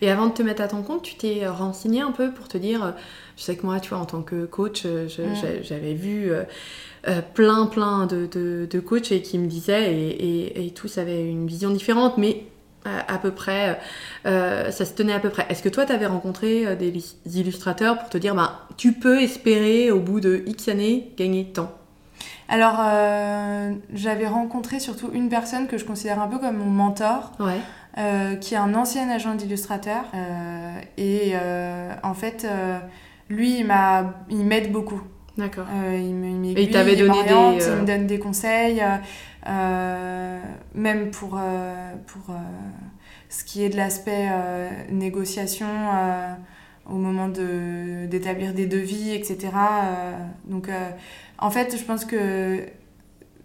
Et 0.00 0.08
avant 0.08 0.28
de 0.28 0.32
te 0.32 0.42
mettre 0.42 0.62
à 0.62 0.68
ton 0.68 0.82
compte, 0.82 1.02
tu 1.02 1.16
t'es 1.16 1.48
renseigné 1.48 2.00
un 2.00 2.12
peu 2.12 2.30
pour 2.30 2.46
te 2.46 2.58
dire, 2.58 2.94
je 3.36 3.42
sais 3.42 3.56
que 3.56 3.66
moi, 3.66 3.80
tu 3.80 3.90
vois, 3.90 3.98
en 3.98 4.06
tant 4.06 4.22
que 4.22 4.46
coach, 4.46 4.84
hmm. 4.84 5.08
j'avais 5.62 5.94
vu... 5.94 6.30
plein 7.34 7.64
plein 7.64 8.06
de, 8.06 8.26
de, 8.26 8.68
de, 8.70 8.78
coachs 8.78 9.10
et 9.10 9.22
qui 9.22 9.38
me 9.38 9.46
disaient 9.46 9.90
et, 9.90 10.10
et, 10.10 10.66
et, 10.66 10.70
tous 10.72 10.98
avaient 10.98 11.26
une 11.26 11.46
vision 11.46 11.70
différente 11.70 12.18
mais 12.18 12.44
à, 12.84 13.18
peu 13.18 13.30
près, 13.30 13.78
euh, 14.26 14.70
ça 14.70 14.84
se 14.84 14.92
tenait 14.94 15.12
à 15.12 15.20
peu 15.20 15.28
près. 15.28 15.46
Est-ce 15.48 15.62
que 15.62 15.68
toi, 15.68 15.84
tu 15.84 15.92
avais 15.92 16.06
rencontré 16.06 16.66
euh, 16.66 16.76
des 16.76 16.92
illustrateurs 17.26 17.98
pour 17.98 18.08
te 18.08 18.18
dire, 18.18 18.34
bah, 18.34 18.66
tu 18.76 18.92
peux 18.92 19.20
espérer 19.20 19.90
au 19.90 20.00
bout 20.00 20.20
de 20.20 20.42
X 20.46 20.68
années 20.68 21.12
gagner 21.16 21.46
tant? 21.46 21.72
Alors, 22.48 22.78
euh, 22.80 23.72
j'avais 23.92 24.26
rencontré 24.26 24.80
surtout 24.80 25.10
une 25.12 25.28
personne 25.28 25.68
que 25.68 25.78
je 25.78 25.84
considère 25.84 26.20
un 26.20 26.26
peu 26.26 26.38
comme 26.38 26.56
mon 26.56 26.70
mentor, 26.70 27.32
qui 28.40 28.54
est 28.54 28.58
un 28.58 28.74
ancien 28.74 29.08
agent 29.10 29.34
d'illustrateur. 29.34 30.04
et 30.96 31.34
en 32.02 32.14
fait, 32.14 32.46
lui, 33.28 33.58
il 33.60 34.44
m'aide 34.44 34.72
beaucoup. 34.72 35.00
D'accord. 35.38 35.66
il 35.92 36.58
Et 36.58 36.62
il 36.62 36.70
t'avait 36.70 36.96
donné 36.96 37.22
des... 37.24 37.64
Il 37.64 37.80
me 37.80 37.86
donne 37.86 38.06
des 38.06 38.18
conseils. 38.18 38.82
Euh, 39.46 40.38
même 40.74 41.10
pour, 41.10 41.38
euh, 41.38 41.94
pour 42.06 42.34
euh, 42.34 42.38
ce 43.30 43.42
qui 43.42 43.64
est 43.64 43.70
de 43.70 43.76
l'aspect 43.76 44.28
négociation 44.90 45.66
au 46.86 46.96
moment 46.96 47.28
d'établir 47.28 48.52
des 48.52 48.66
devis, 48.66 49.12
etc. 49.12 49.50
donc, 50.46 50.68
en 51.38 51.50
fait, 51.50 51.76
je 51.76 51.84
pense 51.84 52.04
que 52.04 52.64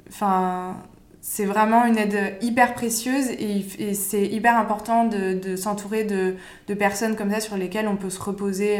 enfin, 0.09 0.77
c'est 1.21 1.45
vraiment 1.45 1.85
une 1.85 1.97
aide 1.97 2.37
hyper 2.41 2.73
précieuse 2.73 3.29
et, 3.29 3.93
c'est 3.93 4.25
hyper 4.25 4.57
important 4.57 5.05
de, 5.05 5.33
de 5.33 5.55
s'entourer 5.55 6.03
de, 6.03 6.35
de, 6.67 6.73
personnes 6.73 7.15
comme 7.15 7.31
ça 7.31 7.39
sur 7.39 7.55
lesquelles 7.55 7.87
on 7.87 7.97
peut 7.97 8.09
se 8.09 8.19
reposer. 8.19 8.79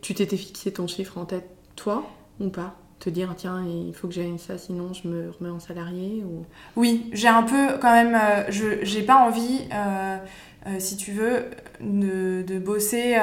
Tu 0.00 0.14
t'étais 0.14 0.36
fixé 0.36 0.72
ton 0.72 0.88
chiffre 0.88 1.16
en 1.16 1.24
tête, 1.24 1.48
toi, 1.80 2.04
ou 2.40 2.48
pas 2.48 2.74
te 3.00 3.08
dire 3.08 3.32
tiens 3.34 3.64
il 3.66 3.94
faut 3.94 4.08
que 4.08 4.14
j'aille 4.14 4.38
ça 4.38 4.58
sinon 4.58 4.92
je 4.92 5.08
me 5.08 5.30
remets 5.30 5.50
en 5.50 5.58
salarié 5.58 6.22
ou... 6.22 6.44
Oui, 6.76 7.06
j'ai 7.12 7.28
un 7.28 7.42
peu 7.42 7.78
quand 7.80 7.92
même, 7.92 8.14
euh, 8.14 8.44
je 8.50 8.64
j'ai 8.82 9.02
pas 9.02 9.16
envie, 9.16 9.60
euh, 9.72 10.18
euh, 10.66 10.70
si 10.78 10.98
tu 10.98 11.12
veux, 11.12 11.46
de, 11.80 12.42
de 12.42 12.58
bosser 12.58 13.16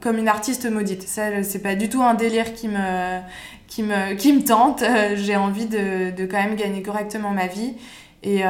comme 0.00 0.16
une 0.16 0.28
artiste 0.28 0.70
maudite. 0.70 1.02
Ça 1.02 1.42
c'est 1.42 1.58
pas 1.58 1.74
du 1.74 1.90
tout 1.90 2.02
un 2.02 2.14
délire 2.14 2.54
qui 2.54 2.68
me, 2.68 3.20
qui 3.68 3.82
me, 3.82 4.14
qui 4.14 4.32
me 4.32 4.42
tente. 4.42 4.82
j'ai 5.16 5.36
envie 5.36 5.66
de, 5.66 6.10
de, 6.10 6.24
quand 6.24 6.42
même 6.42 6.56
gagner 6.56 6.82
correctement 6.82 7.30
ma 7.30 7.46
vie. 7.46 7.74
Et, 8.22 8.40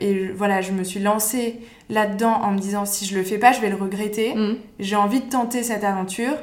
et 0.00 0.28
voilà, 0.34 0.62
je 0.62 0.72
me 0.72 0.82
suis 0.82 0.98
lancée 0.98 1.60
là-dedans 1.88 2.40
en 2.42 2.50
me 2.50 2.58
disant 2.58 2.84
si 2.84 3.06
je 3.06 3.16
le 3.16 3.22
fais 3.22 3.38
pas, 3.38 3.52
je 3.52 3.60
vais 3.60 3.70
le 3.70 3.76
regretter. 3.76 4.34
Mmh. 4.34 4.56
J'ai 4.80 4.96
envie 4.96 5.20
de 5.20 5.28
tenter 5.28 5.62
cette 5.62 5.84
aventure. 5.84 6.34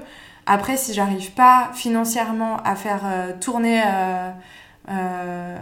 Après, 0.51 0.77
si 0.77 0.95
j'arrive 0.95 1.29
pas 1.33 1.69
financièrement 1.75 2.57
à 2.63 2.75
faire 2.75 3.01
euh, 3.05 3.33
tourner, 3.39 3.83
euh, 3.85 4.31
euh, 4.89 5.57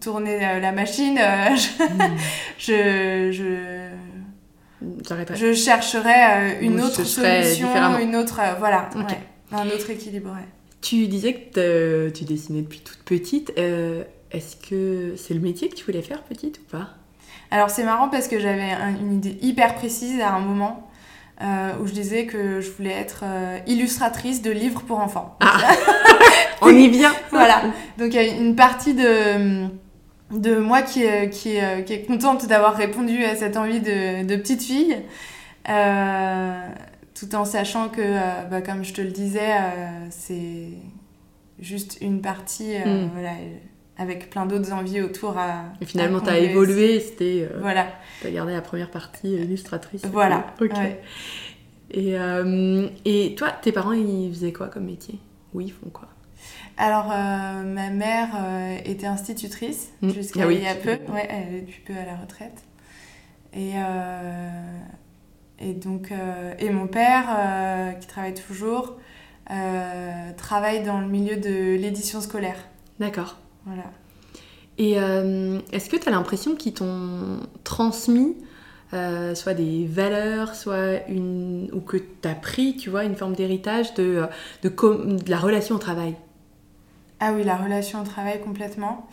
tourner 0.00 0.40
la 0.40 0.72
machine, 0.72 1.16
je, 2.58 3.30
je, 3.30 3.90
je, 5.36 5.54
chercherai 5.54 6.58
une 6.60 6.80
autre 6.80 7.04
solution, 7.04 7.68
une 8.00 8.16
autre, 8.16 8.40
voilà, 8.58 8.90
un 9.52 9.66
autre 9.68 9.90
équilibre. 9.90 10.36
Tu 10.80 11.06
disais 11.06 11.34
que 11.34 12.08
tu 12.08 12.24
dessinais 12.24 12.62
depuis 12.62 12.80
toute 12.80 13.04
petite. 13.04 13.52
Est-ce 13.56 14.56
que 14.56 15.14
c'est 15.16 15.34
le 15.34 15.40
métier 15.40 15.68
que 15.68 15.76
tu 15.76 15.84
voulais 15.84 16.02
faire 16.02 16.24
petite 16.24 16.58
ou 16.58 16.64
pas? 16.72 16.88
Alors 17.52 17.70
c'est 17.70 17.84
marrant 17.84 18.08
parce 18.08 18.26
que 18.26 18.40
j'avais 18.40 18.72
une 19.00 19.18
idée 19.18 19.38
hyper 19.42 19.76
précise 19.76 20.20
à 20.20 20.32
un 20.32 20.40
moment. 20.40 20.88
Euh, 21.42 21.72
où 21.80 21.88
je 21.88 21.92
disais 21.92 22.26
que 22.26 22.60
je 22.60 22.70
voulais 22.70 22.92
être 22.92 23.22
euh, 23.24 23.58
illustratrice 23.66 24.42
de 24.42 24.52
livres 24.52 24.82
pour 24.82 25.00
enfants. 25.00 25.36
Ah. 25.40 25.58
On 26.62 26.68
y 26.68 26.88
vient 26.88 27.12
Voilà. 27.32 27.62
Donc 27.98 28.08
il 28.08 28.14
y 28.14 28.18
a 28.18 28.26
une 28.26 28.54
partie 28.54 28.94
de, 28.94 29.66
de 30.30 30.56
moi 30.56 30.82
qui 30.82 31.02
est, 31.02 31.30
qui 31.30 31.56
est, 31.56 31.84
qui 31.84 31.94
est 31.94 32.02
contente 32.04 32.46
d'avoir 32.46 32.76
répondu 32.76 33.24
à 33.24 33.34
cette 33.34 33.56
envie 33.56 33.80
de, 33.80 34.24
de 34.24 34.36
petite 34.36 34.62
fille, 34.62 34.96
euh, 35.68 36.68
tout 37.12 37.34
en 37.34 37.44
sachant 37.44 37.88
que, 37.88 38.48
bah, 38.48 38.62
comme 38.62 38.84
je 38.84 38.92
te 38.92 39.00
le 39.00 39.10
disais, 39.10 39.50
c'est 40.10 40.68
juste 41.58 41.98
une 42.00 42.20
partie. 42.20 42.78
Mm. 42.78 43.10
Voilà, 43.14 43.32
avec 43.98 44.30
plein 44.30 44.46
d'autres 44.46 44.72
envies 44.72 45.02
autour 45.02 45.36
à. 45.38 45.64
Et 45.80 45.84
finalement, 45.84 46.20
tu 46.20 46.30
as 46.30 46.38
évolué, 46.38 46.98
c'était. 46.98 47.48
Euh, 47.50 47.58
voilà. 47.60 47.86
Tu 48.20 48.26
as 48.26 48.30
gardé 48.30 48.52
la 48.52 48.62
première 48.62 48.90
partie 48.90 49.34
euh, 49.34 49.44
illustratrice. 49.44 50.02
Voilà. 50.06 50.46
Ok. 50.60 50.76
Et, 51.90 52.18
euh, 52.18 52.88
et 53.04 53.34
toi, 53.34 53.50
tes 53.50 53.70
parents, 53.70 53.92
ils 53.92 54.32
faisaient 54.32 54.52
quoi 54.52 54.68
comme 54.68 54.86
métier? 54.86 55.18
Ou 55.52 55.60
ils 55.60 55.72
font 55.72 55.90
quoi? 55.92 56.08
Alors, 56.78 57.08
ma 57.08 57.90
mère 57.90 58.30
était 58.86 59.06
institutrice 59.06 59.92
mmh. 60.00 60.10
jusqu'à 60.10 60.44
ah 60.46 60.52
il 60.52 60.62
y 60.62 60.66
a 60.66 60.74
peu. 60.74 60.98
Ouais, 61.12 61.28
elle 61.28 61.54
est 61.54 61.60
depuis 61.60 61.82
peu 61.82 61.92
à 61.92 62.06
la 62.06 62.16
retraite. 62.16 62.64
Et, 63.52 63.74
et 65.58 65.74
donc, 65.74 66.10
et 66.58 66.70
mon 66.70 66.86
père, 66.86 67.94
qui 68.00 68.06
travaille 68.06 68.32
toujours, 68.34 68.96
travaille 70.38 70.82
dans 70.82 71.00
le 71.00 71.08
milieu 71.08 71.36
de 71.36 71.76
l'édition 71.76 72.22
scolaire. 72.22 72.56
D'accord. 72.98 73.36
Voilà. 73.66 73.84
Et 74.78 74.92
est-ce 74.92 75.88
que 75.88 75.96
tu 75.96 76.08
as 76.08 76.10
l'impression 76.10 76.56
qu'ils 76.56 76.74
t'ont 76.74 77.40
transmis 77.62 78.36
soit 78.90 79.54
des 79.54 79.86
valeurs, 79.86 80.54
soit 80.54 81.06
une... 81.08 81.68
ou 81.72 81.80
que 81.80 81.98
tu 81.98 82.28
as 82.28 82.34
pris, 82.34 82.76
tu 82.76 82.90
vois, 82.90 83.04
une 83.04 83.14
forme 83.14 83.34
d'héritage 83.34 83.94
de, 83.94 84.26
de, 84.62 84.68
de, 84.68 85.30
la 85.30 85.38
relation 85.38 85.76
au 85.76 85.78
travail? 85.78 86.16
Ah 87.20 87.32
oui, 87.32 87.44
la 87.44 87.56
relation 87.56 88.00
au 88.00 88.04
travail 88.04 88.40
complètement. 88.40 89.06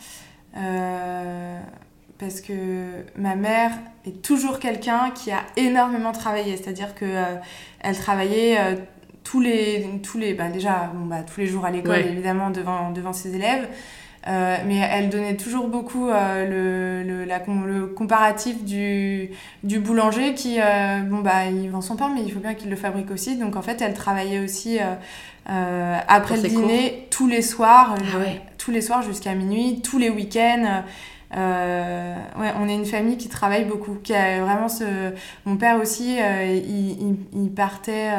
Euh, 0.56 1.60
parce 2.18 2.40
que 2.40 3.04
ma 3.16 3.36
mère 3.36 3.70
est 4.04 4.20
toujours 4.22 4.58
quelqu'un 4.58 5.10
qui 5.14 5.30
a 5.30 5.42
énormément 5.56 6.12
travaillé, 6.12 6.56
c'est-à-dire 6.56 6.94
que 6.94 7.04
euh, 7.04 7.36
elle 7.80 7.96
travaillait 7.96 8.58
euh, 8.58 8.76
tous 9.22 9.40
les 9.40 9.86
tous 10.02 10.18
les 10.18 10.34
bah 10.34 10.48
déjà 10.48 10.90
bon, 10.92 11.06
bah, 11.06 11.22
tous 11.22 11.40
les 11.40 11.46
jours 11.46 11.64
à 11.64 11.70
l'école 11.70 12.00
évidemment 12.00 12.50
devant 12.50 12.90
devant 12.90 13.12
ses 13.12 13.34
élèves. 13.34 13.68
Mais 14.26 14.76
elle 14.90 15.08
donnait 15.08 15.36
toujours 15.36 15.68
beaucoup 15.68 16.08
le, 16.08 17.02
le, 17.02 17.24
la, 17.24 17.38
le 17.38 17.86
comparatif 17.86 18.64
du, 18.64 19.30
du 19.64 19.78
boulanger 19.78 20.34
qui, 20.34 20.58
bon, 21.08 21.18
bah, 21.18 21.46
il 21.46 21.70
vend 21.70 21.80
son 21.80 21.96
pain, 21.96 22.10
mais 22.14 22.22
il 22.22 22.32
faut 22.32 22.40
bien 22.40 22.54
qu'il 22.54 22.70
le 22.70 22.76
fabrique 22.76 23.10
aussi. 23.10 23.36
Donc, 23.36 23.56
en 23.56 23.62
fait, 23.62 23.80
elle 23.82 23.94
travaillait 23.94 24.40
aussi 24.40 24.78
après 25.46 26.36
le 26.36 26.48
dîner, 26.48 27.06
tous 27.10 27.26
les 27.26 27.42
soirs, 27.42 27.94
ah 27.98 28.18
tous 28.58 28.70
les 28.70 28.82
soirs 28.82 29.02
jusqu'à 29.02 29.34
minuit, 29.34 29.80
tous 29.82 29.98
les 29.98 30.10
week-ends. 30.10 30.82
Euh, 31.36 32.14
ouais, 32.38 32.52
on 32.58 32.68
est 32.68 32.74
une 32.74 32.86
famille 32.86 33.16
qui 33.16 33.28
travaille 33.28 33.64
beaucoup, 33.64 33.94
qui 34.02 34.12
a 34.14 34.40
vraiment 34.40 34.68
ce... 34.68 35.12
Mon 35.44 35.56
père 35.56 35.80
aussi, 35.80 36.18
euh, 36.20 36.44
il, 36.56 37.16
il, 37.32 37.50
partait... 37.50 38.10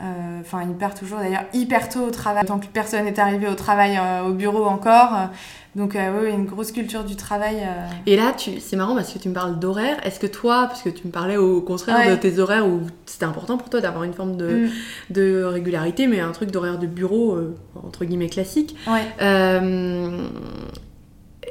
Euh, 0.00 0.40
enfin, 0.40 0.62
il 0.62 0.74
part 0.74 0.94
toujours 0.94 1.18
d'ailleurs 1.18 1.44
hyper 1.52 1.88
tôt 1.88 2.00
au 2.00 2.10
travail, 2.10 2.44
tant 2.44 2.58
que 2.58 2.66
personne 2.66 3.04
n'est 3.04 3.20
arrivé 3.20 3.46
au 3.46 3.54
travail, 3.54 4.00
au 4.26 4.32
bureau 4.32 4.64
encore. 4.64 5.28
Donc 5.76 5.94
oui, 5.96 6.30
une 6.30 6.44
grosse 6.44 6.72
culture 6.72 7.04
du 7.04 7.14
travail. 7.14 7.66
Et 8.06 8.16
là, 8.16 8.32
tu... 8.36 8.58
c'est 8.60 8.76
marrant 8.76 8.94
parce 8.94 9.12
que 9.12 9.18
tu 9.18 9.28
me 9.28 9.34
parles 9.34 9.58
d'horaire. 9.58 9.96
Est-ce 10.04 10.18
que 10.18 10.26
toi, 10.26 10.66
parce 10.66 10.82
que 10.82 10.90
tu 10.90 11.06
me 11.06 11.12
parlais 11.12 11.36
au 11.36 11.60
contraire 11.60 12.10
de 12.10 12.16
tes 12.16 12.38
horaires 12.38 12.66
où 12.66 12.80
c'était 13.06 13.24
important 13.24 13.56
pour 13.56 13.70
toi 13.70 13.80
d'avoir 13.80 14.04
une 14.04 14.12
forme 14.12 14.36
de, 14.36 14.66
mm. 14.66 14.70
de 15.10 15.44
régularité, 15.44 16.06
mais 16.06 16.20
un 16.20 16.32
truc 16.32 16.50
d'horaire 16.50 16.78
de 16.78 16.86
bureau, 16.86 17.38
entre 17.82 18.04
guillemets, 18.04 18.28
classique. 18.28 18.76
Ouais. 18.86 19.06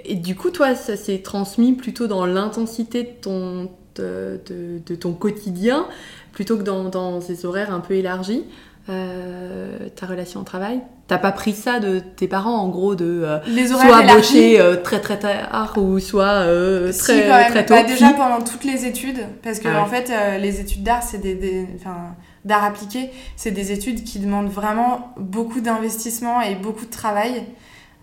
Et 0.05 0.15
du 0.15 0.35
coup, 0.35 0.49
toi, 0.49 0.75
ça 0.75 0.97
s'est 0.97 1.19
transmis 1.19 1.73
plutôt 1.73 2.07
dans 2.07 2.25
l'intensité 2.25 3.03
de 3.03 3.21
ton, 3.21 3.69
de, 3.95 4.95
ton 4.95 5.13
quotidien, 5.13 5.85
plutôt 6.31 6.57
que 6.57 6.63
dans, 6.63 6.85
dans, 6.85 7.21
ces 7.21 7.45
horaires 7.45 7.73
un 7.73 7.79
peu 7.79 7.93
élargis. 7.95 8.43
Euh, 8.89 9.89
ta 9.95 10.07
relation 10.07 10.39
au 10.39 10.43
travail 10.43 10.81
T'as 11.07 11.19
pas 11.19 11.31
pris 11.31 11.53
ça 11.53 11.79
de 11.79 11.99
tes 11.99 12.27
parents, 12.27 12.55
en 12.55 12.67
gros, 12.67 12.95
de 12.95 13.21
euh, 13.23 13.67
soit 13.67 14.01
boucher 14.01 14.59
euh, 14.59 14.75
très 14.75 14.99
très 14.99 15.19
tard 15.19 15.75
ou 15.77 15.99
soit 15.99 16.45
très, 16.91 17.49
très 17.49 17.65
tôt 17.65 17.75
bah, 17.75 17.83
Déjà 17.83 18.09
pendant 18.13 18.41
toutes 18.41 18.63
les 18.63 18.85
études, 18.85 19.19
parce 19.43 19.59
que 19.59 19.67
ah 19.67 19.83
en 19.83 19.85
fait, 19.85 20.11
les 20.39 20.59
études 20.59 20.81
d'art, 20.81 21.03
c'est 21.03 21.19
des, 21.19 21.35
des 21.35 21.67
d'art 22.43 22.63
appliqué, 22.63 23.11
c'est 23.35 23.51
des 23.51 23.71
études 23.71 24.03
qui 24.03 24.17
demandent 24.17 24.49
vraiment 24.49 25.13
beaucoup 25.17 25.61
d'investissement 25.61 26.41
et 26.41 26.55
beaucoup 26.55 26.85
de 26.85 26.91
travail. 26.91 27.43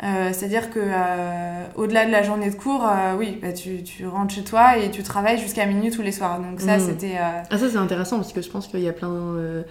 Euh, 0.05 0.31
c'est-à-dire 0.33 0.71
que 0.71 0.79
euh, 0.79 1.65
au-delà 1.75 2.07
de 2.07 2.13
la 2.13 2.23
journée 2.23 2.51
de 2.51 2.55
cours, 2.55 2.85
euh, 2.85 3.17
oui, 3.19 3.37
bah, 3.43 3.53
tu, 3.53 3.83
tu, 3.83 4.07
rentres 4.07 4.33
chez 4.33 4.45
toi 4.45 4.79
et 4.79 4.91
tu 4.91 5.03
travailles 5.03 5.39
jusqu'à 5.39 5.67
minuit 5.67 5.91
tous 5.91 6.03
les 6.03 6.13
soirs. 6.13 6.39
Donc 6.39 6.61
ça, 6.61 6.77
hmm. 6.77 6.81
c'était. 6.81 7.17
Ah 7.19 7.59
ça 7.59 7.69
c'est 7.69 7.77
intéressant 7.77 8.17
parce 8.17 8.33
que 8.33 8.41
je 8.41 8.49
pense 8.49 8.69
qu'il 8.69 8.81
y 8.81 8.89
a 8.89 8.93
plein 8.93 9.09
de 9.09 9.65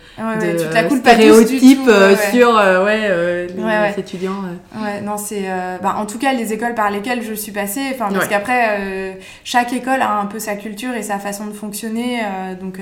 stéréotypes 0.97 1.89
sur 2.32 2.55
ouais, 2.55 3.47
les, 3.47 3.99
étudiants. 3.99 4.43
Ouais, 4.75 4.99
non 5.01 5.17
c'est. 5.17 5.45
Bah, 5.82 5.95
en 5.97 6.05
tout 6.05 6.19
cas, 6.19 6.34
les 6.34 6.51
écoles 6.51 6.75
par 6.75 6.91
lesquelles 6.91 7.23
je 7.23 7.34
suis 7.34 7.53
passée, 7.53 7.84
enfin 7.93 8.09
parce 8.11 8.28
qu'après 8.28 9.17
chaque 9.45 9.71
école 9.71 10.01
a 10.01 10.19
un 10.19 10.25
peu 10.25 10.39
sa 10.39 10.55
culture 10.55 10.93
et 10.93 11.03
sa 11.03 11.19
façon 11.19 11.47
de 11.47 11.53
fonctionner. 11.53 12.21
donc 12.59 12.80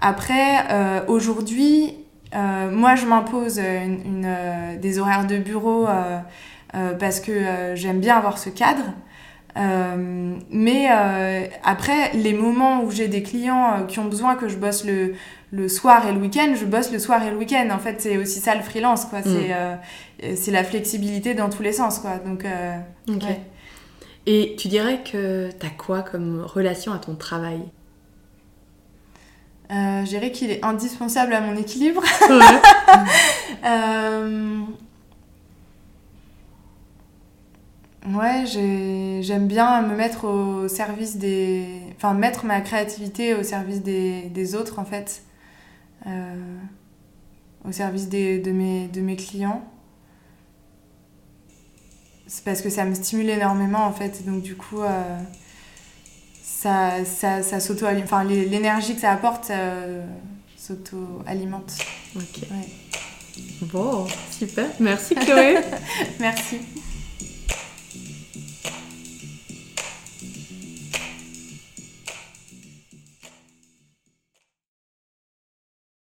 après, 0.00 0.64
aujourd'hui, 1.08 1.96
moi 2.32 2.94
je 2.94 3.06
m'impose 3.06 3.58
une, 3.58 4.00
une 4.04 4.80
des 4.80 5.00
horaires 5.00 5.26
de 5.26 5.38
bureau. 5.38 5.88
Euh, 6.74 6.94
parce 6.94 7.20
que 7.20 7.30
euh, 7.30 7.76
j'aime 7.76 8.00
bien 8.00 8.16
avoir 8.16 8.38
ce 8.38 8.50
cadre. 8.50 8.82
Euh, 9.56 10.34
mais 10.50 10.88
après, 11.62 12.12
les 12.14 12.34
moments 12.34 12.82
où 12.82 12.90
j'ai 12.90 13.06
des 13.06 13.22
clients 13.22 13.86
qui 13.86 14.00
ont 14.00 14.06
besoin 14.06 14.34
que 14.34 14.48
je 14.48 14.56
bosse 14.56 14.84
le, 14.84 15.14
le 15.52 15.68
soir 15.68 16.08
et 16.08 16.12
le 16.12 16.18
week-end, 16.18 16.54
je 16.58 16.64
bosse 16.64 16.90
le 16.90 16.98
soir 16.98 17.22
et 17.22 17.30
le 17.30 17.36
week-end. 17.36 17.68
En 17.70 17.78
fait, 17.78 18.00
c'est 18.00 18.16
aussi 18.16 18.40
ça 18.40 18.56
le 18.56 18.62
freelance, 18.62 19.04
quoi. 19.04 19.20
C'est 19.22 20.50
mm. 20.50 20.52
la 20.52 20.64
flexibilité 20.64 21.34
dans 21.34 21.50
tous 21.50 21.62
les 21.62 21.72
sens, 21.72 22.00
quoi. 22.00 22.18
Donc, 22.18 22.44
Et 24.26 24.56
tu 24.58 24.68
dirais 24.68 25.00
que 25.04 25.50
tu 25.50 25.66
as 25.66 25.70
quoi 25.70 26.02
comme 26.02 26.42
relation 26.42 26.92
à 26.92 26.98
ton 26.98 27.14
travail? 27.14 27.60
Je 29.70 30.08
dirais 30.08 30.32
qu'il 30.32 30.50
est 30.50 30.64
indispensable 30.64 31.32
à 31.32 31.40
mon 31.40 31.56
équilibre. 31.56 32.02
Ouais, 32.28 32.40
j'aime 38.06 39.46
bien 39.46 39.82
me 39.82 39.96
mettre 39.96 40.24
au 40.26 40.68
service 40.68 41.16
des. 41.16 41.80
Enfin, 41.96 42.14
mettre 42.14 42.44
ma 42.44 42.60
créativité 42.60 43.34
au 43.34 43.42
service 43.42 43.82
des, 43.82 44.22
des 44.22 44.54
autres, 44.54 44.78
en 44.78 44.84
fait. 44.84 45.22
Euh, 46.06 46.34
au 47.66 47.72
service 47.72 48.08
des, 48.08 48.38
de, 48.38 48.52
mes, 48.52 48.88
de 48.88 49.00
mes 49.00 49.16
clients. 49.16 49.64
C'est 52.26 52.44
parce 52.44 52.60
que 52.60 52.68
ça 52.68 52.84
me 52.84 52.94
stimule 52.94 53.30
énormément, 53.30 53.84
en 53.86 53.92
fait. 53.92 54.24
Donc, 54.26 54.42
du 54.42 54.56
coup, 54.56 54.82
euh, 54.82 55.18
ça, 56.42 57.04
ça, 57.04 57.42
ça 57.42 57.60
s'auto-alimente. 57.60 58.04
Enfin, 58.04 58.24
l'énergie 58.24 58.94
que 58.94 59.00
ça 59.00 59.12
apporte 59.12 59.50
s'auto-alimente. 60.56 61.72
Ok. 62.16 62.48
Bon, 63.62 64.06
super. 64.30 64.68
Merci, 64.78 65.14
Chloé. 65.14 65.58
Merci. 66.20 66.60